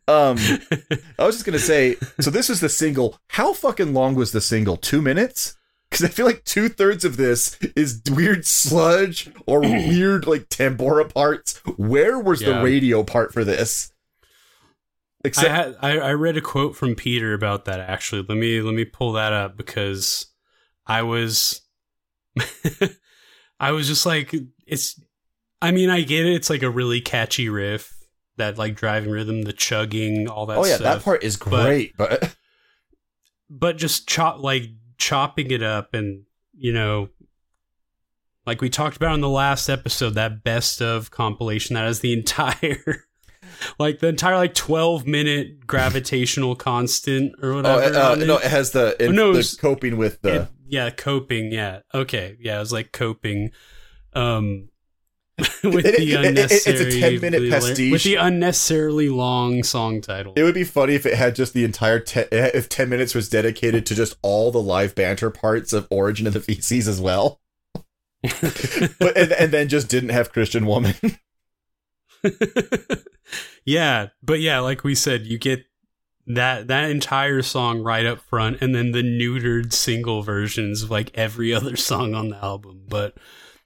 Um, 0.07 0.37
I 1.17 1.25
was 1.25 1.35
just 1.35 1.45
gonna 1.45 1.59
say. 1.59 1.95
So 2.19 2.29
this 2.29 2.49
is 2.49 2.59
the 2.59 2.69
single. 2.69 3.19
How 3.29 3.53
fucking 3.53 3.93
long 3.93 4.15
was 4.15 4.31
the 4.31 4.41
single? 4.41 4.75
Two 4.75 5.01
minutes? 5.01 5.55
Because 5.89 6.05
I 6.05 6.09
feel 6.09 6.25
like 6.25 6.43
two 6.43 6.69
thirds 6.69 7.05
of 7.05 7.17
this 7.17 7.57
is 7.75 8.01
weird 8.11 8.45
sludge 8.45 9.29
or 9.45 9.59
weird 9.61 10.27
like 10.27 10.49
tambura 10.49 11.11
parts. 11.13 11.61
Where 11.77 12.19
was 12.19 12.41
the 12.41 12.61
radio 12.61 13.03
part 13.03 13.31
for 13.31 13.43
this? 13.43 13.91
I, 15.23 15.27
Except 15.29 15.49
had, 15.49 15.75
I 15.81 15.99
I 15.99 16.13
read 16.13 16.35
a 16.35 16.41
quote 16.41 16.75
from 16.75 16.95
Peter 16.95 17.33
about 17.33 17.65
that 17.65 17.79
actually. 17.79 18.25
Let 18.27 18.37
me 18.37 18.61
let 18.61 18.73
me 18.73 18.83
pull 18.83 19.13
that 19.13 19.31
up 19.31 19.55
because 19.55 20.25
I 20.85 21.03
was 21.03 21.61
I 23.59 23.71
was 23.71 23.87
just 23.87 24.05
like 24.05 24.35
it's 24.67 24.99
I 25.61 25.71
mean 25.71 25.89
I 25.89 26.01
get 26.01 26.25
it 26.25 26.33
it's 26.33 26.49
like 26.49 26.63
a 26.63 26.69
really 26.69 26.99
catchy 26.99 27.47
riff 27.47 28.02
that 28.37 28.57
like 28.57 28.75
driving 28.75 29.11
rhythm 29.11 29.43
the 29.43 29.53
chugging 29.53 30.27
all 30.27 30.45
that 30.45 30.57
oh 30.57 30.65
yeah, 30.65 30.75
stuff 30.75 30.99
that 30.99 31.03
part 31.03 31.23
is 31.23 31.35
great. 31.35 31.95
But, 31.97 32.35
but 33.49 33.77
just 33.77 34.07
chop 34.07 34.39
like 34.39 34.63
chopping 34.97 35.51
it 35.51 35.61
up 35.61 35.93
and 35.93 36.23
you 36.53 36.73
know 36.73 37.09
like 38.45 38.61
we 38.61 38.69
talked 38.69 38.95
about 38.95 39.13
in 39.13 39.21
the 39.21 39.29
last 39.29 39.69
episode 39.69 40.15
that 40.15 40.43
best 40.43 40.81
of 40.81 41.11
compilation 41.11 41.75
that 41.75 41.85
has 41.85 41.99
the 41.99 42.13
entire 42.17 43.05
like 43.79 43.99
the 43.99 44.07
entire 44.07 44.35
like 44.35 44.53
12 44.53 45.05
minute 45.05 45.65
gravitational 45.65 46.55
constant 46.55 47.33
or 47.41 47.53
oh, 47.53 47.55
whatever 47.57 47.97
uh, 47.97 48.15
no, 48.15 48.37
it 48.37 48.43
has 48.43 48.71
the, 48.71 48.95
it, 48.99 49.11
no, 49.11 49.33
the 49.33 49.57
coping 49.59 49.97
with 49.97 50.21
the. 50.21 50.41
It- 50.43 50.47
yeah 50.65 50.89
coping 50.89 51.51
yeah 51.51 51.81
okay 51.93 52.35
yeah 52.39 52.55
it 52.55 52.59
was 52.59 52.73
like 52.73 52.91
coping 52.91 53.51
um 54.13 54.69
with 55.63 55.85
It- 55.85 55.97
the 55.97 56.13
it- 56.13 56.37
it- 56.37 56.51
it's 56.51 56.67
a 56.67 56.85
10-minute 56.85 57.49
pastiche. 57.49 57.91
with 57.91 58.03
the 58.03 58.15
unnecessarily 58.15 59.09
long 59.09 59.63
song 59.63 59.99
title 59.99 60.33
It 60.35 60.43
would 60.43 60.53
be 60.53 60.63
funny 60.63 60.93
if 60.93 61.05
it 61.07 61.15
had 61.15 61.35
just 61.35 61.53
the 61.53 61.63
entire 61.63 61.99
te- 61.99 62.27
eh, 62.31 62.51
if 62.53 62.69
ten 62.69 62.87
minutes 62.89 63.15
was 63.15 63.29
dedicated 63.29 63.85
to 63.87 63.95
just 63.95 64.15
all 64.21 64.51
the 64.51 64.61
live 64.61 64.93
banter 64.93 65.31
parts 65.31 65.73
of 65.73 65.87
Origin 65.89 66.27
of 66.27 66.33
the 66.33 66.39
Feces 66.39 66.87
as 66.87 67.01
well, 67.01 67.41
but 68.21 69.17
and, 69.17 69.31
and 69.33 69.51
then 69.51 69.67
just 69.69 69.89
didn't 69.89 70.09
have 70.09 70.31
Christian 70.31 70.65
Woman. 70.67 70.93
yeah, 73.65 74.07
but 74.21 74.39
yeah, 74.39 74.59
like 74.59 74.83
we 74.83 74.95
said, 74.95 75.25
you 75.25 75.37
get 75.37 75.65
that 76.27 76.67
that 76.67 76.89
entire 76.89 77.41
song 77.41 77.81
right 77.81 78.05
up 78.05 78.21
front, 78.21 78.61
and 78.61 78.73
then 78.73 78.91
the 78.91 79.01
neutered 79.03 79.73
single 79.73 80.21
versions 80.21 80.83
of 80.83 80.91
like 80.91 81.11
every 81.15 81.53
other 81.53 81.75
song 81.75 82.13
on 82.13 82.29
the 82.29 82.37
album. 82.37 82.83
But 82.87 83.15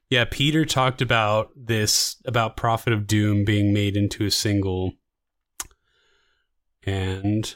yeah, 0.10 0.26
Peter 0.30 0.66
talked 0.66 1.02
about 1.02 1.50
this 1.56 2.16
about 2.26 2.56
Prophet 2.56 2.94
of 2.94 3.08
Doom 3.08 3.44
being 3.44 3.74
made 3.74 3.98
into 3.98 4.26
a 4.26 4.32
single, 4.32 4.94
and 6.86 7.56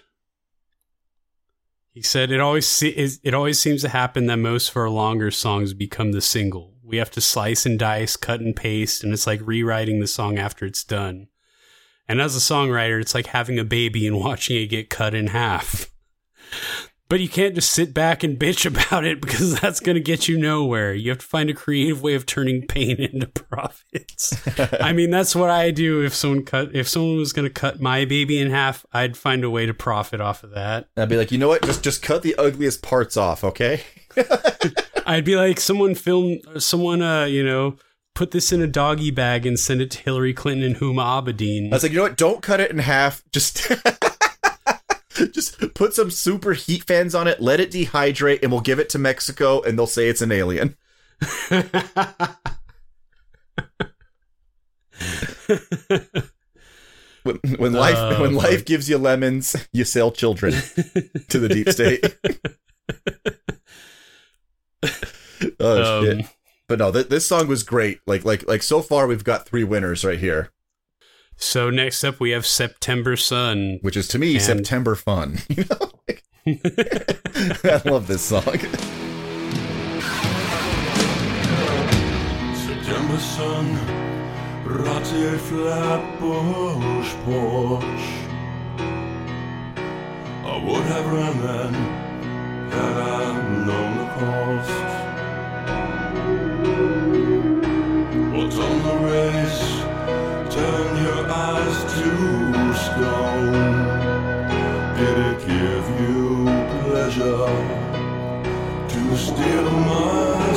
he 1.92 2.02
said 2.02 2.32
it 2.32 2.42
always 2.42 2.68
se- 2.68 3.20
it 3.24 3.34
always 3.34 3.58
seems 3.58 3.82
to 3.82 3.90
happen 3.90 4.26
that 4.26 4.38
most 4.38 4.70
of 4.70 4.78
our 4.78 4.90
longer 4.90 5.32
songs 5.32 5.74
become 5.74 6.12
the 6.12 6.22
single. 6.22 6.74
We 6.84 6.98
have 6.98 7.12
to 7.12 7.22
slice 7.22 7.66
and 7.66 7.80
dice, 7.80 8.18
cut 8.18 8.42
and 8.42 8.54
paste, 8.54 9.04
and 9.04 9.14
it's 9.14 9.28
like 9.28 9.40
rewriting 9.44 10.00
the 10.00 10.08
song 10.08 10.38
after 10.38 10.66
it's 10.66 10.84
done. 10.84 11.28
And 12.08 12.20
as 12.20 12.36
a 12.36 12.40
songwriter, 12.40 13.00
it's 13.00 13.16
like 13.16 13.28
having 13.28 13.60
a 13.60 13.64
baby 13.64 14.06
and 14.06 14.20
watching 14.20 14.58
it 14.58 14.68
get 14.68 14.90
cut 14.90 15.14
in 15.14 15.28
half. 15.28 15.90
But 17.12 17.20
you 17.20 17.28
can't 17.28 17.56
just 17.56 17.72
sit 17.72 17.94
back 17.94 18.24
and 18.24 18.40
bitch 18.40 18.66
about 18.90 19.04
it 19.04 19.20
because 19.20 19.60
that's 19.60 19.82
going 19.82 19.96
to 19.96 20.02
get 20.02 20.30
you 20.30 20.38
nowhere. 20.38 20.94
You 20.94 21.10
have 21.10 21.20
to 21.20 21.26
find 21.26 21.50
a 21.50 21.54
creative 21.54 22.02
way 22.02 22.14
of 22.14 22.26
turning 22.26 22.66
pain 22.66 22.96
into 23.02 23.28
profits. 23.28 24.34
I 24.82 24.94
mean, 24.94 25.10
that's 25.10 25.36
what 25.36 25.50
I 25.50 25.72
do 25.72 26.06
if 26.06 26.16
someone 26.16 26.46
cut 26.46 26.74
if 26.74 26.88
someone 26.88 27.18
was 27.18 27.34
going 27.34 27.46
to 27.46 27.54
cut 27.54 27.82
my 27.82 28.06
baby 28.06 28.40
in 28.40 28.50
half, 28.50 28.86
I'd 28.94 29.18
find 29.18 29.44
a 29.44 29.50
way 29.50 29.66
to 29.66 29.74
profit 29.74 30.22
off 30.22 30.46
of 30.46 30.52
that. 30.52 30.88
I'd 30.96 31.10
be 31.10 31.18
like, 31.18 31.34
you 31.34 31.38
know 31.38 31.50
what? 31.50 31.64
Just 31.64 31.84
just 31.84 32.02
cut 32.02 32.22
the 32.22 32.34
ugliest 32.36 32.82
parts 32.82 33.18
off, 33.18 33.44
okay? 33.44 33.82
I'd 35.06 35.26
be 35.26 35.36
like 35.36 35.60
someone 35.60 35.96
film 35.96 36.40
someone 36.60 37.02
uh, 37.02 37.26
you 37.26 37.44
know, 37.44 37.76
put 38.16 38.32
this 38.32 38.54
in 38.54 38.62
a 38.62 38.68
doggy 38.68 39.12
bag 39.12 39.46
and 39.46 39.60
send 39.60 39.82
it 39.82 39.92
to 39.92 40.00
Hillary 40.00 40.34
Clinton 40.34 40.64
and 40.64 40.76
Huma 40.78 41.22
Abedin. 41.22 41.74
I 41.74 41.76
was 41.76 41.84
like, 41.84 41.92
you 41.92 41.98
know 41.98 42.04
what? 42.04 42.16
Don't 42.16 42.42
cut 42.42 42.62
it 42.62 42.72
in 42.72 42.78
half. 42.78 43.22
Just 43.34 43.70
just 45.34 45.74
put 45.74 45.94
some 45.94 46.12
super 46.12 46.54
heat 46.54 46.84
fans 46.84 47.16
on 47.16 47.28
it. 47.28 47.42
Let 47.42 47.60
it 47.60 47.72
dehydrate, 47.72 48.40
and 48.44 48.52
we'll 48.52 48.62
give 48.62 48.80
it 48.80 48.90
to 48.90 49.00
Mexico, 49.00 49.62
and 49.62 49.78
they'll 49.78 49.88
say 49.88 50.10
it's 50.10 50.22
an 50.22 50.32
alien. 50.32 50.76
When, 57.24 57.38
when 57.58 57.74
life 57.74 57.96
Oh, 57.98 58.22
when 58.22 58.34
life 58.34 58.66
gives 58.66 58.90
you 58.90 58.98
lemons, 58.98 59.56
you 59.72 59.84
sell 59.84 60.12
children 60.12 60.54
to 60.54 61.40
the 61.40 61.50
deep 61.50 61.70
state. 61.70 62.18
oh 65.60 66.00
Um, 66.00 66.06
shit! 66.06 66.26
But 66.68 66.80
no, 66.80 66.92
th- 66.92 67.10
this 67.10 67.28
song 67.28 67.48
was 67.48 67.62
great. 67.62 68.00
Like 68.08 68.26
like 68.26 68.48
like 68.48 68.64
so 68.64 68.82
far, 68.82 69.06
we've 69.06 69.24
got 69.24 69.46
three 69.46 69.64
winners 69.64 70.04
right 70.04 70.18
here, 70.18 70.52
So 71.44 71.70
next 71.72 72.04
up 72.04 72.20
we 72.20 72.30
have 72.32 72.46
September 72.46 73.16
Sun. 73.18 73.80
which 73.82 73.98
is 73.98 74.08
to 74.10 74.20
me 74.20 74.34
And- 74.36 74.42
September 74.44 74.96
fun. 74.96 75.40
You 76.44 76.56
know, 76.56 76.60
I 77.66 77.82
love 77.86 78.08
this 78.08 78.24
song. 78.24 78.58
September 82.56 83.20
sun 83.20 83.66
Rattir 84.66 85.38
Flatbush 85.38 87.14
Porch 87.26 88.06
I 90.44 90.64
would 90.66 90.86
have 90.94 91.06
run 91.14 91.36
then 91.46 91.74
Had 92.72 92.98
I 92.98 93.34
known 93.68 93.92
the 94.00 94.08
cost 94.18 94.90
What's 98.36 98.58
on 98.58 98.76
the 98.88 98.96
race 99.08 99.41
pleasure 107.32 108.88
To 108.90 109.18
steal 109.18 109.72
my 109.72 110.51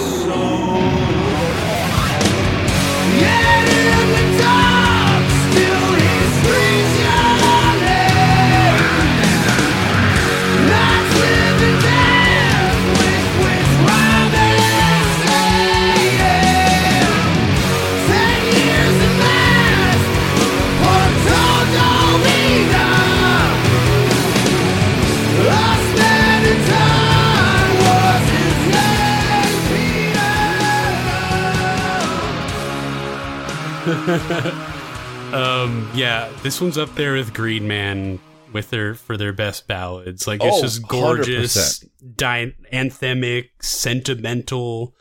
this 36.45 36.61
one's 36.61 36.79
up 36.79 36.95
there 36.95 37.15
with 37.15 37.35
Green 37.35 37.67
Man 37.67 38.21
with 38.53 38.71
their 38.71 38.95
for 38.95 39.17
their 39.17 39.33
best 39.33 39.67
ballads. 39.67 40.29
Like 40.29 40.41
it's 40.45 40.57
Oh, 40.59 40.63
just 40.63 40.87
gorgeous, 40.87 41.85
100%. 42.17 42.55
anthemic, 42.73 43.49
sentimental. 43.61 44.95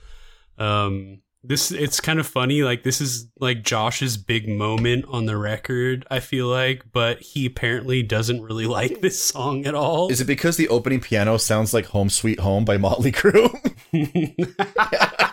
Um, 0.57 1.19
this 1.43 1.71
it's 1.71 1.99
kind 1.99 2.19
of 2.19 2.25
funny. 2.25 2.63
Like 2.63 2.83
this 2.83 3.01
is 3.01 3.27
like 3.39 3.63
Josh's 3.63 4.15
big 4.17 4.47
moment 4.47 5.05
on 5.09 5.25
the 5.25 5.35
record. 5.37 6.05
I 6.09 6.21
feel 6.21 6.47
like, 6.47 6.85
but 6.93 7.19
he 7.19 7.45
apparently 7.45 8.01
doesn't 8.01 8.41
really 8.41 8.65
like 8.65 9.01
this 9.01 9.21
song 9.23 9.65
at 9.65 9.75
all. 9.75 10.09
Is 10.09 10.21
it 10.21 10.25
because 10.25 10.55
the 10.57 10.69
opening 10.69 11.01
piano 11.01 11.37
sounds 11.37 11.73
like 11.73 11.87
"Home 11.87 12.09
Sweet 12.09 12.39
Home" 12.39 12.63
by 12.63 12.77
Motley 12.77 13.11
Crue? 13.11 13.49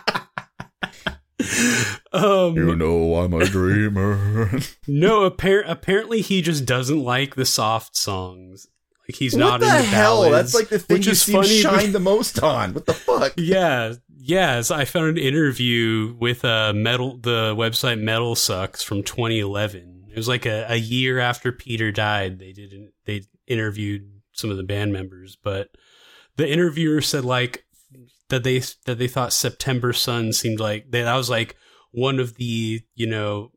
um, 2.13 2.55
you 2.55 2.75
know 2.75 3.15
I'm 3.15 3.33
a 3.33 3.45
dreamer. 3.45 4.49
No, 4.87 5.29
appar- 5.29 5.63
apparently 5.65 6.21
he 6.21 6.41
just 6.41 6.65
doesn't 6.65 6.99
like 7.03 7.35
the 7.35 7.45
soft 7.45 7.95
songs. 7.95 8.67
Like 9.07 9.15
he's 9.15 9.33
what 9.33 9.39
not 9.39 9.59
the 9.61 9.67
into 9.67 9.81
hell? 9.83 10.21
ballads, 10.23 10.51
That's 10.51 10.55
like 10.55 10.69
the 10.69 10.79
thing 10.79 10.97
which 10.97 11.05
you 11.05 11.11
is 11.13 11.23
funny. 11.23 11.47
shine 11.47 11.91
the 11.91 11.99
most 11.99 12.41
on. 12.41 12.73
What 12.73 12.85
the 12.85 12.93
fuck? 12.93 13.33
yeah, 13.37 13.93
yes. 14.17 14.69
I 14.71 14.85
found 14.85 15.07
an 15.09 15.17
interview 15.17 16.15
with 16.19 16.43
uh, 16.45 16.73
metal, 16.73 17.17
the 17.17 17.55
website 17.55 17.99
Metal 17.99 18.35
Sucks 18.35 18.83
from 18.83 19.03
2011. 19.03 20.05
It 20.11 20.17
was 20.17 20.27
like 20.27 20.45
a, 20.45 20.65
a 20.69 20.75
year 20.75 21.19
after 21.19 21.51
Peter 21.51 21.91
died. 21.91 22.39
They 22.39 22.51
did 22.51 22.73
they 23.05 23.23
interviewed 23.47 24.09
some 24.33 24.49
of 24.49 24.57
the 24.57 24.63
band 24.63 24.91
members, 24.93 25.37
but 25.41 25.69
the 26.35 26.49
interviewer 26.49 27.01
said 27.01 27.25
like 27.25 27.65
that 28.31 28.43
they 28.43 28.59
that 28.85 28.97
they 28.97 29.07
thought 29.07 29.31
September 29.31 29.93
Sun 29.93 30.33
seemed 30.33 30.59
like 30.59 30.89
that 30.89 31.15
was 31.15 31.29
like 31.29 31.55
one 31.91 32.19
of 32.19 32.35
the 32.35 32.81
you 32.95 33.05
know 33.05 33.51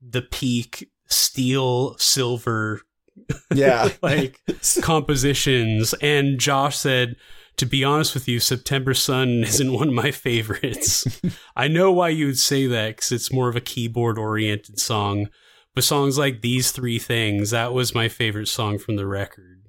the 0.00 0.22
peak 0.22 0.88
Steele 1.08 1.96
Silver 1.98 2.80
Yeah. 3.54 3.90
like 4.02 4.40
compositions 4.82 5.94
and 6.00 6.38
Josh 6.38 6.76
said 6.78 7.16
to 7.56 7.66
be 7.66 7.82
honest 7.84 8.14
with 8.14 8.28
you 8.28 8.38
September 8.40 8.94
Sun 8.94 9.28
isn't 9.44 9.72
one 9.72 9.88
of 9.88 9.94
my 9.94 10.10
favorites. 10.10 11.06
I 11.56 11.68
know 11.68 11.90
why 11.92 12.10
you 12.10 12.26
would 12.26 12.38
say 12.38 12.66
that 12.66 12.96
cuz 12.98 13.12
it's 13.12 13.32
more 13.32 13.48
of 13.48 13.56
a 13.56 13.60
keyboard 13.60 14.18
oriented 14.18 14.78
song, 14.78 15.28
but 15.74 15.84
songs 15.84 16.18
like 16.18 16.40
these 16.42 16.70
three 16.72 16.98
things 16.98 17.50
that 17.50 17.72
was 17.72 17.94
my 17.94 18.08
favorite 18.08 18.48
song 18.48 18.78
from 18.78 18.96
the 18.96 19.06
record. 19.06 19.65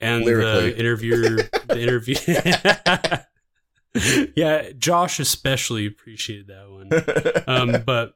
And 0.00 0.24
Lyrically. 0.24 0.70
the 0.70 0.78
interviewer 0.78 1.36
the 1.68 1.80
interview 1.80 2.16
Yeah, 4.36 4.70
Josh 4.78 5.20
especially 5.20 5.86
appreciated 5.86 6.48
that 6.48 6.70
one 6.70 7.44
um, 7.46 7.82
but 7.86 8.12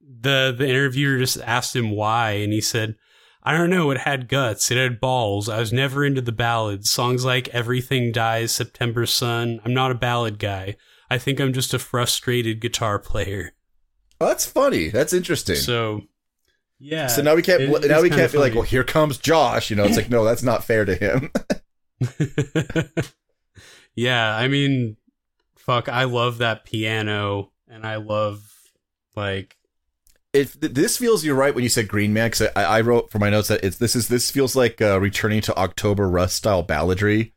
the 0.00 0.54
the 0.56 0.68
interviewer 0.68 1.18
just 1.18 1.40
asked 1.40 1.74
him 1.74 1.90
why, 1.90 2.32
and 2.32 2.52
he 2.52 2.60
said, 2.60 2.96
"I 3.42 3.56
don't 3.56 3.70
know. 3.70 3.90
It 3.90 3.98
had 3.98 4.28
guts. 4.28 4.70
It 4.70 4.76
had 4.76 5.00
balls. 5.00 5.48
I 5.48 5.58
was 5.58 5.72
never 5.72 6.04
into 6.04 6.20
the 6.20 6.32
ballads. 6.32 6.90
Songs 6.90 7.24
like 7.24 7.48
Everything 7.48 8.12
Dies, 8.12 8.54
September 8.54 9.06
Sun. 9.06 9.60
I'm 9.64 9.74
not 9.74 9.90
a 9.90 9.96
ballad 9.96 10.38
guy. 10.38 10.76
I 11.10 11.18
think 11.18 11.40
I'm 11.40 11.52
just 11.52 11.74
a 11.74 11.78
frustrated 11.78 12.60
guitar 12.60 12.98
player. 12.98 13.54
Oh, 14.20 14.26
that's 14.26 14.46
funny. 14.46 14.88
That's 14.88 15.12
interesting. 15.12 15.56
So, 15.56 16.02
So, 17.06 17.22
now 17.22 17.34
we 17.34 17.42
can't. 17.42 17.62
it- 17.62 17.88
now 17.88 18.02
we 18.02 18.10
can't 18.10 18.32
be 18.32 18.38
like, 18.38 18.54
well, 18.54 18.62
here 18.62 18.84
comes 18.84 19.16
Josh. 19.18 19.70
You 19.70 19.76
know, 19.76 19.84
it's 19.84 19.96
like, 19.96 20.10
no, 20.10 20.24
that's 20.24 20.42
not 20.42 20.64
fair 20.64 20.84
to 20.84 20.94
him. 20.94 21.30
yeah, 23.94 24.34
I 24.36 24.48
mean, 24.48 24.96
fuck. 25.56 25.88
I 25.88 26.04
love 26.04 26.38
that 26.38 26.64
piano, 26.64 27.52
and 27.68 27.86
I 27.86 27.96
love 27.96 28.42
like 29.14 29.56
if 30.32 30.58
this 30.60 30.96
feels 30.96 31.24
you're 31.24 31.34
right 31.34 31.54
when 31.54 31.62
you 31.62 31.68
said 31.70 31.88
Green 31.88 32.12
Man 32.12 32.30
because 32.30 32.48
I, 32.56 32.64
I 32.64 32.80
wrote 32.80 33.10
for 33.10 33.18
my 33.18 33.30
notes 33.30 33.48
that 33.48 33.62
it's 33.62 33.76
this 33.76 33.94
is 33.94 34.08
this 34.08 34.30
feels 34.30 34.56
like 34.56 34.80
uh, 34.80 34.98
returning 35.00 35.40
to 35.42 35.56
October 35.56 36.08
Rust 36.08 36.36
style 36.36 36.64
balladry. 36.64 37.32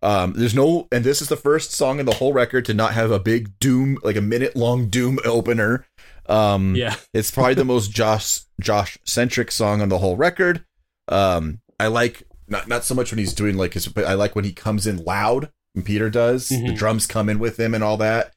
Um, 0.00 0.34
there's 0.36 0.54
no, 0.54 0.86
and 0.92 1.02
this 1.04 1.20
is 1.20 1.28
the 1.28 1.36
first 1.36 1.72
song 1.72 1.98
in 1.98 2.06
the 2.06 2.14
whole 2.14 2.32
record 2.32 2.64
to 2.66 2.74
not 2.74 2.94
have 2.94 3.10
a 3.10 3.18
big 3.18 3.58
doom, 3.58 3.98
like 4.04 4.14
a 4.14 4.20
minute 4.20 4.54
long 4.54 4.86
doom 4.88 5.18
opener. 5.24 5.86
Um, 6.28 6.74
yeah. 6.76 6.96
it's 7.14 7.30
probably 7.30 7.54
the 7.54 7.64
most 7.64 7.90
Josh 7.90 8.40
Josh 8.60 8.98
centric 9.04 9.50
song 9.50 9.80
on 9.80 9.88
the 9.88 9.98
whole 9.98 10.16
record. 10.16 10.64
Um, 11.08 11.60
I 11.80 11.86
like 11.86 12.22
not 12.48 12.68
not 12.68 12.84
so 12.84 12.94
much 12.94 13.10
when 13.12 13.18
he's 13.18 13.32
doing 13.34 13.56
like 13.56 13.74
his, 13.74 13.88
but 13.88 14.04
I 14.04 14.14
like 14.14 14.34
when 14.36 14.44
he 14.44 14.52
comes 14.52 14.86
in 14.86 14.98
loud. 15.04 15.50
And 15.74 15.84
Peter 15.84 16.10
does, 16.10 16.48
the 16.48 16.56
Mhm. 16.56 16.76
drums 16.76 17.06
come 17.06 17.28
in 17.28 17.38
with 17.38 17.58
him 17.60 17.74
and 17.74 17.84
all 17.84 17.96
that. 17.98 18.32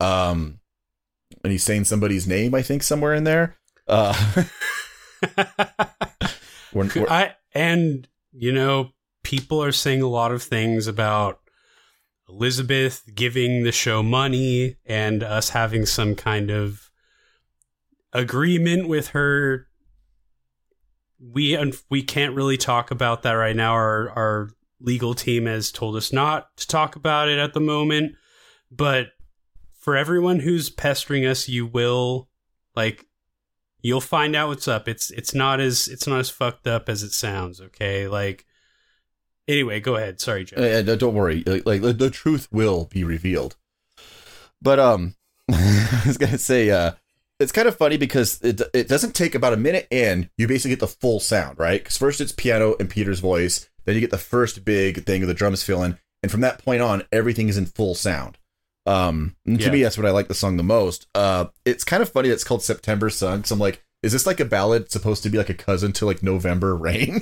Um, 0.00 0.60
and 1.42 1.50
he's 1.50 1.64
saying 1.64 1.84
somebody's 1.84 2.26
name, 2.26 2.54
I 2.54 2.62
think, 2.62 2.82
somewhere 2.82 3.14
in 3.14 3.24
there. 3.24 3.56
Uh, 3.88 4.14
we're- 6.72 6.90
we're- 6.94 7.06
I 7.08 7.34
and 7.54 8.06
you 8.32 8.52
know 8.52 8.90
people 9.22 9.62
are 9.62 9.72
saying 9.72 10.02
a 10.02 10.08
lot 10.08 10.32
of 10.32 10.42
things 10.42 10.86
about 10.86 11.40
Elizabeth 12.28 13.02
giving 13.14 13.62
the 13.64 13.72
show 13.72 14.02
money 14.02 14.76
and 14.86 15.22
us 15.22 15.50
having 15.50 15.86
some 15.86 16.14
kind 16.14 16.50
of 16.50 16.83
agreement 18.14 18.88
with 18.88 19.08
her. 19.08 19.66
We 21.20 21.72
we 21.90 22.02
can't 22.02 22.34
really 22.34 22.56
talk 22.56 22.90
about 22.90 23.22
that 23.22 23.32
right 23.32 23.56
now. 23.56 23.72
Our 23.72 24.10
our 24.10 24.50
legal 24.80 25.14
team 25.14 25.46
has 25.46 25.72
told 25.72 25.96
us 25.96 26.12
not 26.12 26.56
to 26.58 26.66
talk 26.66 26.96
about 26.96 27.28
it 27.28 27.38
at 27.38 27.54
the 27.54 27.60
moment. 27.60 28.14
But 28.70 29.08
for 29.78 29.96
everyone 29.96 30.40
who's 30.40 30.70
pestering 30.70 31.26
us, 31.26 31.48
you 31.48 31.66
will 31.66 32.28
like 32.74 33.06
you'll 33.82 34.00
find 34.00 34.34
out 34.34 34.48
what's 34.48 34.68
up. 34.68 34.88
It's 34.88 35.10
it's 35.10 35.34
not 35.34 35.60
as 35.60 35.88
it's 35.88 36.06
not 36.06 36.20
as 36.20 36.30
fucked 36.30 36.66
up 36.66 36.88
as 36.88 37.02
it 37.02 37.12
sounds. 37.12 37.60
Okay, 37.60 38.08
like 38.08 38.44
anyway, 39.46 39.80
go 39.80 39.96
ahead. 39.96 40.20
Sorry, 40.20 40.44
Jeff. 40.44 40.58
Uh, 40.58 40.96
don't 40.96 41.14
worry. 41.14 41.42
Like, 41.46 41.66
like 41.66 41.98
the 41.98 42.10
truth 42.10 42.48
will 42.50 42.86
be 42.86 43.04
revealed. 43.04 43.56
But 44.60 44.78
um, 44.78 45.14
I 45.50 46.02
was 46.06 46.18
gonna 46.18 46.38
say 46.38 46.70
uh, 46.70 46.92
it's 47.40 47.52
kind 47.52 47.68
of 47.68 47.76
funny 47.76 47.96
because 47.96 48.40
it 48.42 48.60
it 48.72 48.88
doesn't 48.88 49.14
take 49.14 49.34
about 49.34 49.52
a 49.52 49.56
minute 49.58 49.86
in. 49.90 50.30
You 50.38 50.46
basically 50.48 50.70
get 50.70 50.80
the 50.80 50.86
full 50.88 51.20
sound, 51.20 51.58
right? 51.58 51.80
Because 51.82 51.96
first 51.96 52.20
it's 52.20 52.32
piano 52.32 52.74
and 52.78 52.88
Peter's 52.90 53.20
voice, 53.20 53.68
then 53.84 53.94
you 53.94 54.00
get 54.00 54.10
the 54.10 54.18
first 54.18 54.64
big 54.64 55.04
thing 55.04 55.22
of 55.22 55.28
the 55.28 55.34
drums 55.34 55.62
filling, 55.62 55.98
and 56.22 56.30
from 56.32 56.40
that 56.42 56.62
point 56.64 56.82
on, 56.82 57.02
everything 57.12 57.48
is 57.48 57.56
in 57.58 57.66
full 57.66 57.94
sound. 57.94 58.38
Um, 58.86 59.34
to 59.46 59.52
Yeah. 59.52 59.70
me, 59.70 59.82
that's 59.82 59.96
what 59.96 60.06
I 60.06 60.10
like 60.10 60.28
the 60.28 60.34
song 60.34 60.56
the 60.58 60.62
most. 60.62 61.06
Uh, 61.14 61.46
it's 61.64 61.84
kind 61.84 62.02
of 62.02 62.08
funny 62.10 62.28
that 62.28 62.34
it's 62.34 62.44
called 62.44 62.62
September 62.62 63.08
Sun. 63.10 63.38
Because 63.38 63.50
I'm 63.50 63.58
like, 63.58 63.82
is 64.02 64.12
this 64.12 64.26
like 64.26 64.40
a 64.40 64.44
ballad 64.44 64.90
supposed 64.90 65.22
to 65.22 65.30
be 65.30 65.38
like 65.38 65.48
a 65.48 65.54
cousin 65.54 65.92
to 65.94 66.04
like 66.06 66.22
November 66.22 66.76
Rain? 66.76 67.20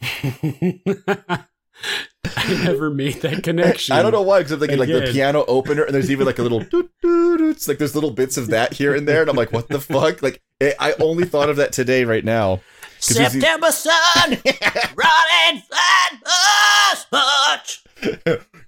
I 2.36 2.62
never 2.64 2.90
made 2.90 3.22
that 3.22 3.42
connection. 3.42 3.94
I 3.96 4.02
don't 4.02 4.12
know 4.12 4.22
why, 4.22 4.38
because 4.40 4.52
I'm 4.52 4.60
thinking 4.60 4.78
like 4.78 4.88
the 4.88 5.10
piano 5.12 5.44
opener, 5.46 5.82
and 5.84 5.94
there's 5.94 6.10
even 6.10 6.26
like 6.26 6.38
a 6.38 6.42
little 6.42 6.60
doot, 6.70 6.90
doot, 7.02 7.38
doot. 7.38 7.40
It's 7.50 7.68
like 7.68 7.78
there's 7.78 7.94
little 7.94 8.10
bits 8.10 8.36
of 8.36 8.48
that 8.48 8.72
here 8.74 8.94
and 8.94 9.06
there, 9.08 9.20
and 9.22 9.30
I'm 9.30 9.36
like, 9.36 9.52
what 9.52 9.68
the 9.68 9.80
fuck? 9.80 10.22
Like, 10.22 10.42
it, 10.60 10.74
I 10.78 10.94
only 11.00 11.24
thought 11.24 11.48
of 11.50 11.56
that 11.56 11.72
today, 11.72 12.04
right 12.04 12.24
now. 12.24 12.60
there's 13.08 13.32
these- 13.32 13.42
September 13.42 13.70
sun, 13.72 13.92
running 14.96 15.62
flat 15.62 16.22
us 16.26 17.06
much. 17.12 17.82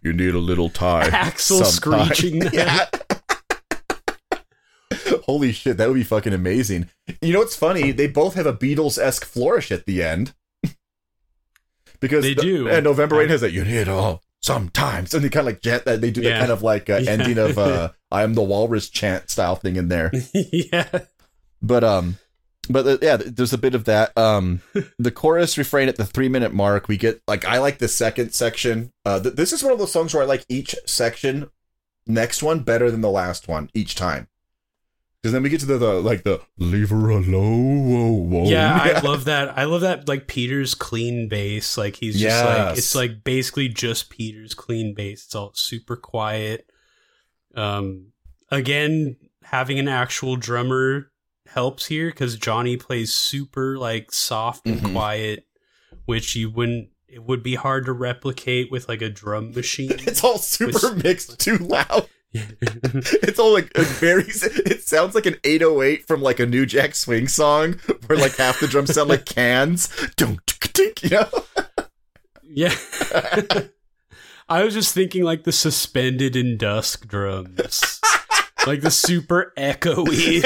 you 0.03 0.13
need 0.13 0.35
a 0.35 0.39
little 0.39 0.69
time. 0.71 1.11
Axl 1.11 1.65
sometime. 1.65 2.07
screeching 2.07 2.39
that. 2.41 2.53
yeah. 2.53 4.39
Holy 5.25 5.53
shit, 5.53 5.77
that 5.77 5.89
would 5.89 5.95
be 5.95 6.05
fucking 6.05 6.33
amazing. 6.33 6.89
You 7.21 7.33
know 7.33 7.41
what's 7.41 7.57
funny? 7.57 7.91
They 7.91 8.07
both 8.07 8.35
have 8.35 8.47
a 8.47 8.53
Beatles 8.53 8.99
esque 8.99 9.25
flourish 9.25 9.73
at 9.73 9.85
the 9.87 10.03
end. 10.03 10.35
Because 12.01 12.23
They 12.25 12.35
the- 12.35 12.43
do. 12.43 12.69
and 12.69 12.85
November 12.85 13.17
Rain 13.17 13.29
has 13.29 13.41
that 13.41 13.53
you 13.53 13.65
need 13.65 13.89
all 13.89 14.23
sometimes, 14.43 15.13
and 15.15 15.25
they 15.25 15.29
kind 15.29 15.47
of 15.49 15.55
like 15.55 15.63
jet 15.63 15.85
that 15.87 16.01
they 16.01 16.11
do 16.11 16.23
that 16.23 16.29
Yeah. 16.29 16.39
kind 16.41 16.53
of 16.53 16.63
like 16.63 16.89
uh, 16.91 16.97
Yeah. 17.03 17.11
ending 17.11 17.39
of 17.39 17.59
uh, 17.59 17.91
"I 18.11 18.23
am 18.23 18.35
the 18.35 18.43
Walrus" 18.43 18.89
chant 18.89 19.31
style 19.31 19.57
thing 19.57 19.77
in 19.77 19.89
there. 19.89 20.13
yeah. 20.35 21.01
But 21.63 21.83
um, 21.85 22.19
but 22.69 22.87
uh, 22.87 22.99
yeah, 23.03 23.17
there's 23.17 23.53
a 23.53 23.59
bit 23.59 23.75
of 23.75 23.85
that. 23.85 24.17
Um, 24.17 24.61
the 24.99 25.11
chorus 25.11 25.57
refrain 25.59 25.89
at 25.89 25.97
the 25.97 26.05
three 26.05 26.29
minute 26.29 26.53
mark, 26.55 26.89
we 26.89 26.97
get 26.97 27.23
like 27.27 27.45
I 27.45 27.59
like 27.59 27.79
the 27.79 27.89
second 27.89 28.33
section. 28.33 28.93
Uh, 29.05 29.21
th- 29.21 29.35
this 29.37 29.53
is 29.53 29.63
one 29.63 29.73
of 29.73 29.79
those 29.79 29.93
songs 29.93 30.13
where 30.15 30.23
I 30.23 30.27
like 30.27 30.45
each 30.49 30.75
section, 30.87 31.51
next 32.07 32.43
one 32.43 32.61
better 32.61 32.91
than 32.91 33.01
the 33.01 33.11
last 33.11 33.49
one 33.49 33.71
each 33.75 33.95
time. 33.95 34.29
Because 35.27 35.33
then 35.33 35.43
we 35.43 35.49
get 35.51 35.61
to 35.61 35.66
the, 35.66 35.79
the 35.79 35.95
like 36.01 36.22
the 36.22 36.41
leave 36.57 36.91
her 36.91 37.11
alone. 37.11 38.47
Yeah, 38.47 38.79
I 38.81 39.01
love 39.01 39.24
that. 39.24 39.59
I 39.59 39.64
love 39.64 39.81
that 39.81 40.07
like 40.07 40.29
Peter's 40.29 40.74
clean 40.77 41.29
bass. 41.29 41.77
Like 41.77 41.97
he's 41.97 42.20
just 42.20 42.45
like 42.45 42.79
it's 42.79 42.95
like 42.95 43.24
basically 43.24 43.68
just 43.68 44.09
Peter's 44.09 44.55
clean 44.55 44.95
bass. 44.95 45.24
It's 45.24 45.35
all 45.35 45.51
super 45.55 45.97
quiet. 45.97 46.70
Um 47.55 48.12
again, 48.51 49.16
having 49.43 49.79
an 49.79 49.89
actual 49.89 50.37
drummer 50.37 51.11
helps 51.49 51.87
here 51.87 52.11
because 52.11 52.37
Johnny 52.37 52.77
plays 52.77 53.12
super 53.12 53.79
like 53.79 54.12
soft 54.12 54.66
and 54.66 54.81
Mhm. 54.81 54.93
quiet, 54.93 55.47
which 56.05 56.37
you 56.37 56.51
wouldn't 56.51 56.91
it 57.09 57.22
would 57.24 57.43
be 57.43 57.55
hard 57.55 57.87
to 57.87 57.93
replicate 57.93 58.70
with 58.70 58.89
like 58.89 59.01
a 59.03 59.09
drum 59.09 59.53
machine. 59.53 59.91
It's 60.07 60.22
all 60.22 60.39
super 60.39 60.93
Which- 60.93 61.05
mixed 61.05 61.39
too 61.41 61.57
loud. 61.59 62.09
it's 63.22 63.39
all 63.39 63.53
like 63.53 63.70
a 63.76 63.82
very. 63.82 64.24
It 64.26 64.82
sounds 64.82 65.14
like 65.14 65.26
an 65.26 65.37
808 65.45 66.07
from 66.07 66.22
like 66.22 66.41
a 66.41 66.47
New 66.47 66.66
Jack 66.66 66.95
Swing 66.95 67.28
song, 67.28 67.74
where 68.07 68.18
like 68.18 68.37
half 68.37 68.61
the 68.61 68.66
drums 68.66 68.95
sound 68.95 69.09
like 69.09 69.24
cans. 69.26 69.89
Tink, 70.16 71.03
you 71.03 71.11
know. 71.11 71.28
Yeah. 72.43 72.74
I 74.49 74.62
was 74.64 74.74
just 74.74 74.95
thinking 74.95 75.24
like 75.24 75.45
the 75.45 75.53
suspended 75.53 76.37
in 76.37 76.57
dusk 76.57 77.09
drums. 77.09 78.01
like 78.66 78.80
the 78.80 78.91
super 78.91 79.53
echoey. 79.57 80.43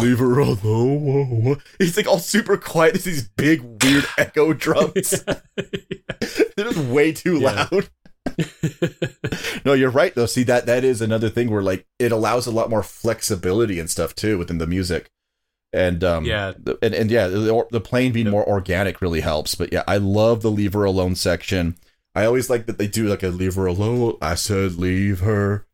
Leave 0.00 0.18
her 0.18 0.38
alone. 0.40 1.60
He's 1.78 1.96
like 1.96 2.06
all 2.08 2.18
super 2.18 2.56
quiet. 2.56 2.94
There's 2.94 3.04
these 3.04 3.28
big 3.28 3.62
weird 3.82 4.06
echo 4.18 4.52
drums. 4.52 5.24
They're 5.56 6.64
just 6.72 6.78
way 6.78 7.12
too 7.12 7.38
Yeah. 7.38 7.68
loud. 7.72 7.88
no, 9.64 9.72
you're 9.72 9.90
right 9.90 10.14
though. 10.14 10.26
See 10.26 10.42
that 10.44 10.66
that 10.66 10.84
is 10.84 11.00
another 11.00 11.28
thing 11.28 11.50
where 11.50 11.62
like 11.62 11.86
it 11.98 12.12
allows 12.12 12.46
a 12.46 12.50
lot 12.50 12.70
more 12.70 12.82
flexibility 12.82 13.78
and 13.78 13.90
stuff 13.90 14.14
too 14.14 14.38
within 14.38 14.58
the 14.58 14.66
music. 14.66 15.10
And 15.72 16.02
um 16.04 16.24
Yeah. 16.24 16.52
the- 16.58 16.78
and, 16.82 16.94
and 16.94 17.10
yeah, 17.10 17.26
the, 17.28 17.66
the 17.70 17.80
playing 17.80 18.12
being 18.12 18.26
Yep. 18.26 18.32
more 18.32 18.48
organic 18.48 19.00
really 19.00 19.20
helps. 19.20 19.54
But 19.54 19.72
yeah, 19.72 19.82
I 19.86 19.96
love 19.98 20.42
the 20.42 20.50
leave 20.50 20.72
her 20.74 20.84
alone 20.84 21.14
section. 21.16 21.76
I 22.14 22.24
always 22.24 22.48
like 22.48 22.66
that 22.66 22.78
they 22.78 22.86
do 22.86 23.08
like 23.08 23.22
a 23.22 23.28
leave 23.28 23.56
her 23.56 23.66
alone. 23.66 24.16
I 24.22 24.36
said 24.36 24.76
leave 24.76 25.20
her 25.20 25.66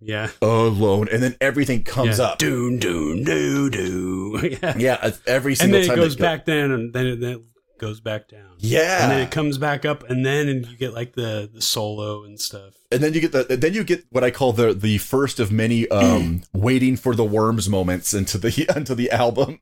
yeah. 0.00 0.28
alone, 0.42 1.08
and 1.10 1.22
then 1.22 1.34
everything 1.40 1.82
comes 1.82 2.18
yeah. 2.18 2.26
up. 2.26 2.38
Doon 2.38 2.78
doon 2.78 3.24
doo 3.24 3.70
doo. 3.70 4.56
Yeah. 4.62 4.74
Yeah, 4.78 5.10
every 5.26 5.52
And 5.52 5.58
single 5.58 5.82
time 5.84 5.92
it 5.92 5.96
goes 5.96 6.14
go- 6.16 6.24
back 6.24 6.46
and 6.48 6.92
then 6.92 7.06
it, 7.06 7.20
then 7.20 7.30
it 7.32 7.47
goes 7.78 8.00
back 8.00 8.28
down. 8.28 8.56
Yeah, 8.58 9.02
And 9.04 9.12
then 9.12 9.20
it 9.20 9.30
comes 9.30 9.58
back 9.58 9.84
up 9.84 10.08
and 10.10 10.24
then 10.26 10.48
and 10.48 10.66
you 10.66 10.76
get 10.76 10.94
like 10.94 11.14
the 11.14 11.48
the 11.52 11.62
solo 11.62 12.24
and 12.24 12.38
stuff. 12.40 12.74
and 12.90 13.02
then 13.02 13.14
you 13.14 13.20
get 13.20 13.32
the 13.32 13.44
then 13.56 13.74
you 13.74 13.84
get 13.84 14.04
what 14.10 14.24
I 14.24 14.30
call 14.30 14.52
the 14.52 14.74
the 14.74 14.98
first 14.98 15.40
of 15.40 15.50
many 15.52 15.88
um 15.88 16.42
waiting 16.52 16.96
for 16.96 17.14
the 17.14 17.24
worms 17.24 17.68
moments 17.68 18.12
into 18.14 18.38
the 18.38 18.66
into 18.76 18.94
the 18.94 19.10
album, 19.10 19.58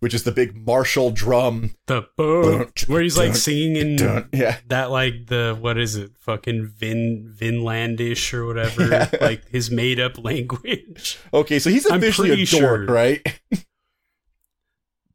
which 0.00 0.14
is 0.14 0.24
the 0.24 0.32
big 0.32 0.56
martial 0.66 1.10
drum. 1.10 1.74
The 1.86 2.06
boom, 2.16 2.70
where 2.86 3.02
he's 3.02 3.18
like 3.18 3.34
singing 3.36 3.76
in 3.76 3.96
Dun, 3.96 4.28
yeah, 4.32 4.58
that 4.68 4.90
like 4.90 5.26
the 5.26 5.56
what 5.60 5.78
is 5.78 5.96
it 5.96 6.12
fucking 6.20 6.72
Vin 6.76 7.32
Vinlandish 7.36 8.32
or 8.34 8.46
whatever 8.46 8.86
Yeah. 8.90 9.08
like 9.20 9.48
his 9.48 9.70
made 9.70 10.00
up 10.00 10.22
language. 10.22 11.18
okay, 11.34 11.58
so 11.58 11.70
he's 11.70 11.86
officially 11.86 12.30
a 12.30 12.36
dork, 12.36 12.48
sure. 12.48 12.84
right? 12.86 13.40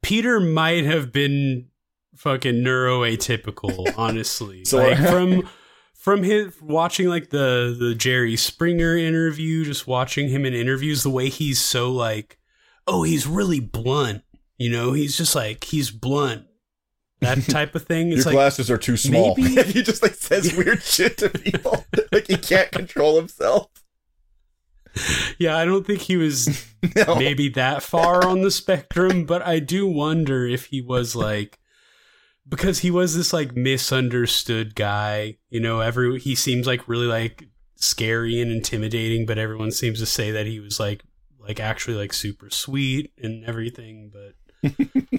Peter 0.01 0.39
might 0.39 0.85
have 0.85 1.11
been 1.11 1.67
fucking 2.15 2.55
neuroatypical, 2.55 3.93
honestly. 3.97 4.65
So- 4.65 4.77
like 4.77 4.97
from 4.97 5.47
from 5.93 6.21
his 6.23 6.53
watching 6.61 7.07
like 7.09 7.29
the 7.31 7.75
the 7.77 7.95
Jerry 7.95 8.35
Springer 8.35 8.95
interview, 8.95 9.65
just 9.65 9.87
watching 9.87 10.29
him 10.29 10.45
in 10.45 10.53
interviews, 10.53 11.03
the 11.03 11.09
way 11.09 11.29
he's 11.29 11.59
so 11.59 11.91
like, 11.91 12.37
oh, 12.87 13.03
he's 13.03 13.25
really 13.27 13.59
blunt. 13.59 14.23
You 14.57 14.69
know, 14.71 14.93
he's 14.93 15.17
just 15.17 15.35
like 15.35 15.63
he's 15.65 15.91
blunt. 15.91 16.45
That 17.21 17.43
type 17.49 17.73
of 17.75 17.83
thing. 17.85 18.09
Your 18.11 18.21
like 18.23 18.33
glasses 18.33 18.69
are 18.69 18.77
too 18.77 18.97
small. 18.97 19.35
maybe- 19.37 19.63
he 19.71 19.81
just 19.81 20.03
like 20.03 20.13
says 20.13 20.55
weird 20.55 20.83
shit 20.83 21.17
to 21.19 21.29
people, 21.29 21.85
like 22.11 22.27
he 22.27 22.37
can't 22.37 22.71
control 22.71 23.15
himself. 23.17 23.69
yeah, 25.39 25.57
I 25.57 25.65
don't 25.65 25.85
think 25.85 26.01
he 26.01 26.15
was 26.15 26.65
No. 26.95 27.15
maybe 27.15 27.49
that 27.49 27.83
far 27.83 28.25
on 28.25 28.41
the 28.41 28.51
spectrum, 28.51 29.25
but 29.25 29.41
I 29.41 29.59
do 29.59 29.87
wonder 29.87 30.45
if 30.47 30.65
he 30.67 30.81
was 30.81 31.15
like 31.15 31.59
because 32.47 32.79
he 32.79 32.91
was 32.91 33.15
this 33.15 33.33
like 33.33 33.55
misunderstood 33.55 34.75
guy, 34.75 35.37
you 35.49 35.59
know, 35.59 35.79
every 35.79 36.19
he 36.19 36.35
seems 36.35 36.67
like 36.67 36.87
really 36.87 37.07
like 37.07 37.47
scary 37.75 38.39
and 38.41 38.51
intimidating, 38.51 39.25
but 39.25 39.37
everyone 39.37 39.71
seems 39.71 39.99
to 39.99 40.05
say 40.05 40.31
that 40.31 40.45
he 40.45 40.59
was 40.59 40.79
like 40.79 41.03
like 41.39 41.59
actually 41.59 41.95
like 41.95 42.13
super 42.13 42.49
sweet 42.49 43.11
and 43.17 43.45
everything, 43.45 44.11
but 44.11 44.73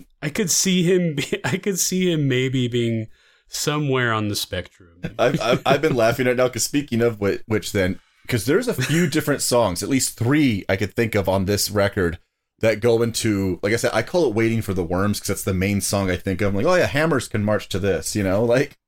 I 0.23 0.29
could 0.29 0.51
see 0.51 0.83
him 0.83 1.17
be, 1.17 1.41
I 1.45 1.57
could 1.57 1.79
see 1.79 2.11
him 2.11 2.29
maybe 2.29 2.69
being 2.69 3.09
somewhere 3.49 4.13
on 4.13 4.29
the 4.29 4.37
spectrum. 4.37 5.01
I've, 5.19 5.41
I've, 5.41 5.63
I've 5.65 5.83
been 5.83 5.97
laughing 5.97 6.27
right 6.27 6.37
now 6.37 6.49
because 6.49 6.65
speaking 6.65 7.01
of 7.01 7.21
which, 7.21 7.43
which 7.47 7.73
then, 7.73 8.01
because 8.23 8.45
there's 8.45 8.67
a 8.67 8.75
few 8.75 9.09
different 9.09 9.41
songs, 9.41 9.83
at 9.83 9.89
least 9.89 10.19
three 10.19 10.65
I 10.69 10.77
could 10.77 10.95
think 10.95 11.15
of 11.15 11.29
on 11.29 11.45
this 11.45 11.71
record 11.71 12.19
that 12.61 12.81
go 12.81 13.03
into, 13.03 13.61
like 13.63 13.73
I 13.73 13.77
said, 13.77 13.91
I 13.93 14.03
call 14.03 14.27
it 14.27 14.35
Waiting 14.35 14.63
for 14.63 14.75
the 14.75 14.85
Worms 14.85 15.19
because 15.19 15.29
that's 15.29 15.45
the 15.45 15.55
main 15.55 15.81
song 15.81 16.11
I 16.11 16.17
think 16.17 16.41
of. 16.41 16.49
I'm 16.49 16.57
like, 16.57 16.67
oh 16.67 16.75
yeah, 16.75 16.87
Hammers 16.87 17.29
can 17.29 17.45
march 17.45 17.69
to 17.71 17.79
this, 17.79 18.17
you 18.17 18.23
know, 18.23 18.45
like, 18.45 18.79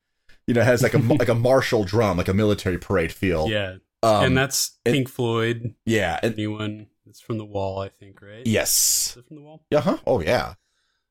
you 0.46 0.54
know, 0.54 0.62
it 0.62 0.64
has 0.64 0.82
like 0.82 0.94
a 0.94 0.98
like 1.18 1.28
a 1.28 1.34
martial 1.34 1.84
drum, 1.84 2.16
like 2.16 2.28
a 2.28 2.34
military 2.34 2.78
parade 2.78 3.12
feel. 3.12 3.48
Yeah. 3.48 3.76
um, 4.02 4.24
and 4.24 4.36
that's 4.36 4.78
Pink 4.84 5.08
Floyd, 5.08 5.74
yeah, 5.84 6.18
and 6.22 6.36
new. 6.36 6.86
It's 7.06 7.20
from 7.20 7.38
the 7.38 7.44
wall, 7.44 7.80
I 7.80 7.88
think, 7.88 8.20
right? 8.20 8.46
yes, 8.46 9.16
from 9.26 9.36
the 9.36 9.42
wall? 9.42 9.62
Uh 9.74 9.80
huh. 9.80 9.98
Oh 10.06 10.20
yeah. 10.20 10.54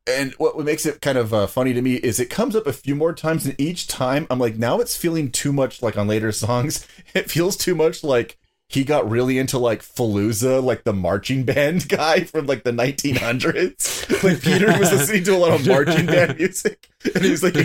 And 0.08 0.32
what, 0.38 0.56
what 0.56 0.64
makes 0.64 0.86
it 0.86 1.02
kind 1.02 1.18
of 1.18 1.34
uh, 1.34 1.48
funny 1.48 1.74
to 1.74 1.82
me 1.82 1.96
is 1.96 2.18
it 2.18 2.30
comes 2.30 2.56
up 2.56 2.66
a 2.66 2.72
few 2.72 2.96
more 2.96 3.14
times, 3.14 3.46
and 3.46 3.60
each 3.60 3.88
time 3.88 4.26
I'm 4.30 4.40
like, 4.40 4.56
now 4.56 4.80
it's 4.80 4.96
feeling 4.96 5.32
too 5.32 5.52
much 5.52 5.82
like 5.82 5.98
on 5.98 6.08
later 6.08 6.32
songs. 6.32 6.88
It 7.14 7.30
feels 7.30 7.58
too 7.58 7.76
much 7.76 8.04
like 8.04 8.38
he 8.70 8.84
got 8.84 9.10
really 9.10 9.38
into 9.38 9.58
like 9.58 9.82
Fallujah, 9.82 10.62
like 10.62 10.84
the 10.84 10.94
marching 10.94 11.46
band 11.46 11.88
guy 11.90 12.26
from 12.26 12.48
like 12.48 12.64
the 12.64 12.72
1900s. 12.72 14.24
like 14.24 14.42
Peter 14.42 14.68
was 14.78 14.92
listening 14.92 15.24
to 15.24 15.36
a 15.36 15.38
lot 15.38 15.52
of 15.52 15.66
marching 15.66 16.06
band 16.06 16.38
music, 16.40 16.90
and 17.16 17.24
he 17.24 17.32
was 17.32 17.44
like, 17.44 17.56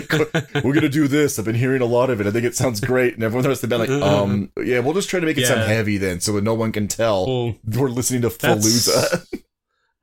"We're 0.63 0.73
gonna 0.73 0.89
do 0.89 1.07
this. 1.07 1.37
I've 1.37 1.45
been 1.45 1.55
hearing 1.55 1.81
a 1.81 1.85
lot 1.85 2.09
of 2.09 2.21
it. 2.21 2.27
I 2.27 2.31
think 2.31 2.45
it 2.45 2.55
sounds 2.55 2.79
great." 2.79 3.15
And 3.15 3.23
everyone 3.23 3.45
else 3.45 3.61
the 3.61 3.67
band 3.67 3.81
like, 3.81 4.01
"Um, 4.01 4.51
yeah, 4.63 4.79
we'll 4.79 4.93
just 4.93 5.09
try 5.09 5.19
to 5.19 5.25
make 5.25 5.37
it 5.37 5.45
sound 5.45 5.61
heavy 5.61 5.97
then, 5.97 6.21
so 6.21 6.33
that 6.33 6.43
no 6.43 6.53
one 6.53 6.71
can 6.71 6.87
tell 6.87 7.25
Well, 7.27 7.55
we're 7.65 7.89
listening 7.89 8.21
to 8.21 8.29
Fallujah." 8.29 9.25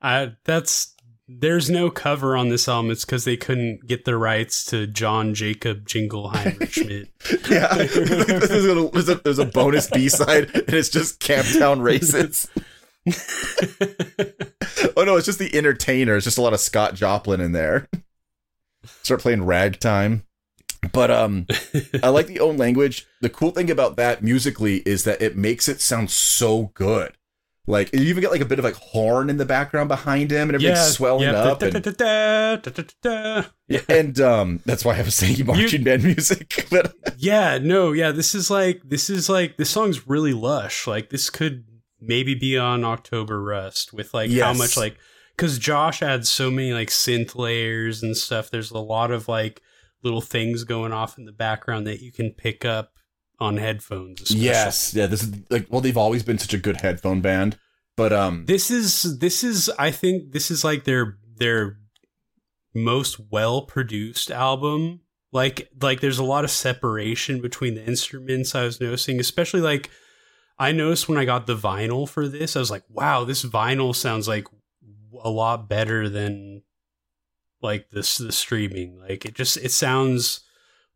I 0.03 0.33
that's 0.45 0.95
there's 1.39 1.71
no 1.71 1.91
cover 1.91 2.37
on 2.37 2.49
this 2.49 2.69
album. 2.69 2.91
It's 2.91 3.05
because 3.05 3.25
they 3.25 3.37
couldn't 3.37 3.87
get 3.87 4.05
the 4.05 4.17
rights 4.17 4.65
to 4.67 4.87
John 4.87 5.35
Jacob 5.35 5.87
Jingleheimer 5.87 6.69
Schmidt. 6.71 7.09
Yeah, 7.49 7.73
there's, 7.75 8.67
a, 8.67 8.89
there's, 8.93 9.09
a, 9.09 9.15
there's 9.17 9.39
a 9.39 9.45
bonus 9.45 9.89
B 9.89 10.09
side, 10.09 10.51
and 10.55 10.75
it's 10.75 10.89
just 10.89 11.21
Camptown 11.21 11.83
Races. 11.83 12.49
oh 14.97 15.05
no, 15.05 15.17
it's 15.17 15.27
just 15.27 15.39
the 15.39 15.55
entertainer. 15.55 16.17
It's 16.17 16.25
just 16.25 16.39
a 16.39 16.43
lot 16.43 16.53
of 16.53 16.61
Scott 16.61 16.95
Joplin 16.95 17.41
in 17.41 17.53
there. 17.53 17.89
Start 19.03 19.21
playing 19.21 19.45
ragtime. 19.45 20.25
But 20.93 21.11
um, 21.11 21.47
I 22.03 22.09
like 22.09 22.27
the 22.27 22.41
own 22.41 22.57
language. 22.57 23.07
The 23.21 23.29
cool 23.29 23.51
thing 23.51 23.71
about 23.71 23.97
that 23.97 24.23
musically 24.23 24.79
is 24.79 25.05
that 25.05 25.21
it 25.21 25.37
makes 25.37 25.69
it 25.69 25.81
sound 25.81 26.11
so 26.11 26.73
good. 26.75 27.13
Like 27.71 27.93
you 27.95 28.03
even 28.03 28.21
get 28.21 28.31
like 28.31 28.41
a 28.41 28.45
bit 28.45 28.59
of 28.59 28.65
like 28.65 28.75
horn 28.75 29.31
in 29.31 29.37
the 29.37 29.45
background 29.45 29.89
behind 29.89 30.31
him, 30.31 30.49
and 30.49 30.55
everything's 30.57 30.93
swelling 30.93 31.25
yeah, 31.25 31.43
up. 31.43 31.61
Yeah. 33.69 33.81
and 33.89 34.21
um, 34.21 34.61
that's 34.67 34.85
why 34.85 34.99
I 34.99 35.03
was 35.03 35.15
saying 35.15 35.47
marching 35.47 35.85
band 35.85 36.05
music. 36.05 36.67
But 36.71 36.95
yeah, 37.17 37.59
no, 37.59 37.93
yeah, 37.93 38.13
this 38.13 38.35
is 38.35 38.51
like 38.51 38.83
this 38.85 39.09
is 39.09 39.29
like 39.29 39.57
this 39.57 39.71
song's 39.71 40.07
really 40.07 40.35
lush. 40.35 40.87
Like 40.87 41.11
this 41.11 41.31
could 41.31 41.65
maybe 42.01 42.35
be 42.35 42.59
on 42.59 42.85
October 42.85 43.43
Rust 43.43 43.93
with 43.93 44.13
like 44.13 44.31
how 44.33 44.53
much 44.53 44.77
like 44.77 44.99
because 45.37 45.59
Josh 45.59 46.03
adds 46.03 46.29
so 46.29 46.51
many 46.51 46.73
like 46.73 46.89
synth 46.89 47.35
layers 47.35 48.03
and 48.03 48.17
stuff. 48.17 48.51
There's 48.51 48.71
a 48.71 48.79
lot 48.79 49.11
of 49.11 49.29
like 49.29 49.63
little 50.03 50.21
things 50.21 50.65
going 50.65 50.93
off 50.93 51.19
in 51.19 51.25
the 51.25 51.33
background 51.33 51.87
that 51.87 52.01
you 52.01 52.13
can 52.13 52.31
pick 52.31 52.65
up 52.65 52.93
on 53.41 53.57
headphones. 53.57 54.21
especially. 54.21 54.45
Yes, 54.45 54.95
yeah. 54.95 55.07
This 55.07 55.23
is 55.23 55.33
like 55.51 55.67
well, 55.71 55.81
they've 55.81 55.97
always 55.97 56.23
been 56.23 56.39
such 56.39 56.55
a 56.55 56.59
good 56.59 56.81
headphone 56.81 57.21
band, 57.21 57.59
but 57.97 58.13
um, 58.13 58.45
this 58.47 58.71
is 58.71 59.19
this 59.19 59.43
is 59.43 59.71
I 59.79 59.91
think 59.91 60.33
this 60.33 60.51
is 60.51 60.63
like 60.63 60.85
their 60.85 61.17
their 61.37 61.79
most 62.75 63.19
well 63.31 63.63
produced 63.63 64.31
album. 64.31 65.01
Like 65.33 65.69
like 65.81 66.01
there's 66.01 66.19
a 66.19 66.25
lot 66.25 66.45
of 66.45 66.51
separation 66.51 67.41
between 67.41 67.75
the 67.75 67.85
instruments 67.85 68.55
I 68.55 68.65
was 68.65 68.81
noticing, 68.81 69.21
especially 69.21 69.61
like 69.61 69.91
I 70.59 70.73
noticed 70.73 71.09
when 71.09 71.19
I 71.19 71.25
got 71.25 71.47
the 71.47 71.57
vinyl 71.57 72.09
for 72.09 72.29
this, 72.29 72.55
I 72.55 72.59
was 72.59 72.71
like, 72.71 72.85
wow, 72.91 73.25
this 73.25 73.45
vinyl 73.45 73.95
sounds 73.95 74.29
like 74.29 74.47
a 75.23 75.31
lot 75.31 75.69
better 75.69 76.09
than 76.09 76.63
like 77.63 77.91
this 77.91 78.19
the 78.19 78.33
streaming. 78.33 78.99
Like 78.99 79.25
it 79.25 79.35
just 79.35 79.57
it 79.57 79.73
sounds 79.73 80.41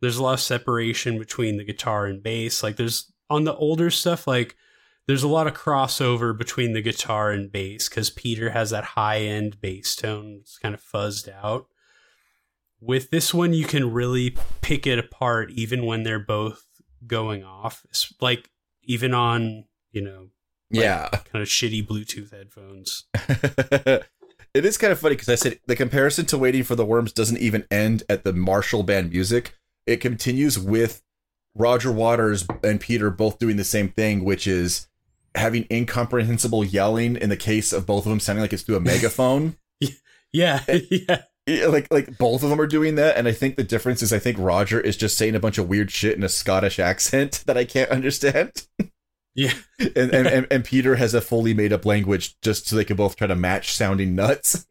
there's 0.05 0.19
a 0.19 0.23
lot 0.23 0.35
of 0.35 0.41
separation 0.41 1.19
between 1.19 1.57
the 1.57 1.65
guitar 1.65 2.05
and 2.05 2.23
bass. 2.23 2.63
Like 2.63 2.77
there's 2.77 3.11
on 3.31 3.45
the 3.45 3.55
older 3.55 3.91
stuff, 3.91 4.27
like 4.27 4.55
there's 5.07 5.23
a 5.23 5.29
lot 5.29 5.47
of 5.47 5.55
crossover 5.55 6.37
between 6.37 6.75
the 6.75 6.83
guitar 6.83 7.31
and 7.31 7.51
bass 7.51 7.89
because 7.89 8.11
Peter 8.11 8.51
has 8.51 8.69
that 8.69 8.85
high 8.85 9.21
end 9.21 9.63
bass 9.63 9.97
tone. 9.97 10.41
It's 10.43 10.59
kind 10.59 10.75
of 10.75 10.83
fuzzed 10.83 11.33
out. 11.33 11.69
With 12.81 13.11
this 13.11 13.33
one, 13.33 13.55
you 13.55 13.65
can 13.65 13.95
really 13.95 14.37
pick 14.61 14.87
it 14.87 14.99
apart, 14.99 15.51
even 15.53 15.87
when 15.87 16.03
they're 16.03 16.19
both 16.19 16.67
going 17.07 17.43
off. 17.43 17.87
It's 17.89 18.13
like 18.21 18.51
even 18.83 19.15
on 19.15 19.65
you 19.91 20.03
know 20.03 20.29
yeah, 20.69 21.09
kind 21.09 21.43
of 21.43 21.49
shitty 21.49 21.87
Bluetooth 21.87 22.31
headphones. 22.31 23.05
it 24.53 24.67
is 24.67 24.77
kind 24.77 24.93
of 24.93 24.99
funny 24.99 25.15
because 25.15 25.31
I 25.31 25.35
said 25.37 25.61
the 25.67 25.77
comparison 25.77 26.27
to 26.27 26.37
Waiting 26.37 26.63
for 26.63 26.75
the 26.75 26.85
Worms 26.85 27.15
doesn't 27.15 27.39
even 27.39 27.65
end 27.71 28.03
at 28.11 28.25
the 28.25 28.35
martial 28.35 28.83
band 28.83 29.11
music. 29.11 29.55
It 29.87 29.97
continues 29.99 30.59
with 30.59 31.03
Roger 31.55 31.93
Waters 31.93 32.47
and 32.63 32.81
Peter 32.81 33.11
both 33.11 33.39
doing 33.39 33.57
the 33.57 33.65
same 33.65 33.89
thing, 33.91 34.25
which 34.25 34.47
is 34.47 34.89
having 35.35 35.67
incomprehensible 35.71 36.65
yelling 36.65 37.17
in 37.17 37.29
the 37.29 37.37
case 37.37 37.73
of 37.73 37.87
both 37.87 38.07
of 38.07 38.11
them 38.11 38.21
sounding 38.21 38.43
like 38.43 38.53
it's 38.53 38.63
through 38.63 38.77
a 38.77 38.81
megaphone. 38.93 39.57
Yeah, 40.33 40.63
yeah. 40.91 41.23
Yeah, 41.47 41.67
like 41.67 41.89
like 41.93 42.17
both 42.17 42.43
of 42.43 42.49
them 42.49 42.59
are 42.59 42.67
doing 42.67 42.95
that 42.95 43.19
and 43.19 43.29
i 43.29 43.33
think 43.33 43.57
the 43.57 43.63
difference 43.65 44.01
is 44.01 44.15
i 44.15 44.19
think 44.19 44.39
roger 44.39 44.81
is 44.81 44.97
just 44.97 45.19
saying 45.19 45.35
a 45.35 45.39
bunch 45.41 45.59
of 45.59 45.69
weird 45.69 45.91
shit 45.91 46.17
in 46.17 46.23
a 46.25 46.29
scottish 46.31 46.79
accent 46.79 47.43
that 47.47 47.59
i 47.59 47.67
can't 47.67 47.91
understand 47.91 48.67
Yeah. 49.35 49.53
and, 49.79 50.11
and, 50.15 50.27
and 50.27 50.47
and 50.51 50.65
peter 50.65 50.97
has 50.97 51.13
a 51.13 51.21
fully 51.21 51.53
made 51.53 51.71
up 51.71 51.85
language 51.85 52.41
just 52.41 52.67
so 52.67 52.77
they 52.77 52.85
can 52.87 52.97
both 52.97 53.17
try 53.17 53.27
to 53.27 53.37
match 53.37 53.75
sounding 53.75 54.15
nuts 54.15 54.67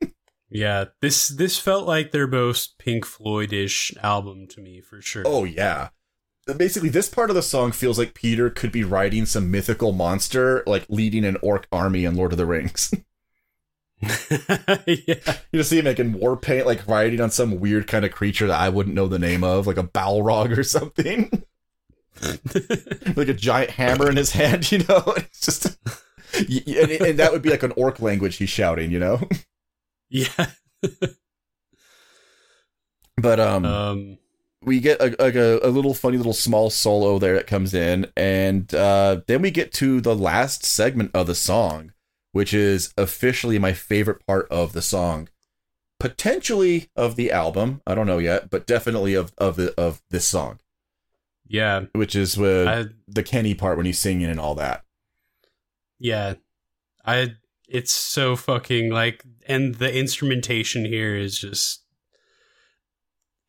Yeah. 0.53 0.85
This 1.01 1.27
this 1.27 1.59
felt 1.59 1.87
like 1.87 2.11
their 2.11 2.27
most 2.27 2.77
Pink 2.77 3.05
Floyd-ish 3.05 3.93
album 4.01 4.47
to 4.47 4.61
me 4.61 4.81
for 4.81 5.01
sure. 5.01 5.23
oh 5.25 5.43
yeah 5.43 5.89
basically 6.57 6.89
this 6.89 7.07
part 7.07 7.29
of 7.29 7.37
the 7.37 7.41
song 7.41 7.71
feels 7.71 7.97
like 7.97 8.13
peter 8.13 8.49
could 8.49 8.69
be 8.69 8.83
riding 8.83 9.25
some 9.25 9.49
mythical 9.49 9.93
monster 9.93 10.61
like 10.67 10.85
leading 10.89 11.23
an 11.23 11.37
orc 11.41 11.65
army 11.71 12.03
in 12.03 12.17
lord 12.17 12.33
of 12.33 12.37
the 12.37 12.45
rings 12.45 12.93
yeah. 14.01 14.83
you 14.85 15.15
just 15.53 15.69
see 15.69 15.79
him 15.79 15.85
making 15.85 16.11
war 16.11 16.35
paint 16.35 16.65
like 16.65 16.85
riding 16.85 17.21
on 17.21 17.31
some 17.31 17.61
weird 17.61 17.87
kind 17.87 18.03
of 18.03 18.11
creature 18.11 18.47
that 18.47 18.59
i 18.59 18.67
wouldn't 18.67 18.93
know 18.93 19.07
the 19.07 19.17
name 19.17 19.41
of 19.41 19.65
like 19.65 19.77
a 19.77 19.83
balrog 19.83 20.57
or 20.57 20.63
something 20.65 21.45
like 23.15 23.27
a 23.27 23.33
giant 23.33 23.71
hammer 23.71 24.09
in 24.09 24.15
his 24.15 24.31
hand, 24.31 24.71
you 24.71 24.79
know? 24.79 25.03
It's 25.17 25.41
just 25.41 25.77
and, 26.35 26.91
and 26.91 27.19
that 27.19 27.31
would 27.31 27.41
be 27.41 27.49
like 27.49 27.63
an 27.63 27.73
orc 27.75 27.99
language 27.99 28.37
he's 28.37 28.49
shouting, 28.49 28.91
you 28.91 28.99
know? 28.99 29.21
Yeah. 30.13 30.51
But 33.15 33.39
um, 33.39 33.65
Um 33.65 34.17
we 34.65 34.79
get 34.79 35.01
a, 35.01 35.21
a, 35.21 35.67
a 35.67 35.71
little 35.71 35.93
funny 35.93 36.17
little 36.17 36.33
small 36.33 36.69
solo 36.69 37.19
there 37.19 37.35
that 37.35 37.47
comes 37.47 37.73
in, 37.73 38.07
and 38.15 38.73
uh, 38.73 39.21
then 39.27 39.41
we 39.41 39.51
get 39.51 39.73
to 39.73 40.01
the 40.01 40.15
last 40.15 40.65
segment 40.65 41.11
of 41.13 41.27
the 41.27 41.35
song, 41.35 41.93
which 42.31 42.53
is 42.53 42.93
officially 42.97 43.59
my 43.59 43.73
favorite 43.73 44.25
part 44.25 44.47
of 44.49 44.73
the 44.73 44.81
song, 44.81 45.29
potentially 45.99 46.89
of 46.95 47.15
the 47.15 47.31
album. 47.31 47.81
I 47.85 47.95
don't 47.95 48.07
know 48.07 48.19
yet, 48.19 48.49
but 48.49 48.67
definitely 48.67 49.13
of 49.13 49.33
of 49.37 49.55
the, 49.55 49.73
of 49.79 50.01
this 50.09 50.27
song, 50.27 50.59
yeah. 51.47 51.85
which 51.93 52.15
is 52.15 52.37
with 52.37 52.67
I 52.67 52.85
the 53.07 53.23
Kenny 53.23 53.53
part 53.53 53.77
when 53.77 53.85
he's 53.85 53.99
singing 53.99 54.29
and 54.29 54.39
all 54.39 54.55
that. 54.55 54.83
yeah. 55.99 56.35
I 57.05 57.35
it's 57.67 57.91
so 57.91 58.37
fucking 58.37 58.91
like 58.91 59.25
and 59.47 59.75
the 59.75 59.93
instrumentation 59.93 60.85
here 60.85 61.15
is 61.15 61.37
just 61.37 61.83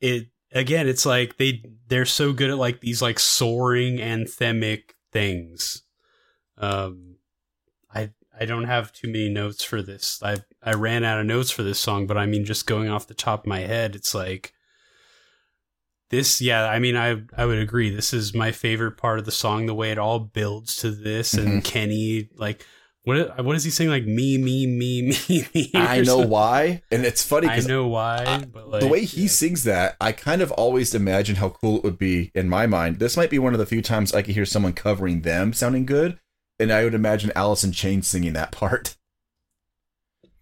it 0.00 0.28
again 0.52 0.88
it's 0.88 1.06
like 1.06 1.36
they 1.36 1.62
they're 1.88 2.04
so 2.04 2.32
good 2.32 2.50
at 2.50 2.58
like 2.58 2.80
these 2.80 3.02
like 3.02 3.18
soaring 3.18 3.98
anthemic 3.98 4.90
things. 5.12 5.82
Um 6.58 7.16
i 7.94 8.10
i 8.38 8.44
don't 8.44 8.64
have 8.64 8.92
too 8.92 9.08
many 9.08 9.28
notes 9.28 9.64
for 9.64 9.82
this. 9.82 10.20
I 10.22 10.38
i 10.62 10.72
ran 10.74 11.04
out 11.04 11.20
of 11.20 11.26
notes 11.26 11.50
for 11.50 11.62
this 11.62 11.80
song 11.80 12.06
but 12.06 12.16
i 12.16 12.26
mean 12.26 12.44
just 12.44 12.66
going 12.66 12.88
off 12.88 13.06
the 13.06 13.14
top 13.14 13.40
of 13.40 13.46
my 13.46 13.60
head 13.60 13.94
it's 13.94 14.14
like 14.14 14.52
this 16.10 16.40
yeah 16.40 16.66
i 16.66 16.78
mean 16.78 16.96
i 16.96 17.22
i 17.36 17.44
would 17.44 17.58
agree. 17.58 17.90
This 17.90 18.12
is 18.12 18.34
my 18.34 18.52
favorite 18.52 18.96
part 18.96 19.18
of 19.18 19.24
the 19.24 19.32
song 19.32 19.66
the 19.66 19.74
way 19.74 19.90
it 19.90 19.98
all 19.98 20.20
builds 20.20 20.76
to 20.76 20.90
this 20.90 21.34
and 21.34 21.64
kenny 21.64 22.28
like 22.36 22.66
what 23.04 23.44
what 23.44 23.54
is 23.54 23.64
he 23.64 23.70
saying 23.70 23.90
like 23.90 24.04
me 24.04 24.38
me 24.38 24.66
me 24.66 25.02
me 25.28 25.46
me 25.54 25.70
I 25.74 25.98
know 25.98 26.04
something? 26.04 26.30
why, 26.30 26.82
and 26.90 27.04
it's 27.04 27.22
funny 27.22 27.48
i 27.48 27.60
know 27.60 27.86
why 27.86 28.24
I- 28.26 28.44
but 28.44 28.68
like 28.68 28.80
the 28.80 28.88
way 28.88 29.04
he 29.04 29.22
yeah. 29.22 29.28
sings 29.28 29.64
that, 29.64 29.96
I 30.00 30.12
kind 30.12 30.40
of 30.42 30.50
always 30.52 30.94
imagine 30.94 31.36
how 31.36 31.50
cool 31.50 31.76
it 31.78 31.84
would 31.84 31.98
be 31.98 32.30
in 32.34 32.48
my 32.48 32.66
mind. 32.66 32.98
This 32.98 33.16
might 33.16 33.30
be 33.30 33.38
one 33.38 33.52
of 33.52 33.58
the 33.58 33.66
few 33.66 33.82
times 33.82 34.12
I 34.14 34.22
could 34.22 34.34
hear 34.34 34.46
someone 34.46 34.72
covering 34.72 35.20
them 35.20 35.52
sounding 35.52 35.84
good, 35.86 36.18
and 36.58 36.72
I 36.72 36.84
would 36.84 36.94
imagine 36.94 37.30
Alice 37.36 37.62
in 37.64 37.72
Chains 37.72 38.06
singing 38.08 38.32
that 38.32 38.52
part. 38.60 38.96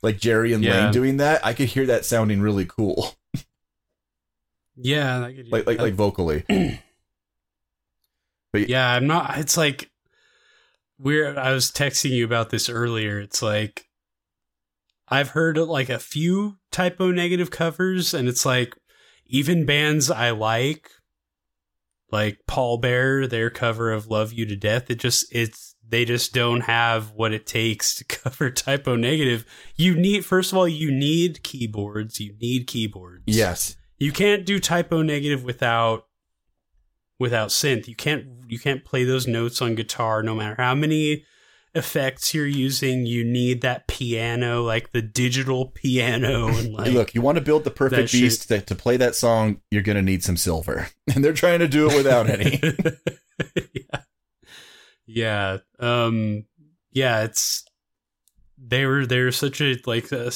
Like 0.02 0.18
Jerry 0.18 0.52
and 0.52 0.62
Yeah. 0.64 0.84
Layne 0.84 0.92
doing 0.92 1.16
that, 1.18 1.44
I 1.44 1.52
could 1.54 1.68
hear 1.68 1.86
that 1.86 2.04
sounding 2.04 2.40
really 2.40 2.64
cool, 2.66 3.14
yeah 4.76 5.24
I 5.24 5.32
could- 5.34 5.50
like 5.52 5.66
like 5.66 5.78
like 5.80 5.94
vocally. 5.94 6.44
but 8.52 8.68
yeah 8.68 8.90
i'm 8.92 9.06
not 9.06 9.38
it's 9.38 9.56
like 9.56 9.90
we're 11.02 11.38
i 11.38 11.52
was 11.52 11.70
texting 11.70 12.10
you 12.10 12.24
about 12.24 12.50
this 12.50 12.68
earlier. 12.68 13.20
It's 13.20 13.42
like 13.42 13.86
i've 15.08 15.30
heard 15.30 15.58
like 15.58 15.88
a 15.88 15.98
few 15.98 16.58
Type 16.70 16.96
O 17.00 17.10
Negative 17.10 17.50
covers 17.50 18.14
and 18.14 18.28
it's 18.28 18.46
like 18.46 18.74
even 19.26 19.66
bands 19.66 20.10
i 20.10 20.30
like 20.30 20.90
like 22.10 22.38
Pallbearer 22.48 23.28
their 23.28 23.50
cover 23.50 23.90
of 23.90 24.06
love 24.06 24.32
you 24.32 24.46
to 24.46 24.56
death 24.56 24.90
it 24.90 25.00
just 25.00 25.26
it's 25.34 25.72
they 25.92 26.06
just 26.06 26.32
don't 26.32 26.62
have 26.62 27.12
what 27.12 27.32
it 27.32 27.46
takes 27.46 27.94
to 27.96 28.04
cover 28.08 28.50
Type 28.50 28.88
O 28.88 28.96
Negative. 28.96 29.44
You 29.76 29.94
need 29.94 30.24
first 30.24 30.50
of 30.50 30.58
all 30.58 30.66
you 30.66 30.90
need 30.90 31.44
keyboards. 31.44 32.18
You 32.18 32.34
need 32.40 32.66
keyboards. 32.66 33.24
Yes, 33.26 33.76
you 33.98 34.10
can't 34.10 34.44
do 34.44 34.58
Type 34.58 34.92
O 34.92 35.02
Negative 35.02 35.44
without 35.44 36.06
without 37.22 37.48
synth. 37.48 37.88
You 37.88 37.94
can't 37.94 38.26
you 38.48 38.58
can't 38.58 38.84
play 38.84 39.04
those 39.04 39.26
notes 39.26 39.62
on 39.62 39.76
guitar 39.76 40.22
no 40.22 40.34
matter 40.34 40.56
how 40.58 40.74
many 40.74 41.24
effects 41.74 42.34
you're 42.34 42.46
using. 42.46 43.06
You 43.06 43.24
need 43.24 43.62
that 43.62 43.86
piano, 43.86 44.62
like 44.62 44.90
the 44.92 45.00
digital 45.00 45.66
piano 45.66 46.48
and 46.58 46.74
like 46.74 46.92
look, 46.92 47.14
you 47.14 47.22
want 47.22 47.38
to 47.38 47.44
build 47.44 47.64
the 47.64 47.70
perfect 47.70 48.12
beast 48.12 48.48
to, 48.48 48.60
to 48.60 48.74
play 48.74 48.98
that 48.98 49.14
song, 49.14 49.62
you're 49.70 49.82
gonna 49.82 50.02
need 50.02 50.22
some 50.22 50.36
silver, 50.36 50.88
and 51.14 51.24
they're 51.24 51.32
trying 51.32 51.60
to 51.60 51.68
do 51.68 51.88
it 51.88 51.96
without 51.96 52.28
any. 52.28 52.60
yeah. 53.72 54.00
Yeah. 55.06 55.58
Um 55.78 56.44
yeah, 56.90 57.22
it's 57.22 57.64
they 58.64 58.86
were 58.86 59.06
they're 59.06 59.32
such 59.32 59.60
a 59.60 59.76
like 59.86 60.12
a 60.12 60.30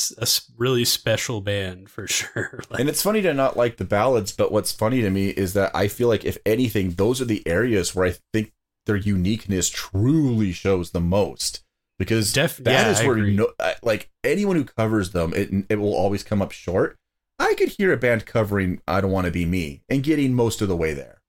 really 0.56 0.84
special 0.84 1.40
band 1.40 1.88
for 1.88 2.06
sure. 2.08 2.60
Like, 2.70 2.80
And 2.80 2.88
it's 2.88 3.02
funny 3.02 3.22
to 3.22 3.32
not 3.32 3.56
like 3.56 3.76
the 3.76 3.84
ballads, 3.84 4.32
but 4.32 4.50
what's 4.50 4.72
funny 4.72 5.00
to 5.02 5.10
me 5.10 5.28
is 5.28 5.54
that 5.54 5.74
I 5.74 5.88
feel 5.88 6.08
like 6.08 6.24
if 6.24 6.38
anything, 6.44 6.90
those 6.92 7.20
are 7.20 7.26
the 7.26 7.46
areas 7.46 7.94
where 7.94 8.08
I 8.08 8.14
think 8.32 8.52
their 8.86 8.96
uniqueness 8.96 9.68
truly 9.68 10.52
shows 10.52 10.90
the 10.90 11.00
most. 11.00 11.62
Because 11.98 12.32
Def- 12.32 12.58
that 12.58 12.70
yeah, 12.70 12.90
is 12.90 13.02
where 13.02 13.16
no, 13.16 13.52
like 13.82 14.10
anyone 14.22 14.56
who 14.56 14.64
covers 14.64 15.12
them, 15.12 15.32
it 15.34 15.50
it 15.70 15.76
will 15.76 15.94
always 15.94 16.22
come 16.22 16.42
up 16.42 16.52
short. 16.52 16.98
I 17.38 17.54
could 17.54 17.70
hear 17.70 17.90
a 17.90 17.96
band 17.96 18.26
covering 18.26 18.82
"I 18.86 19.00
Don't 19.00 19.12
Want 19.12 19.24
to 19.24 19.30
Be 19.30 19.46
Me" 19.46 19.82
and 19.88 20.02
getting 20.02 20.34
most 20.34 20.60
of 20.60 20.68
the 20.68 20.76
way 20.76 20.92
there, 20.92 21.22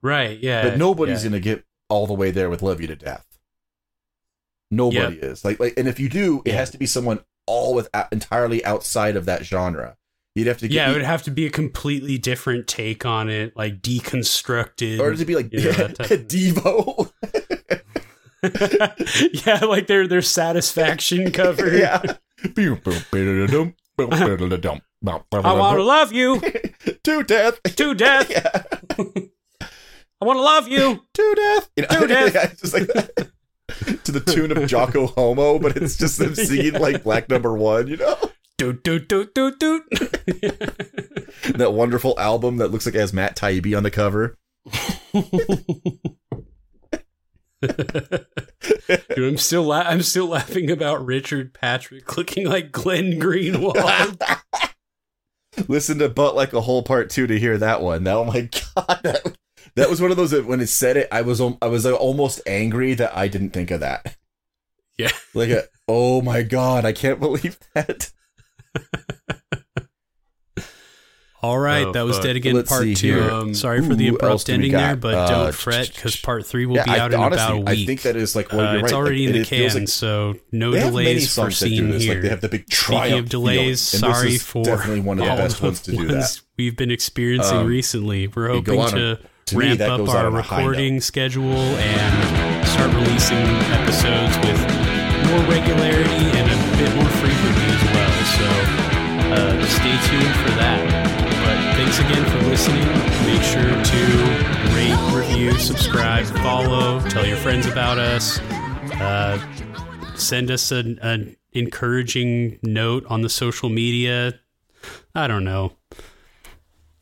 right, 0.00 0.38
yeah. 0.38 0.62
but 0.62 0.78
nobody's 0.78 1.24
yeah. 1.24 1.30
gonna 1.30 1.40
get 1.40 1.64
all 1.88 2.06
the 2.06 2.14
way 2.14 2.30
there 2.30 2.48
with 2.48 2.62
"Love 2.62 2.80
You 2.80 2.86
to 2.86 2.94
Death." 2.94 3.33
Nobody 4.76 5.16
is 5.18 5.44
like 5.44 5.60
like, 5.60 5.74
and 5.76 5.86
if 5.88 5.98
you 6.00 6.08
do, 6.08 6.42
it 6.44 6.50
Yeah. 6.52 6.56
has 6.58 6.70
to 6.70 6.78
be 6.78 6.86
someone 6.86 7.20
all 7.46 7.74
with 7.74 7.88
entirely 8.12 8.64
outside 8.64 9.16
of 9.16 9.24
that 9.26 9.44
genre. 9.44 9.96
You'd 10.34 10.48
have 10.48 10.58
to 10.58 10.68
get 10.68 10.74
yeah, 10.74 10.90
it 10.90 10.94
would 10.94 11.02
have 11.02 11.22
to 11.24 11.30
be 11.30 11.46
a 11.46 11.50
completely 11.50 12.18
different 12.18 12.66
take 12.66 13.06
on 13.06 13.28
it, 13.30 13.56
like 13.56 13.80
deconstructed. 13.82 14.98
or 14.98 15.14
to 15.14 15.24
be 15.24 15.36
like 15.36 15.52
you 15.52 15.62
know, 15.62 15.70
Devo. 15.72 17.12
yeah, 19.46 19.64
like 19.64 19.86
their 19.86 20.06
their 20.08 20.22
satisfaction 20.22 21.30
cover. 21.40 21.76
yeah. 21.76 22.02
I 22.44 22.50
want 25.54 25.78
to 25.78 25.82
love 25.84 26.12
you 26.12 26.40
to 27.04 27.22
death. 27.22 27.62
to 27.62 27.94
death. 27.94 28.30
Yeah. 28.30 28.62
I 30.20 30.24
want 30.26 30.36
to 30.38 30.42
love 30.42 30.68
you. 30.68 31.00
To 31.14 31.34
death. 31.36 31.70
You 31.76 31.82
know, 31.90 32.00
To 32.00 32.06
death. 32.06 32.34
yeah, 32.34 32.46
just 32.48 32.74
like 32.74 32.86
that. 32.88 33.30
To 34.04 34.12
the 34.12 34.20
tune 34.20 34.52
of 34.56 34.66
Jocko 34.68 35.06
Homo, 35.08 35.58
but 35.58 35.76
it's 35.76 35.96
just 35.96 36.18
them 36.18 36.34
singing 36.34 36.72
Yeah. 36.74 36.78
like 36.78 37.02
Black 37.04 37.28
Number 37.28 37.54
One. 37.56 37.86
You 37.88 37.96
know 37.98 38.16
Doot 38.58 38.84
doot 38.84 39.08
doot 39.08 39.34
doot 39.34 39.58
doot. 39.58 39.82
that 41.56 41.72
wonderful 41.72 42.14
album 42.18 42.58
that 42.58 42.68
looks 42.68 42.86
like 42.86 42.94
it 42.94 43.00
has 43.00 43.12
Matt 43.12 43.36
Taibbi 43.36 43.76
on 43.76 43.82
the 43.82 43.90
cover. 43.90 44.36
Dude, 47.62 49.28
I'm 49.32 49.38
still 49.38 49.64
la- 49.64 49.80
I'm 49.86 50.02
still 50.02 50.26
laughing 50.26 50.70
about 50.70 51.04
Richard 51.04 51.54
Patrick 51.54 52.16
looking 52.16 52.46
like 52.46 52.70
Glenn 52.72 53.18
Greenwald. 53.18 54.20
Listen 55.68 55.98
to 55.98 56.08
Butt 56.08 56.34
Like 56.36 56.52
a 56.52 56.60
Whole" 56.60 56.82
part 56.82 57.10
two 57.10 57.26
to 57.26 57.38
hear 57.38 57.56
that 57.58 57.80
one. 57.82 58.04
That, 58.04 58.16
oh 58.16 58.24
my 58.24 58.42
god, 58.76 59.00
that, 59.02 59.36
that 59.76 59.90
was 59.90 60.00
one 60.00 60.10
of 60.10 60.16
those 60.16 60.30
that 60.30 60.46
when 60.46 60.60
it 60.60 60.68
said 60.68 60.96
it, 60.96 61.08
I 61.10 61.22
was 61.22 61.40
I 61.40 61.66
was 61.66 61.84
like, 61.84 61.98
almost 62.00 62.40
angry 62.46 62.94
that 62.94 63.16
I 63.16 63.28
didn't 63.28 63.50
think 63.50 63.70
of 63.70 63.80
that. 63.80 64.16
Yeah. 64.96 65.10
like 65.34 65.50
a, 65.50 65.64
oh 65.88 66.22
my 66.22 66.42
god, 66.42 66.84
I 66.84 66.92
can't 66.92 67.18
believe 67.18 67.58
that. 67.74 68.12
All 71.42 71.58
right, 71.58 71.86
Oh, 71.86 71.92
that 71.92 72.06
was 72.06 72.16
fuck. 72.16 72.24
Dead 72.24 72.36
Again 72.36 72.54
Let's 72.54 72.70
Part 72.70 72.86
Two. 72.96 73.20
Um, 73.20 73.52
sorry 73.52 73.82
for 73.84 73.94
the 73.94 74.06
Who 74.06 74.14
abrupt 74.16 74.48
ending 74.48 74.72
there, 74.72 74.96
but 74.96 75.14
Uh, 75.14 75.28
don't 75.28 75.54
fret 75.54 75.92
because 75.94 76.16
Part 76.16 76.46
Three 76.46 76.64
will 76.64 76.76
Yeah, 76.76 76.84
be 76.84 76.90
I- 76.92 76.98
out 77.00 77.12
in 77.12 77.20
honestly, 77.20 77.44
about 77.44 77.52
a 77.52 77.56
week. 77.74 77.82
I 77.82 77.86
think 77.86 78.02
that 78.02 78.16
is 78.16 78.34
like 78.34 78.50
well, 78.50 78.60
Uh, 78.60 78.72
you're 78.72 78.80
it's 78.84 78.92
right. 78.92 78.98
already 78.98 79.26
like, 79.26 79.34
in 79.36 79.42
the 79.42 79.46
feels 79.48 79.72
can, 79.72 79.82
like 79.82 79.88
so 79.88 80.36
no 80.52 80.70
they 80.70 80.78
have 80.80 80.94
many 80.94 81.04
delays 81.04 81.30
songs 81.30 81.60
that 81.60 81.66
do 81.68 81.70
foreseen 81.76 81.90
this. 81.90 82.02
here. 82.04 82.14
Like 82.14 82.22
they 82.22 82.28
have 82.30 82.40
the 82.40 82.48
big 82.48 82.60
Speaking 82.72 82.96
triumph 82.96 83.24
of 83.24 83.28
delays, 83.30 83.90
feeling, 83.90 84.04
and 84.06 84.14
sorry 84.16 84.30
this 84.30 84.40
is 84.40 84.46
for 84.46 84.64
definitely 84.64 85.00
one 85.00 85.18
of 85.20 85.26
the 85.26 85.34
best 85.34 85.60
ones 85.60 85.80
to 85.82 85.90
do 85.90 86.06
that. 86.06 86.40
we've 86.56 86.76
been 86.78 86.90
experiencing 86.90 87.58
Um, 87.58 87.66
recently. 87.66 88.26
We're 88.28 88.54
you 88.54 88.62
go 88.62 88.80
hoping 88.80 88.80
on 88.80 88.92
to 88.92 89.18
To 89.46 89.58
me, 89.58 89.66
ramp 89.66 89.78
that 89.78 89.90
up 89.90 89.98
goes 89.98 90.08
our 90.10 90.26
on 90.26 90.36
a 90.36 90.42
high 90.42 90.56
note. 90.58 90.68
recording 90.68 91.00
schedule 91.00 91.52
and 91.52 92.66
start 92.68 92.92
releasing 92.94 93.44
episodes 93.76 94.36
with 94.40 94.60
more 95.28 95.44
regularity 95.50 96.24
and 96.32 96.46
a 96.48 96.56
bit 96.78 96.94
more 96.96 97.10
frequently 97.20 97.68
as 97.68 97.82
well. 97.92 98.14
So 98.34 98.48
uh, 99.34 99.66
stay 99.66 99.96
tuned 100.08 100.36
for 100.44 100.52
that. 100.56 100.80
But 101.44 101.58
thanks 101.76 101.98
again 101.98 102.24
for 102.30 102.40
listening. 102.48 102.88
Make 103.26 103.42
sure 103.42 103.68
to 103.68 104.00
rate, 104.74 104.96
review, 105.14 105.58
subscribe, 105.58 106.24
follow, 106.42 107.00
tell 107.10 107.26
your 107.26 107.36
friends 107.36 107.66
about 107.66 107.98
us. 107.98 108.38
Uh, 109.00 109.38
send 110.16 110.50
us 110.50 110.70
an, 110.72 110.98
an 111.02 111.36
encouraging 111.52 112.58
note 112.62 113.04
on 113.06 113.20
the 113.22 113.28
social 113.28 113.68
media. 113.68 114.40
I 115.14 115.26
don't 115.26 115.44
know. 115.44 115.72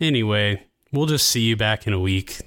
Anyway, 0.01 0.65
we'll 0.93 1.07
just 1.07 1.29
see 1.29 1.41
you 1.41 1.57
back 1.57 1.87
in 1.87 1.93
a 1.93 1.99
week. 1.99 2.41